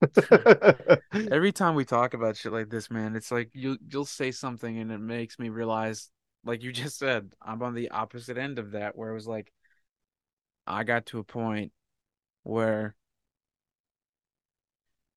[1.31, 4.77] every time we talk about shit like this, man, it's like you you'll say something
[4.77, 6.09] and it makes me realize,
[6.45, 9.51] like you just said, I'm on the opposite end of that, where it was like
[10.67, 11.71] I got to a point
[12.43, 12.95] where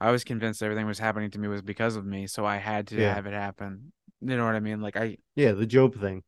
[0.01, 2.89] I was convinced everything was happening to me was because of me, so I had
[2.89, 3.03] to Yeah.
[3.03, 3.93] have it happen.
[4.21, 4.81] You know what I mean?
[4.81, 6.23] Like I yeah, the Job thing.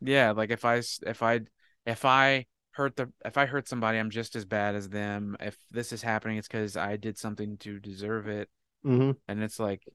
[0.00, 1.40] yeah, like if I if I
[1.86, 5.36] if I hurt the if I hurt somebody, I'm just as bad as them.
[5.40, 8.48] If this is happening, it's because I did something to deserve it.
[8.84, 9.86] hmm And it's like,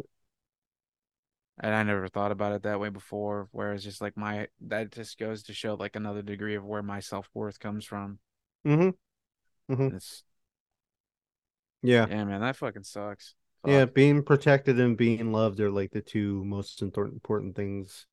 [1.60, 3.50] and I never thought about it that way before.
[3.52, 7.00] Whereas just like my that just goes to show like another degree of where my
[7.00, 8.20] self worth comes from.
[8.66, 8.90] hmm
[9.84, 10.24] And It's
[11.82, 13.36] Yeah, yeah, man, that fucking sucks.
[13.66, 18.06] yeah, being protected and being loved are like the two most important important things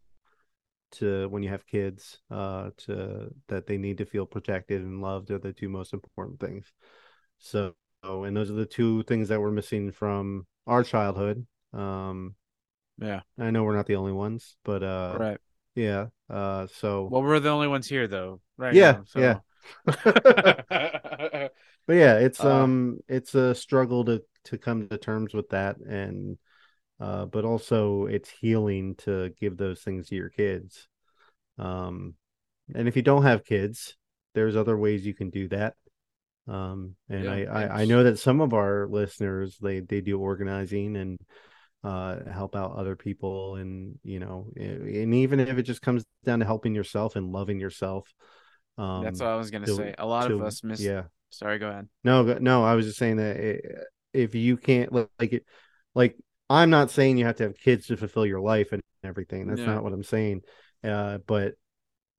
[0.92, 2.20] to when you have kids.
[2.30, 6.40] Uh, to that they need to feel protected and loved are the two most important
[6.40, 6.72] things.
[7.38, 11.46] So, and those are the two things that we're missing from our childhood.
[11.72, 12.34] Um,
[12.98, 15.38] yeah, I know we're not the only ones, but uh, right.
[15.74, 16.06] yeah.
[16.28, 18.74] Uh, so Well, we're the only ones here though, right?
[18.74, 19.20] Yeah, now, so.
[19.20, 19.38] yeah.
[19.86, 21.52] but
[21.88, 26.38] yeah, it's Uh, um, it's a struggle to to come to terms with that, and
[27.00, 30.88] uh, but also it's healing to give those things to your kids.
[31.58, 32.14] Um,
[32.74, 33.96] and if you don't have kids,
[34.34, 35.74] there's other ways you can do that.
[36.48, 40.18] Um, and Yeah, I, I I know that some of our listeners they they do
[40.18, 41.18] organizing and
[41.86, 46.40] uh help out other people and you know and even if it just comes down
[46.40, 48.12] to helping yourself and loving yourself
[48.76, 49.94] um That's what I was gonna to- say.
[49.96, 50.80] A lot of us miss.
[50.80, 51.88] yeah Sorry, go ahead.
[52.02, 53.36] no no i was just saying that
[54.12, 55.44] if you can't like it
[55.94, 56.16] like
[56.48, 59.60] i'm not saying you have to have kids to fulfill your life and everything that's
[59.60, 59.74] Yeah.
[59.74, 60.42] not what i'm saying
[60.82, 61.54] uh but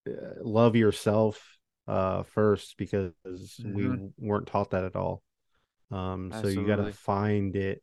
[0.07, 0.11] uh,
[0.41, 1.35] love yourself
[1.88, 4.11] uh first because we Mhm.
[4.18, 5.23] weren't taught that at all
[5.91, 7.81] um so you got to find it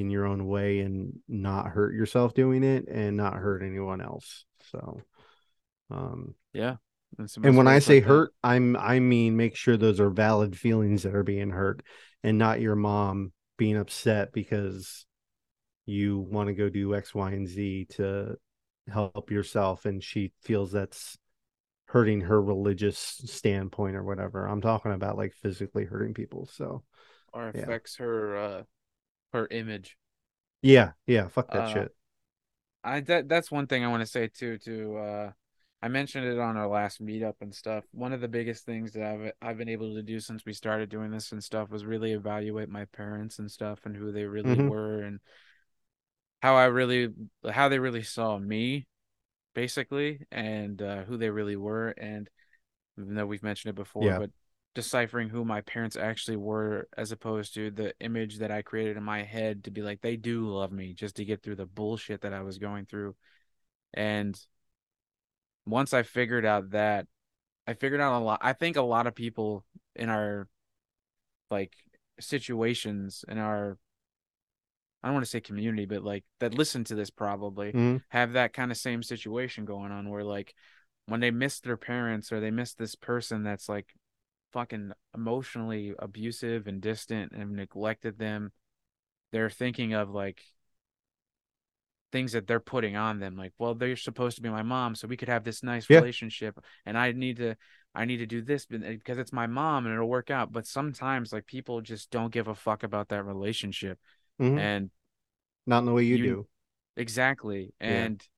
[0.00, 4.44] in your own way and not hurt yourself doing it and not hurt anyone else
[4.72, 5.00] so
[5.90, 6.76] um Yeah.
[7.42, 8.08] And when I say put that.
[8.08, 11.82] hurt, I'm I mean make sure those are valid feelings that are being hurt
[12.22, 15.06] and not your mom being upset because
[15.86, 18.36] you want to go do X, Y, and Z to
[18.88, 21.16] help yourself and she feels that's
[21.86, 24.46] hurting her religious standpoint or whatever.
[24.46, 26.48] I'm talking about like physically hurting people.
[26.52, 26.82] So
[27.32, 27.62] or Yeah.
[27.62, 28.62] affects her uh
[29.36, 29.96] her image.
[30.62, 31.94] yeah, yeah, fuck that Uh, shit.
[32.84, 34.58] I that that's one thing I want to say too.
[34.58, 35.32] To uh,
[35.82, 37.84] I mentioned it on our last meetup and stuff.
[37.92, 40.88] One of the biggest things that I've I've been able to do since we started
[40.90, 44.54] doing this and stuff was really evaluate my parents and stuff and who they really
[44.54, 44.68] Mhm.
[44.68, 45.20] were and
[46.42, 47.08] how I really
[47.50, 48.86] how they really saw me,
[49.54, 51.90] basically, and uh, who they really were.
[51.90, 52.28] And
[52.98, 54.16] even though we've mentioned it before, Yeah.
[54.16, 54.30] but
[54.76, 59.02] deciphering who my parents actually were as opposed to the image that I created in
[59.02, 62.20] my head to be like they do love me just to get through the bullshit
[62.20, 63.16] that I was going through.
[63.94, 64.38] And
[65.64, 67.06] once I figured out that
[67.66, 69.64] I figured out a lot I think a lot of people
[69.96, 70.46] in our
[71.50, 71.72] like
[72.20, 73.78] situations in our
[75.02, 78.02] I don't want to say community but like that listen to this probably Mhm.
[78.10, 80.54] have that kind of same situation going on where like
[81.06, 83.94] when they miss their parents or they miss this person that's like
[84.56, 88.50] fucking emotionally abusive and distant and neglected them
[89.32, 90.40] they're thinking of like
[92.10, 95.06] things that they're putting on them like well they're supposed to be my mom so
[95.06, 95.98] we could have this nice Yeah.
[95.98, 97.54] relationship and i need to
[97.94, 101.34] i need to do this because it's my mom and it'll work out but sometimes
[101.34, 103.98] like people just don't give a fuck about that relationship
[104.40, 104.58] Mhm.
[104.58, 104.90] and
[105.66, 106.48] Not in the way you, you- do.
[106.96, 107.74] Exactly.
[107.80, 107.86] Yeah.
[108.04, 108.28] And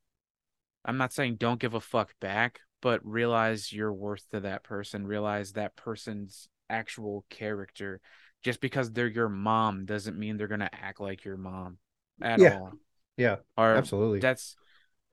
[0.84, 5.06] I'm not saying don't give a fuck back, but realize your worth to that person,
[5.06, 8.00] realize that person's actual character.
[8.42, 11.78] Just because they're your mom doesn't mean they're going to act like your mom
[12.22, 12.42] at Yeah.
[12.42, 12.76] all.
[13.16, 14.20] Yeah, Or absolutely.
[14.20, 14.56] that's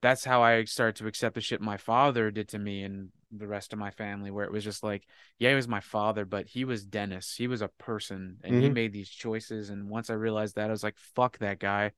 [0.01, 3.47] that's how I started to accept the shit my father did to me and the
[3.47, 5.05] rest of my family, where it was just like,
[5.39, 7.35] yeah, he was my father, but he was Dennis.
[7.35, 8.69] He was a person and he Mhm.
[8.69, 9.69] made these choices.
[9.71, 11.91] And once I realized that, I was like, fuck that guy.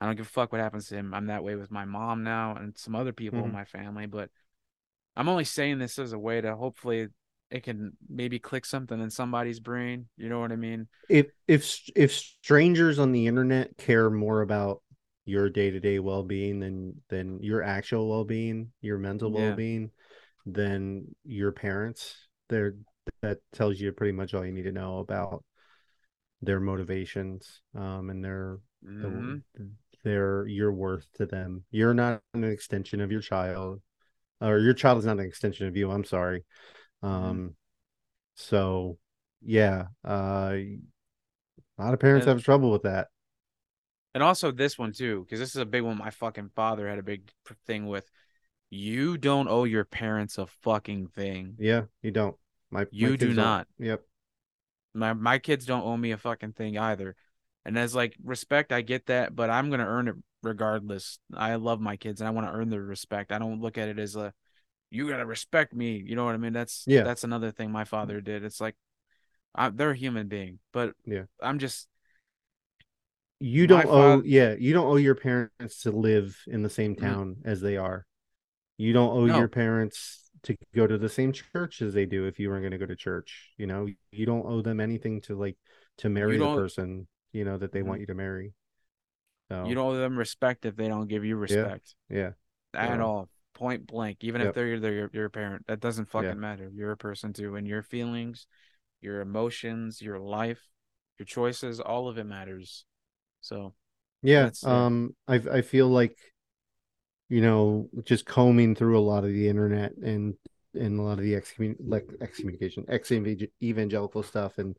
[0.00, 1.14] I don't give a fuck what happens to him.
[1.14, 3.52] I'm that way with my mom now and some other people in Mhm.
[3.52, 4.30] my family, but
[5.16, 7.08] I'm only saying this as a way to hopefully
[7.50, 10.08] it can maybe click something in somebody's brain.
[10.16, 10.88] You know what I mean?
[11.08, 14.80] if if if strangers on the internet care more about
[15.26, 19.48] your day-to-day well-being than than your actual well-being your mental Yeah.
[19.48, 19.90] well-being
[20.46, 22.14] than your parents
[22.48, 22.74] they're
[23.20, 25.44] that tells you pretty much all you need to know about
[26.40, 29.42] their motivations um and their the- Mhm.
[30.04, 33.80] their your worth to them you're not an extension of your child
[34.40, 36.44] or your child is not an extension of you i'm sorry
[37.02, 37.54] um
[38.34, 38.98] so
[39.42, 43.08] yeah uh a lot of parents And- have trouble with that
[44.14, 45.98] And also this one too, because this is a big one.
[45.98, 47.28] My fucking father had a big
[47.66, 48.08] thing with.
[48.70, 51.56] You don't owe your parents a fucking thing.
[51.58, 52.36] yeah you don't
[52.70, 53.66] my my You do kids don't- not.
[53.78, 54.02] yep
[54.94, 57.16] My my kids don't owe me a fucking thing either.
[57.64, 61.18] And as like respect, I get that, but I'm gonna earn it regardless.
[61.34, 63.32] I love my kids and I want to earn their respect.
[63.32, 64.32] I don't look at it as a
[64.90, 65.96] you gotta respect me.
[66.06, 66.52] You know what I mean?
[66.52, 67.02] That's Yeah.
[67.02, 68.44] That's another thing my father did.
[68.44, 68.76] It's like
[69.54, 71.24] I, they're a human being, but Yeah.
[71.40, 71.88] I'm just
[73.40, 76.94] you don't owe fath- yeah you don't owe your parents to live in the same
[76.94, 77.00] Mm.
[77.00, 78.06] town as they are
[78.78, 79.38] you don't owe No.
[79.38, 82.72] your parents to go to the same church as they do if you weren't going
[82.72, 85.56] to go to church you know you don't owe them anything to like
[85.98, 87.86] to marry the person you know that they Mhm.
[87.86, 88.52] want you to marry
[89.62, 91.94] you don't owe them respect if they don't give you respect.
[92.08, 92.30] yeah
[92.74, 93.02] at Yeah.
[93.02, 94.48] all point blank even Yep.
[94.48, 96.34] if they're, they're your, your parent that doesn't fucking Yeah.
[96.34, 98.46] matter you're a person too and your feelings
[99.00, 100.60] your emotions your life
[101.18, 102.84] your choices all of it matters
[103.40, 103.74] so
[104.22, 104.86] Yeah, yeah.
[104.86, 106.16] um, I I feel like,
[107.28, 110.34] you know, just combing through a lot of the internet and
[110.74, 113.12] and a lot of the excommun like excommunication, ex
[113.62, 114.76] evangelical stuff, and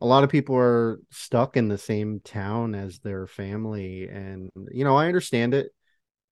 [0.00, 4.84] a lot of people are stuck in the same town as their family, and you
[4.84, 5.72] know, I understand it,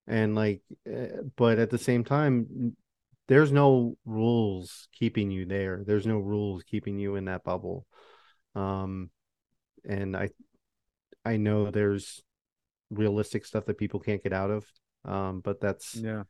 [0.07, 2.77] and like, uh, but at the same time,
[3.29, 5.83] there's no rules keeping you there.
[5.85, 7.87] There's no rules keeping you in that bubble,
[8.55, 9.11] um,
[9.89, 10.31] and I
[11.25, 12.23] I know there's
[12.91, 14.67] realistic stuff that people can't get out of.
[15.05, 16.25] Um, but that's yeah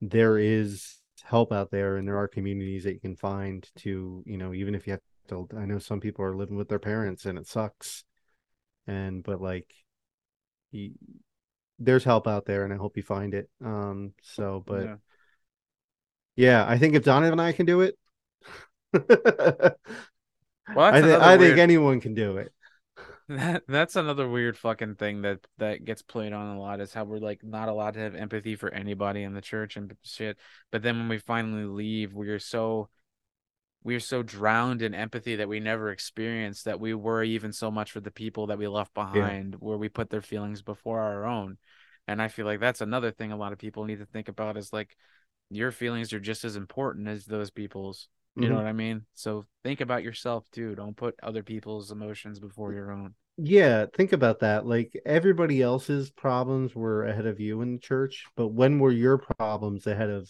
[0.00, 4.38] there is help out there and there are communities that you can find to, you
[4.38, 7.24] know, even if you have to I know some people are living with their parents
[7.26, 8.04] and it sucks.
[8.86, 9.72] And but like
[10.70, 10.92] you,
[11.78, 13.48] there's help out there and I hope you find it.
[13.64, 14.96] Um so but yeah.
[16.36, 17.96] yeah, I think if Donovan and I can do it
[20.72, 22.52] well I, another I weird, think anyone can do it.
[23.28, 27.04] that, that's another weird fucking thing that that gets played on a lot is how
[27.04, 30.38] we're like not allowed to have empathy for anybody in the church and shit
[30.72, 32.88] but then when we finally leave we're so
[33.84, 37.92] we're so drowned in empathy that we never experienced that we worry even so much
[37.92, 41.56] for the people that we left behind where we put their feelings before our own
[42.06, 44.56] And I feel like that's another thing a lot of people need to think about
[44.56, 44.96] is like
[45.50, 48.08] your feelings are just as important as those people's.
[48.36, 48.58] You know Mhm.
[48.58, 49.04] what I mean?
[49.14, 50.74] So think about yourself too.
[50.74, 53.14] Don't put other people's emotions before your own.
[53.36, 54.66] Yeah, think about that.
[54.66, 59.18] Like everybody else's problems were ahead of you in the church, but when were your
[59.18, 60.28] problems ahead of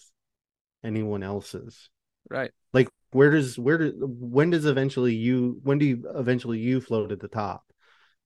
[0.83, 1.89] anyone else's?
[2.29, 2.51] Right.
[2.73, 7.11] Like where does where do when does eventually you when do you eventually you float
[7.11, 7.63] at the top?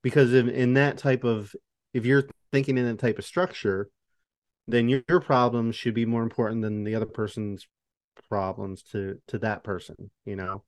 [0.01, 1.55] Because in, in that type of
[1.93, 3.89] if you're thinking in that type of structure,
[4.68, 7.68] then your, your problems should be more important than the other person's
[8.30, 10.64] problems to to that person, you know?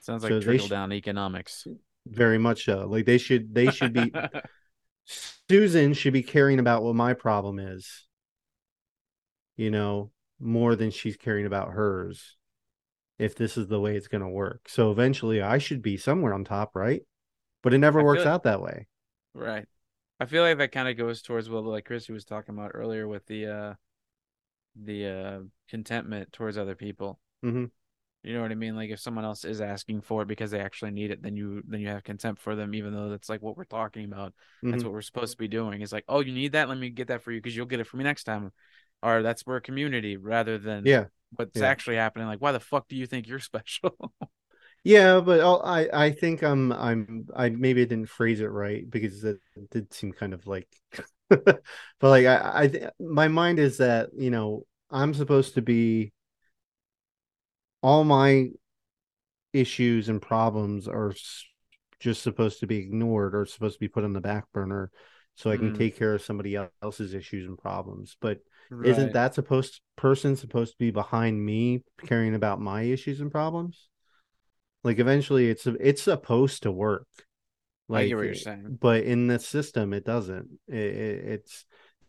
[0.00, 1.66] Sounds like they trickle down economics.
[2.06, 2.86] Very much so.
[2.88, 4.12] Like they should they should be
[5.48, 8.06] Susan should be caring about what my problem is,
[9.56, 10.10] you know,
[10.40, 12.36] more than she's caring about hers.
[13.18, 14.68] If this is the way it's going to work.
[14.68, 17.02] So eventually I should be somewhere on top, right?
[17.62, 18.86] But it never I works out that way.
[19.34, 19.66] Right.
[20.20, 23.08] I feel like that kind of goes towards what like Chrissy was talking about earlier
[23.08, 23.74] with the uh
[24.76, 27.18] the uh contentment towards other people.
[27.42, 27.70] Mhm.
[28.22, 28.76] You know what I mean?
[28.76, 31.62] Like if someone else is asking for it because they actually need it, then you
[31.66, 34.32] then you have contempt for them, even though that's like what we're talking about.
[34.70, 34.84] That's Mhm.
[34.84, 35.82] what we're supposed to be doing.
[35.82, 36.68] It's like, oh, you need that?
[36.68, 38.52] Let me get that for you because you'll get it for me next time.
[39.02, 41.06] Or that's we're a community rather than Yeah.
[41.36, 41.66] what's yeah.
[41.66, 42.26] actually happening.
[42.28, 44.12] Like, why the fuck do you think you're special?
[44.84, 48.88] Yeah, but I'll, I I think I'm I'm I maybe I didn't phrase it right
[48.88, 49.38] because it
[49.70, 50.68] did seem kind of like,
[51.28, 51.62] but
[52.02, 56.12] like I I th- my mind is that you know I'm supposed to be
[57.82, 58.50] all my
[59.52, 61.44] issues and problems are s-
[62.00, 64.90] just supposed to be ignored or supposed to be put on the back burner
[65.36, 65.78] so I can Mm.
[65.78, 68.16] take care of somebody else's issues and problems.
[68.20, 68.40] But
[68.84, 73.88] isn't that supposed person supposed to be behind me caring about my issues and problems?
[74.84, 77.06] Like eventually it's it's supposed to work.
[77.90, 78.78] I get what you're saying.
[78.80, 80.48] But in the system it doesn't.
[80.68, 81.64] It, it, it's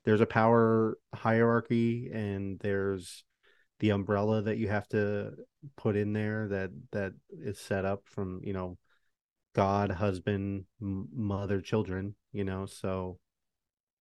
[0.05, 3.23] there's a power hierarchy and there's
[3.79, 5.33] the umbrella that you have to
[5.77, 8.77] put in there that that is set up from, you know,
[9.53, 13.19] God, husband, m- mother, children, you know, so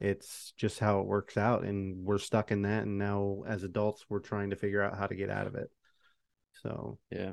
[0.02, 4.04] it's just how it works out and we're stuck in that and now as adults
[4.08, 5.70] we're trying to figure out how to get out of it.
[6.62, 7.32] So, Yeah.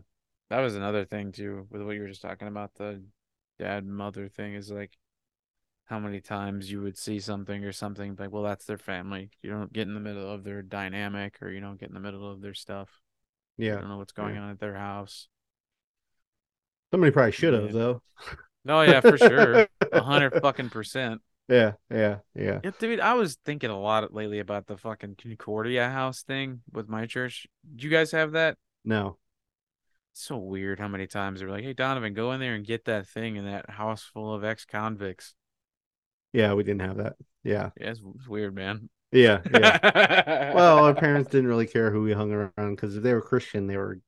[0.49, 3.03] That was another thing too with what you were just talking about the
[3.59, 4.97] dad mother thing is like
[5.85, 9.31] how many times you would see something or something like well that's their family.
[9.41, 11.99] You don't get in the middle of their dynamic or you don't get in the
[11.99, 12.89] middle of their stuff.
[13.57, 14.41] yeah i don't know what's going yeah.
[14.41, 15.27] on at their house.
[16.91, 17.71] Somebody probably should have Yeah.
[17.71, 18.01] though.
[18.65, 19.67] No, yeah, for sure.
[19.91, 21.21] A hundred fucking percent.
[21.49, 22.59] Yeah, yeah, yeah.
[22.63, 26.87] Yeah, dude, I was thinking a lot lately about the fucking Concordia house thing with
[26.87, 27.47] my church.
[27.75, 28.57] Do you guys have that?
[28.85, 29.17] No.
[30.13, 32.85] It's so weird how many times they're like, "Hey Donovan, go in there and get
[32.85, 35.33] that thing in that house full of ex-convicts."
[36.33, 37.15] Yeah, we didn't have that.
[37.43, 37.71] Yeah.
[37.79, 38.89] Yeah, it's, it's weird, man.
[39.11, 40.53] Yeah, yeah.
[40.55, 43.65] well, our parents didn't really care who we hung around because if they were Christian,
[43.65, 43.99] they were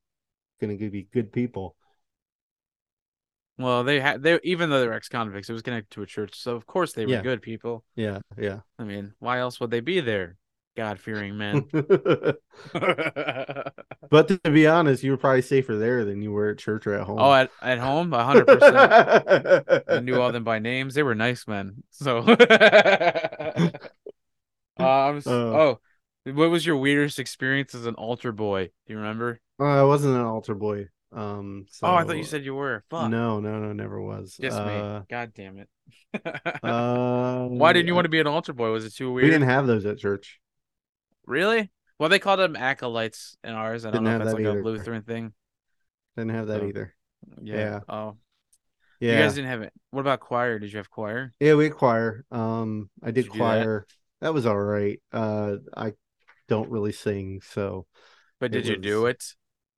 [0.59, 1.76] going to be good people.
[3.61, 6.55] Well, they had they even though they're ex-convicts, it was connected to a church, so
[6.55, 7.21] of course they were Yeah.
[7.21, 7.83] good people.
[7.95, 8.59] Yeah, yeah.
[8.79, 10.38] I mean, why else would they be there?
[10.77, 11.65] God-fearing men.
[12.73, 16.93] but to be honest, you were probably safer there than you were at church or
[16.93, 17.19] at home.
[17.19, 19.83] oh, at at home, a hundred percent.
[19.88, 20.93] I knew all them by names.
[20.93, 21.83] They were nice men.
[21.89, 23.69] So, uh,
[24.79, 25.29] I'm Uh.
[25.29, 25.79] oh,
[26.25, 28.67] what was your weirdest experience as an altar boy?
[28.88, 29.39] Do you remember?
[29.59, 30.88] Uh, I wasn't an altar boy.
[31.13, 31.65] Um.
[31.69, 32.83] So, oh, I thought you said you were.
[32.89, 33.09] Fuck.
[33.09, 34.38] no, no, no, never was.
[34.39, 35.05] Just uh, me.
[35.09, 35.69] God damn it.
[36.63, 38.69] Uh, Why didn't you want to be an altar boy?
[38.71, 39.25] Was it too weird?
[39.25, 40.39] We didn't have those at church.
[41.25, 41.69] Really?
[41.99, 43.85] Well, they called them acolytes in ours.
[43.85, 44.63] I don't Didn't know if that's that like a.
[44.63, 45.33] Lutheran thing.
[46.17, 46.67] Didn't have that Oh.
[46.67, 46.93] either.
[47.41, 47.55] Yeah.
[47.55, 47.79] Yeah.
[47.89, 48.17] Oh,
[48.99, 49.13] Yeah.
[49.13, 49.73] you guys didn't have it.
[49.91, 50.59] What about choir?
[50.59, 51.33] Did you have choir?
[51.39, 52.25] Yeah, we had choir.
[52.31, 53.38] Um, I did Did do that?
[53.38, 53.85] choir.
[54.21, 54.33] That?
[54.33, 55.01] was all right.
[55.11, 55.93] Uh, I
[56.47, 57.85] don't really sing, so
[58.39, 59.23] But did you do it?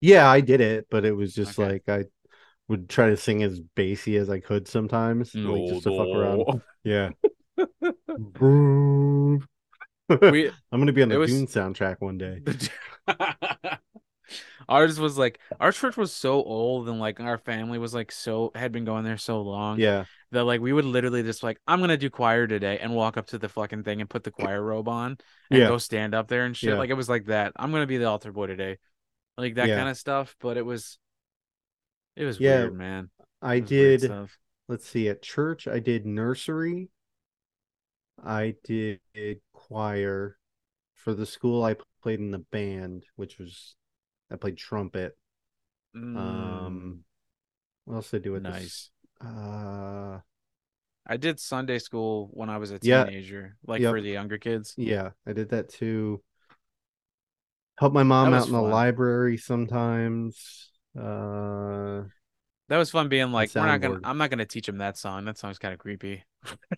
[0.03, 1.71] Yeah, I did it, but it was just Okay.
[1.73, 2.05] like I
[2.67, 6.61] would try to sing as bassy as I could sometimes, like just to fuck around.
[6.83, 7.09] Yeah.
[10.21, 12.41] We I'm gonna be on it the was- Dune soundtrack one day.
[14.69, 18.51] ours was like our church was so old and like our family was like so
[18.55, 21.79] had been going there so long Yeah, that like we would literally just like I'm
[21.81, 24.61] gonna do choir today and walk up to the fucking thing and put the choir
[24.61, 25.17] robe on
[25.51, 25.67] and Yeah.
[25.67, 26.71] go stand up there and shit.
[26.71, 26.77] Yeah.
[26.77, 27.53] Like it was like that.
[27.55, 28.77] I'm gonna be the altar boy today,
[29.37, 29.73] like that Yeah.
[29.73, 30.35] kind of stuff.
[30.39, 30.99] But it was,
[32.15, 33.09] it was Yeah, weird, man.
[33.41, 34.15] I It was weird did.
[34.67, 35.09] Let's see.
[35.09, 36.89] At church, I did nursery.
[38.23, 38.99] I did
[39.53, 40.37] choir.
[40.95, 43.75] For the school, I played in the band, which was
[44.31, 45.17] I played trumpet.
[45.95, 47.05] Mm, Um,
[47.85, 48.55] what else did I do with nice.
[48.65, 48.91] this?
[49.21, 50.19] Uh,
[51.05, 53.03] I did Sunday school when I was a Yeah.
[53.05, 53.89] teenager, like Yep.
[53.89, 54.77] for the younger kids.
[54.77, 56.23] Yeah, I did that too.
[57.79, 58.69] Help my mom out in the fun.
[58.71, 60.69] library sometimes.
[60.97, 62.03] Uh,
[62.69, 63.99] That was fun being like, we're not gonna.
[64.03, 65.25] I'm not gonna teach him that song.
[65.25, 66.23] That song's kind of creepy.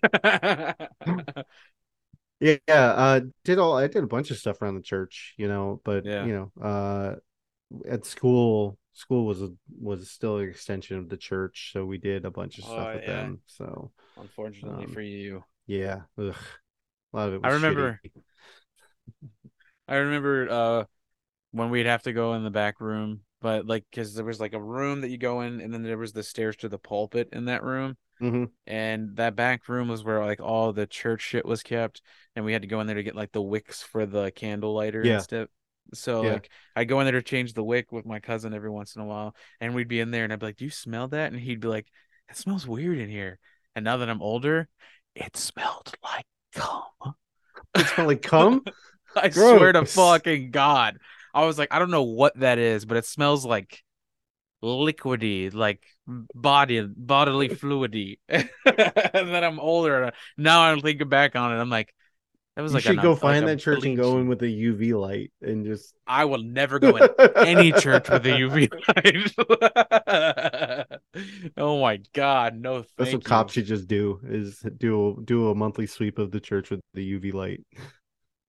[2.40, 5.82] yeah, uh, did all I did a bunch of stuff around the church, you know,
[5.84, 6.26] but Yeah.
[6.26, 7.16] you know, uh,
[7.88, 9.52] at school, school was a
[9.82, 12.94] was still an extension of the church, so we did a bunch of stuff Oh,
[12.96, 13.16] with yeah.
[13.16, 13.42] them.
[13.48, 16.36] So Unfortunately Um, for you, yeah, ugh,
[17.14, 17.42] a lot of it.
[17.44, 18.22] I remember- shitty.
[19.88, 20.84] I remember uh
[21.52, 24.53] when we'd have to go in the back room, but like because there was like
[24.53, 27.30] a room that you go in, and then there was the stairs to the pulpit
[27.32, 27.98] in that room.
[28.22, 28.49] Mhm.
[28.66, 32.02] and that back room was where like all the church shit was kept
[32.34, 34.74] and we had to go in there to get like the wicks for the candle
[34.74, 35.16] lighter Yeah.
[35.16, 35.49] and stuff
[35.94, 36.32] so Yeah.
[36.32, 39.02] like i go in there to change the wick with my cousin every once in
[39.02, 41.34] a while and we'd be in there and i'd be like do you smell that
[41.34, 41.88] and he'd be like
[42.30, 43.38] it smells weird in here
[43.76, 44.70] and now that i'm older
[45.14, 47.16] it smelled like cum
[47.76, 48.64] It smelled like cum.
[49.24, 51.00] i swear to fucking god.
[51.34, 53.82] I was like i don't know what that is but it smells like
[54.64, 58.20] liquidy like body bodily fluidy.
[58.30, 61.94] And then i'm older now i'm thinking back on it i'm like
[62.56, 64.46] that was you like should go find a that church and go in with a
[64.46, 67.10] UV light and just i will never go in
[67.44, 68.70] any church with a uv
[70.88, 71.00] light.
[71.58, 73.24] Oh my god no That's what you.
[73.24, 77.20] cops should just do is do do a monthly sweep of the church with the
[77.20, 77.62] UV light.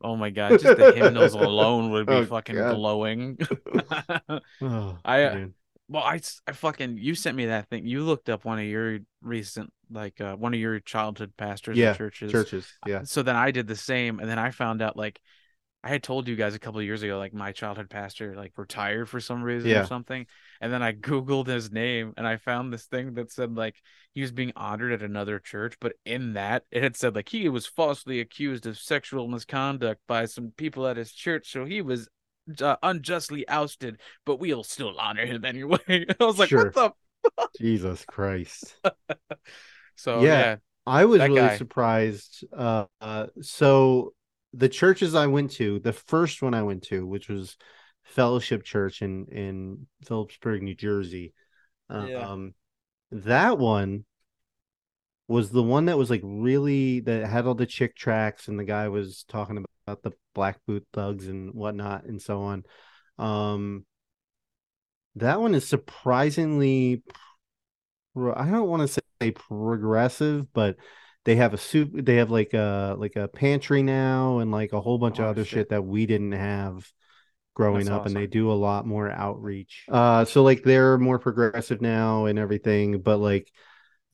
[0.03, 2.77] Oh my god just the hymnals alone would be Oh, fucking God.
[2.77, 3.39] glowing
[4.61, 5.55] Oh, I, uh, man.
[5.89, 7.87] Well, I, I fucking you sent me that thing.
[7.87, 11.95] You looked up one of your recent like uh, one of your childhood pastors Yeah,
[11.95, 12.33] churches.
[12.33, 12.67] churches.
[12.87, 13.03] Yeah.
[13.05, 15.21] So then I did the same, and then I found out like
[15.85, 18.53] I had told you guys a couple of years ago, like my childhood pastor like
[18.57, 19.83] retired for some reason Yeah.
[19.83, 20.27] or something,
[20.61, 23.77] and then I googled his name and I found this thing that said like
[24.13, 27.49] he was being honored at another church, but in that it had said like he
[27.49, 32.09] was falsely accused of sexual misconduct by some people at his church, so he was
[32.61, 35.79] uh, unjustly ousted, but we'll still honor him anyway.
[35.89, 36.73] I was like, Sure.
[36.73, 36.93] what the
[37.57, 38.77] Jesus Christ.
[39.97, 40.27] So Yeah.
[40.27, 40.57] yeah,
[40.87, 41.51] I was really guy.
[41.51, 42.45] surprised.
[42.57, 44.13] Uh, uh, so
[44.53, 47.57] the churches I went to, the first one I went to, which was
[48.07, 51.35] Fellowship Church in in Phillipsburg, New Jersey,
[51.91, 52.31] Yeah.
[52.31, 52.55] um,
[53.11, 54.05] that one
[55.29, 58.65] was the one that was like really that had all the Chick tracts, and the
[58.65, 62.65] guy was talking about the black boot thugs and whatnot and so on.
[63.19, 63.85] Um,
[65.17, 67.03] that one is surprisingly,
[68.17, 70.77] I don't want to say progressive, but
[71.25, 71.91] they have a soup.
[71.93, 75.29] They have like a like a pantry now, and like a whole bunch of Oh,
[75.31, 75.59] other shit.
[75.59, 76.91] shit that we didn't have
[77.57, 79.87] growing That's up, and they do a lot more outreach.
[79.89, 83.51] Uh, so like they're more progressive now and everything, but like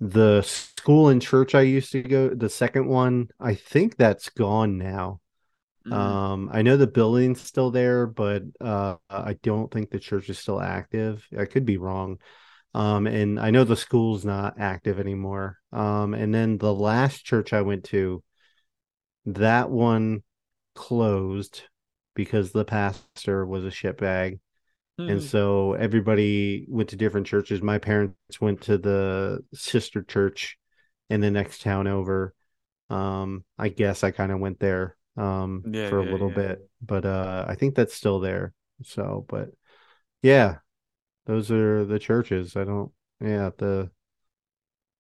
[0.00, 4.78] the school and church I used to go, the second one, I think that's gone
[4.78, 5.20] now.
[5.86, 5.92] Mhm.
[5.92, 10.38] Um, I know the building's still there, but uh, I don't think the church is
[10.38, 11.26] still active.
[11.36, 12.18] I could be wrong.
[12.74, 15.58] Um, and I know the school's not active anymore.
[15.72, 18.22] Um, and then the last church I went to,
[19.26, 20.22] that one
[20.74, 21.62] closed
[22.14, 24.40] because the pastor was a shitbag.
[25.06, 25.22] And Mhm.
[25.22, 27.62] so everybody went to different churches.
[27.62, 30.58] My parents went to the sister church
[31.10, 32.34] in the next town over.
[32.90, 36.30] Um, I guess I kind of went there um Yeah, for a yeah, little yeah.
[36.30, 38.54] bit, but uh I think that's still there.
[38.84, 39.50] So, but
[40.22, 40.58] yeah,
[41.26, 42.56] those are the churches.
[42.56, 43.90] I don't yeah, the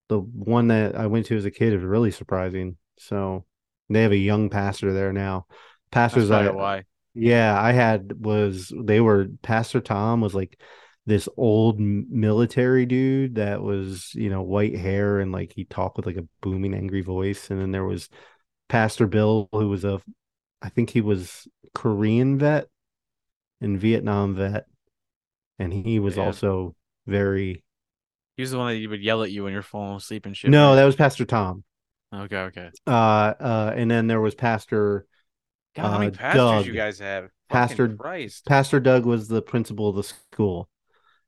[0.08, 2.76] the one that I went to as a kid is really surprising.
[2.98, 3.44] So
[3.88, 5.46] they have a young pastor there now.
[5.90, 6.84] Pastors I why.
[7.14, 10.60] Yeah, I had was they were Pastor Tom was like
[11.06, 16.06] this old military dude that was, you know, white hair and like he talked with
[16.06, 18.08] like a booming angry voice and then there was
[18.68, 20.00] Pastor Bill who was a
[20.62, 22.68] I think he was Korean vet
[23.60, 24.66] and Vietnam vet
[25.58, 26.26] and he was Yeah.
[26.26, 26.74] also
[27.06, 27.64] very
[28.36, 30.50] He was the one that would yell at you when you're falling asleep and shit.
[30.50, 30.76] No, right?
[30.76, 31.64] that was Pastor Tom.
[32.12, 32.70] Okay, okay.
[32.86, 35.06] Uh uh and then there was Pastor
[35.74, 37.28] God, how many Uh, pastors you guys have?
[37.48, 38.46] Pastor- Fucking Christ.
[38.46, 40.68] Pastor Doug was the principal of the school.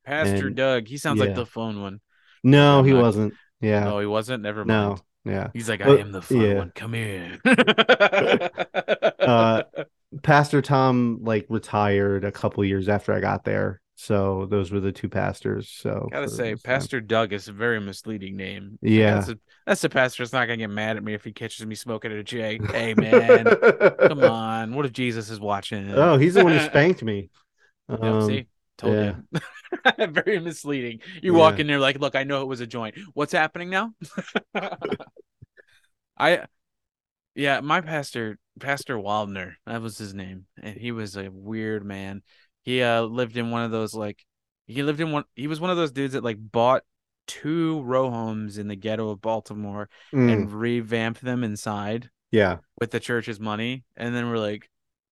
[0.05, 0.87] Pastor and- Doug.
[0.89, 2.01] He sounds like the phone one.
[2.43, 3.35] No, I'm he not- wasn't.
[3.61, 3.85] Yeah.
[3.85, 4.43] No, he wasn't.
[4.43, 4.89] Never no.
[4.89, 5.01] mind.
[5.25, 5.49] Yeah.
[5.55, 6.55] He's like, I Well, am the fun yeah.
[6.55, 6.73] one.
[6.75, 7.39] Come here.
[9.25, 9.62] Uh,
[10.23, 13.81] Pastor Tom like retired a couple years after I got there.
[14.05, 15.71] So those were the two pastors.
[15.71, 16.73] So Gotta say, this time.
[16.73, 18.79] Pastor Doug is a very misleading name.
[18.83, 19.15] Yeah.
[19.15, 21.65] that's a, that's the pastor that's not gonna get mad at me if he catches
[21.65, 22.61] me smoking at a J.
[22.75, 23.45] Hey man,
[24.07, 24.75] come on.
[24.75, 25.91] What if Jesus is watching?
[25.93, 27.31] Oh, he's the one who spanked me.
[27.89, 29.15] Um, see, told yeah.
[29.33, 30.07] you.
[30.09, 31.01] very misleading.
[31.23, 32.97] You walk in there like, look, I know it was a joint.
[33.15, 33.95] What's happening now?
[36.19, 36.45] I
[37.35, 42.23] yeah, my pastor, Pastor Waldner, that was his name, and he was a weird man.
[42.65, 44.24] He uh lived in one of those like
[44.66, 46.82] he lived in one he was one of those dudes that like bought
[47.27, 52.59] two row homes in the ghetto of Baltimore Mm, and revamped them inside yeah.
[52.81, 54.69] with the church's money, and then we're like,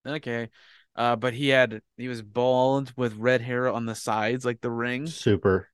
[0.06, 0.50] okay.
[0.94, 4.70] Uh, but he had he was bald with red hair on the sides like the
[4.70, 5.70] ring, Super.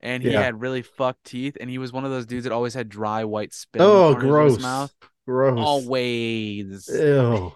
[0.00, 0.42] and he Yeah.
[0.42, 3.22] had really fucked teeth, and he was one of those dudes that always had dry
[3.24, 3.80] white spit.
[3.80, 4.54] Oh, in the corners of gross.
[4.54, 4.94] his mouth.
[5.26, 5.58] Gross.
[5.60, 6.90] Always.
[6.92, 7.52] Ew.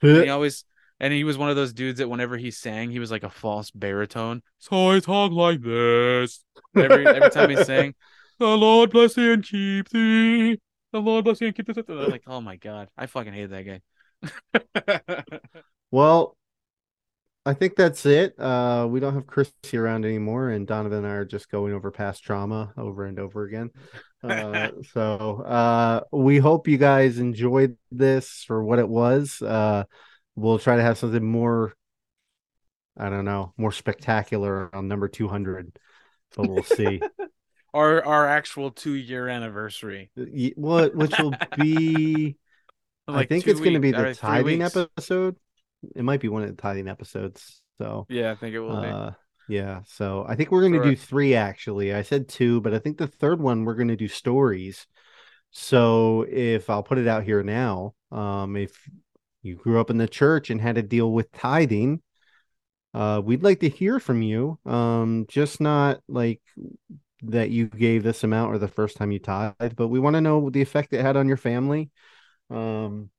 [0.00, 0.64] He always
[1.02, 3.28] and he was one of those dudes that whenever he sang, he was like a
[3.28, 4.40] false baritone.
[4.60, 6.44] So I talk like this.
[6.76, 7.94] Every every time he sang,
[8.38, 10.60] the Lord bless thee and keep thee.
[10.92, 11.82] The Lord bless thee and keep thee.
[11.88, 13.80] I'm like, oh my god, I fucking hate that
[14.62, 15.24] guy.
[15.94, 16.38] Well,
[17.44, 18.34] I think that's it.
[18.40, 21.90] Uh, we don't have Chrissy around anymore, and Donovan and I are just going over
[21.90, 23.68] past trauma over and over again.
[24.22, 29.42] Uh, so uh, we hope you guys enjoyed this for what it was.
[30.36, 31.74] Uh, we'll try to have something more,
[32.96, 35.78] I don't know, more spectacular on number 200,
[36.36, 37.00] but we'll see.
[37.74, 40.10] our our actual two year anniversary.
[40.56, 42.36] What, which will be,
[43.08, 44.76] I think it's going to be the three tithing weeks.
[44.76, 45.36] episode.
[45.96, 47.60] It might be one of the tithing episodes.
[47.78, 48.06] So.
[48.08, 48.88] Yeah, I think it will be.
[48.88, 49.10] Uh,
[49.48, 51.92] yeah, so I think we're gonna do three actually.
[51.92, 54.86] I said two, but I think the third one we're gonna do stories.
[55.50, 58.88] So if I'll put it out here now, um, if
[59.42, 62.02] you grew up in the church and had to deal with tithing,
[62.94, 64.58] uh, we'd like to hear from you.
[64.64, 66.40] Um, just not like
[67.22, 70.20] that you gave this amount or the first time you tithed, but we want to
[70.20, 71.90] know the effect it had on your family,
[72.50, 73.10] um,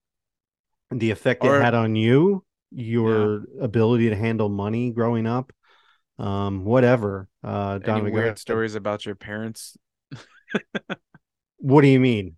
[0.91, 5.53] the effect Or- it had on you, your ability to handle money growing up,
[6.19, 7.27] um, whatever.
[7.43, 9.77] Uh, Any Donovan, weird stories about your parents?
[11.57, 12.35] What do you mean?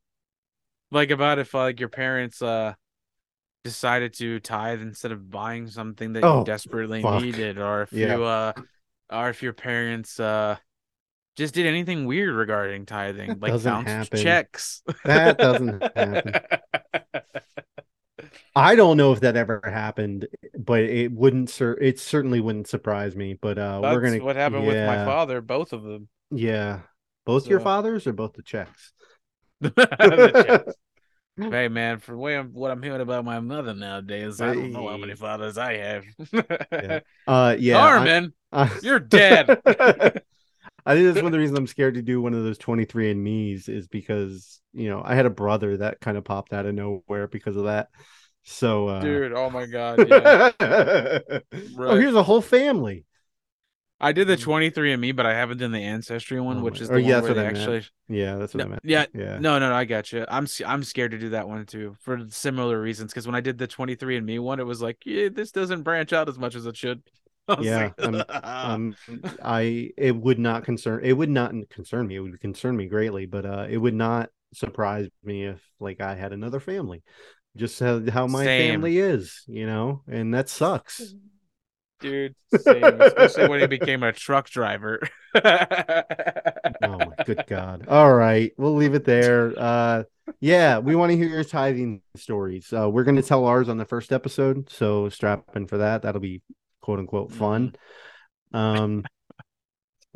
[0.91, 2.73] Like about if like your parents uh
[3.65, 7.21] decided to tithe instead of buying something that Oh, you desperately fuck.
[7.21, 8.15] needed, or if Yeah.
[8.15, 8.53] you uh
[9.11, 10.55] or if your parents uh
[11.35, 14.19] just did anything weird regarding tithing, like bounced happen.
[14.21, 14.81] checks.
[15.03, 16.31] That doesn't happen.
[18.55, 20.27] I don't know if that ever happened,
[20.57, 21.49] but it wouldn't.
[21.49, 23.33] Cer- it certainly wouldn't surprise me.
[23.33, 24.23] But uh, That's we're gonna.
[24.23, 26.07] what happened with my father, both of them.
[26.31, 26.79] Yeah,
[27.25, 28.93] both your fathers or both the checks.
[29.61, 30.73] The checks.
[31.37, 34.87] Hey man, from way I'm, what I'm hearing about my mother nowadays, I don't know
[34.87, 36.05] how many fathers I have.
[36.71, 36.99] Yeah.
[37.27, 37.77] Uh, yeah.
[37.77, 39.61] I- Carmen, I- you're dead.
[40.85, 43.11] I think that's one of the reasons I'm scared to do one of those 23
[43.11, 46.65] and me's is because you know I had a brother that kind of popped out
[46.65, 47.89] of nowhere because of that.
[48.43, 49.33] So, uh, dude.
[49.33, 50.51] Oh my god, yeah.
[51.77, 53.05] oh, here's a whole family.
[53.99, 56.81] I did the 23 and Me, but I haven't done the Ancestry one, Oh which
[56.81, 57.83] is or the yeah, one that's where what they actually.
[58.07, 58.83] Yeah, that's what No, I meant.
[58.83, 59.39] yeah, yeah.
[59.39, 60.25] No, no, no, I got you.
[60.29, 63.11] I'm I'm scared to do that one too for similar reasons.
[63.13, 65.83] Because when I did the 23 and Me one, it was like, yeah, this doesn't
[65.83, 67.03] branch out as much as it should.
[67.49, 68.25] I Yeah, like,
[68.61, 68.97] Um,
[69.41, 72.15] I it would not concern it would not concern me.
[72.15, 76.15] It would concern me greatly, but uh, it would not surprise me if like I
[76.15, 77.03] had another family.
[77.57, 78.81] Just how, how my Same.
[78.81, 81.15] family is, you know, and that sucks.
[81.99, 84.99] Dude, same, especially when he became a truck driver.
[85.35, 87.87] Oh my good God.
[87.87, 88.51] All right.
[88.57, 89.53] We'll leave it there.
[89.57, 90.03] Uh
[90.39, 92.71] yeah, we want to hear your tithing stories.
[92.73, 96.01] Uh we're gonna tell ours on the first episode, so strap in for that.
[96.01, 96.41] That'll be
[96.81, 97.75] quote unquote fun.
[98.53, 99.03] Um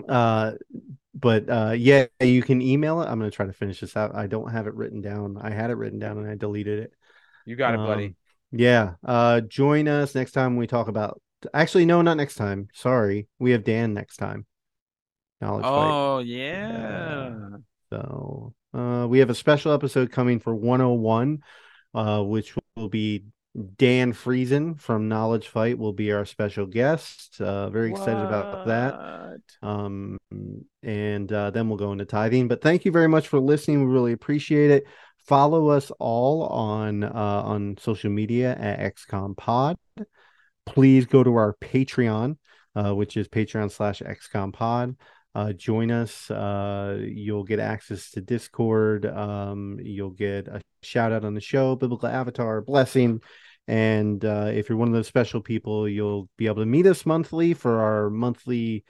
[0.07, 0.53] uh
[1.13, 3.07] but uh yeah, you can email it.
[3.07, 4.15] I'm gonna try to finish this out.
[4.15, 5.37] I don't have it written down.
[5.41, 6.93] I had it written down and I deleted it.
[7.45, 8.05] You got it, buddy.
[8.05, 8.15] Um,
[8.51, 8.93] yeah.
[9.03, 11.21] Uh join us next time we talk about
[11.53, 12.67] actually no, not next time.
[12.73, 13.27] Sorry.
[13.39, 14.45] We have Dan next time.
[15.41, 15.89] Knowledge fight.
[15.91, 17.31] Oh yeah.
[17.91, 21.41] So uh, we have a special episode coming for 101,
[21.93, 23.25] uh, which will be
[23.77, 27.41] Dan Friesen from Knowledge Fight will be our special guest.
[27.41, 29.39] Uh, very excited about that.
[29.61, 30.17] Um,
[30.83, 32.47] and uh, then we'll go into tithing.
[32.47, 33.85] But thank you very much for listening.
[33.85, 34.85] We really appreciate it.
[35.25, 39.77] Follow us all on uh, on social media at XCOM Pod.
[40.73, 42.37] Please go to our Patreon,
[42.75, 44.95] uh, which is Patreon slash XCOM Pod.
[45.33, 46.29] Uh, join us.
[46.29, 49.05] Uh, you'll get access to Discord.
[49.05, 53.21] Um, you'll get a shout out on the show, Biblical Avatar, blessing.
[53.67, 57.05] And uh, if you're one of those special people, you'll be able to meet us
[57.05, 58.83] monthly for our monthly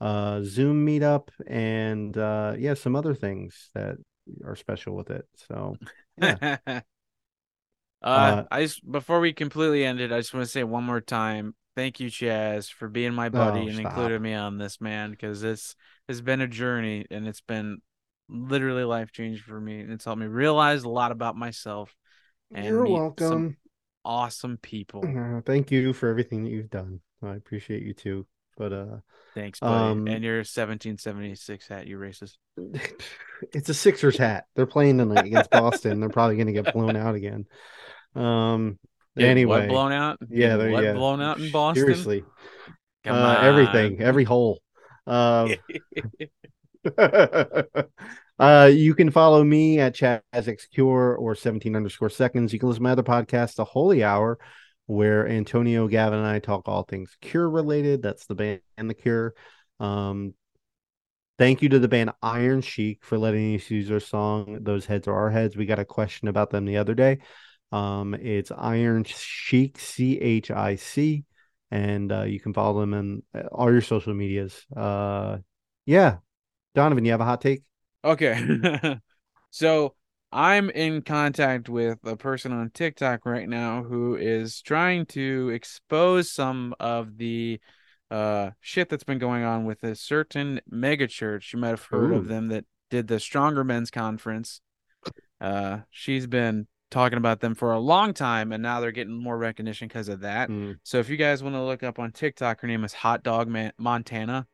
[0.00, 3.96] uh, Zoom meetup and uh, yeah, some other things that
[4.44, 5.26] are special with it.
[5.48, 5.76] So
[6.16, 6.80] Yeah.
[8.02, 10.84] uh, Uh, I just before we completely end it, I just want to say one
[10.84, 13.80] more time, thank you, Chaz, for being my buddy Oh, and stop.
[13.92, 15.74] including me on this, man, because this
[16.08, 17.80] has been a journey and it's been
[18.28, 21.94] literally life changing for me, and it's helped me realize a lot about myself.
[22.52, 23.26] And You're welcome.
[23.26, 23.56] Some
[24.04, 25.04] awesome people.
[25.04, 27.00] Uh, thank you for everything that you've done.
[27.22, 28.26] I appreciate you too.
[28.60, 28.96] But uh,
[29.34, 29.72] Thanks, buddy.
[29.72, 32.36] Um, and your 1776 hat, you racist.
[33.54, 34.44] it's a Sixers hat.
[34.54, 35.98] They're playing tonight against Boston.
[35.98, 37.46] They're probably going to get blown out again.
[38.14, 38.78] Um.
[39.16, 40.18] Dude, anyway, blown out?
[40.28, 40.92] Yeah, they're- yeah.
[40.92, 41.82] blown out in Boston?
[41.82, 42.22] seriously,
[43.06, 44.60] uh, everything, every hole.
[45.06, 45.54] Um,
[48.38, 52.52] uh, you can follow me at ChazXCure or 17 underscore seconds.
[52.52, 54.38] You can listen to my other podcast, The Holy Hour,
[54.90, 58.02] where Antonio, Gavin, and I talk all things Cure related.
[58.02, 59.34] That's the band and The Cure.
[59.78, 60.34] Um,
[61.38, 65.06] thank you to the band Iron Chic for letting us use their song, Those Heads
[65.06, 65.56] Are Our Heads.
[65.56, 67.20] We got a question about them the other day.
[67.70, 71.24] Um, it's Iron Chic, C H I C.
[71.70, 74.66] And uh, you can follow them on uh, all your social medias.
[74.76, 75.38] Uh,
[75.86, 76.16] yeah.
[76.74, 77.62] Donovan, you have a hot take?
[78.04, 78.98] Okay.
[79.50, 79.94] so
[80.32, 86.32] I'm in contact with a person on TikTok right now who is trying to expose
[86.32, 87.60] some of the
[88.10, 91.52] uh shit that's been going on with a certain mega church.
[91.52, 92.16] You might have heard Ooh.
[92.16, 94.60] of them that did the Stronger Men's Conference.
[95.40, 99.38] Uh she's been talking about them for a long time and now they're getting more
[99.38, 100.48] recognition because of that.
[100.48, 100.76] Mm.
[100.82, 103.48] So if you guys want to look up on TikTok, her name is Hot Dog
[103.48, 104.46] Man- Montana.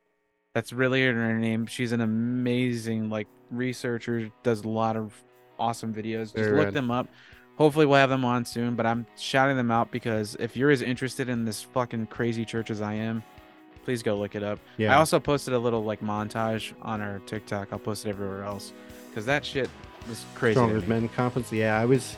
[0.54, 1.66] That's really her name.
[1.66, 5.14] She's an amazing like researcher, does a lot of
[5.58, 6.24] awesome videos.
[6.24, 6.74] Just Very look rad.
[6.74, 7.08] them up.
[7.56, 10.82] Hopefully we'll have them on soon, but I'm shouting them out because if you're as
[10.82, 13.22] interested in this fucking crazy church as I am,
[13.84, 14.58] please go look it up.
[14.76, 14.94] Yeah.
[14.94, 17.68] I also posted a little like montage on our TikTok.
[17.72, 18.72] I'll post it everywhere else
[19.08, 19.70] because that shit
[20.08, 20.54] was crazy.
[20.54, 21.00] to Strongest me.
[21.00, 21.50] Men Conference.
[21.50, 22.16] Yeah, I was.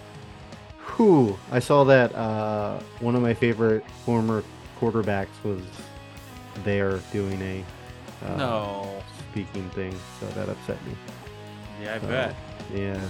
[0.97, 1.39] Whew.
[1.52, 4.43] I saw that uh, one of my favorite former
[4.81, 5.60] quarterbacks was
[6.65, 7.65] there doing a
[8.27, 9.02] uh, No.
[9.31, 10.93] speaking thing, so that upset me.
[11.82, 12.35] Yeah, I So, bet.
[12.74, 13.01] Yeah.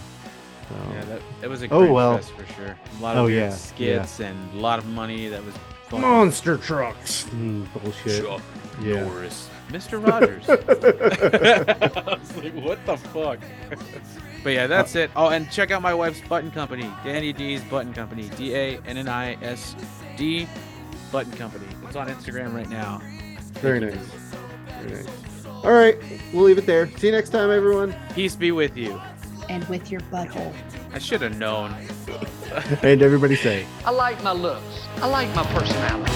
[0.68, 2.16] So, Yeah, that it was a Oh, great well.
[2.18, 2.76] fest for sure.
[2.98, 3.54] A lot of Oh, weird yeah, yeah.
[3.54, 5.54] skits and a lot of money that was
[5.88, 6.00] fun.
[6.02, 7.24] monster trucks.
[7.30, 8.24] Mm, bullshit.
[8.24, 8.42] Chuck
[8.82, 9.04] Yeah.
[9.04, 9.48] Norris.
[9.70, 10.04] Mr.
[10.04, 10.48] Rogers.
[10.48, 13.38] I was like, what the fuck?
[14.44, 15.10] but yeah, that's it.
[15.16, 18.30] Oh, and check out my wife's button company, Danny D's Button Company.
[18.36, 19.74] D A N N I S
[20.16, 20.48] D
[21.12, 21.66] Button Company.
[21.86, 23.00] It's on Instagram right now.
[23.60, 23.94] Very nice.
[24.82, 25.06] Very nice.
[25.64, 25.98] All right,
[26.32, 26.86] we'll leave it there.
[26.98, 27.94] See you next time, everyone.
[28.14, 28.98] Peace be with you.
[29.48, 30.52] And with your butthole.
[30.92, 31.74] I should have known.
[32.82, 33.66] And everybody say.
[33.84, 34.86] I like my looks.
[35.02, 36.12] I like my personality.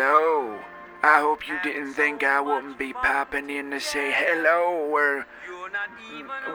[0.00, 0.58] Hello.
[1.02, 5.26] I hope you didn't think I wouldn't be popping in to say hello or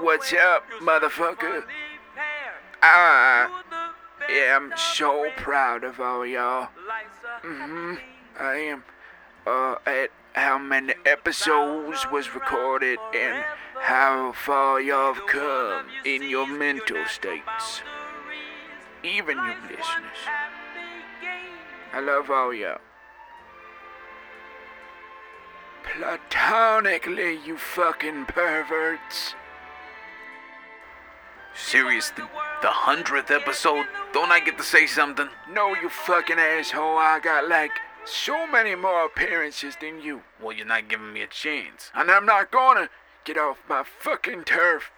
[0.01, 1.63] what's up, motherfucker.
[2.81, 6.69] Yeah, I'm so proud of all y'all.
[6.88, 7.93] Life's a hmm
[8.39, 8.84] I am.
[9.45, 13.45] Uh, at how many episodes was recorded and
[13.80, 17.84] how far y'all have come in your mental states.
[19.03, 20.23] Even you listeners.
[21.93, 22.80] I love all y'all.
[25.94, 29.36] Platonically, you fucking perverts.
[31.53, 32.26] Seriously,
[32.62, 33.86] the hundredth episode?
[34.12, 35.30] Don't I get to say something?
[35.49, 36.98] No, you fucking asshole.
[36.98, 37.72] I got like
[38.03, 40.24] so many more appearances than you.
[40.41, 41.91] Well, you're not giving me a chance.
[41.95, 42.90] And I'm not gonna
[43.24, 44.91] get off my fucking turf.